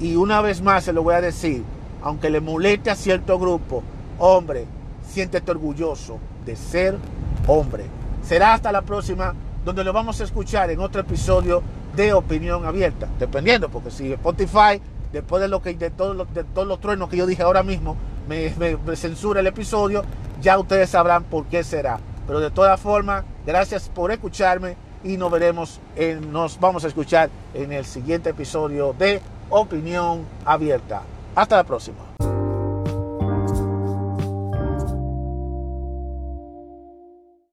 Y 0.00 0.16
una 0.16 0.40
vez 0.40 0.60
más 0.60 0.84
se 0.84 0.92
lo 0.92 1.02
voy 1.02 1.14
a 1.14 1.20
decir, 1.20 1.64
aunque 2.02 2.30
le 2.30 2.40
moleste 2.40 2.90
a 2.90 2.96
cierto 2.96 3.38
grupo, 3.38 3.82
hombre, 4.18 4.66
siéntete 5.08 5.50
orgulloso 5.50 6.18
de 6.44 6.56
ser 6.56 6.98
hombre. 7.46 7.84
Será 8.22 8.54
hasta 8.54 8.72
la 8.72 8.82
próxima, 8.82 9.34
donde 9.64 9.84
lo 9.84 9.92
vamos 9.92 10.20
a 10.20 10.24
escuchar 10.24 10.70
en 10.70 10.80
otro 10.80 11.00
episodio 11.00 11.62
de 11.96 12.12
Opinión 12.12 12.64
Abierta, 12.64 13.08
dependiendo, 13.18 13.68
porque 13.68 13.90
si 13.90 14.12
Spotify, 14.12 14.80
después 15.12 15.40
de 15.40 15.48
lo 15.48 15.62
que 15.62 15.74
de 15.74 15.90
todos 15.90 16.16
los, 16.16 16.32
de 16.34 16.44
todos 16.44 16.66
los 16.66 16.80
truenos 16.80 17.08
que 17.08 17.16
yo 17.16 17.26
dije 17.26 17.42
ahora 17.42 17.62
mismo, 17.62 17.96
me, 18.28 18.50
censura 18.96 19.40
el 19.40 19.46
episodio, 19.46 20.04
ya 20.40 20.58
ustedes 20.58 20.90
sabrán 20.90 21.24
por 21.24 21.46
qué 21.46 21.62
será. 21.62 22.00
Pero 22.26 22.40
de 22.40 22.50
todas 22.50 22.80
formas, 22.80 23.24
gracias 23.46 23.88
por 23.88 24.10
escucharme 24.10 24.76
y 25.02 25.16
nos 25.16 25.30
veremos, 25.30 25.80
en, 25.96 26.32
nos 26.32 26.58
vamos 26.58 26.84
a 26.84 26.88
escuchar 26.88 27.30
en 27.52 27.72
el 27.72 27.84
siguiente 27.84 28.30
episodio 28.30 28.94
de 28.98 29.20
Opinión 29.50 30.24
Abierta. 30.44 31.02
Hasta 31.34 31.56
la 31.56 31.64
próxima. 31.64 32.33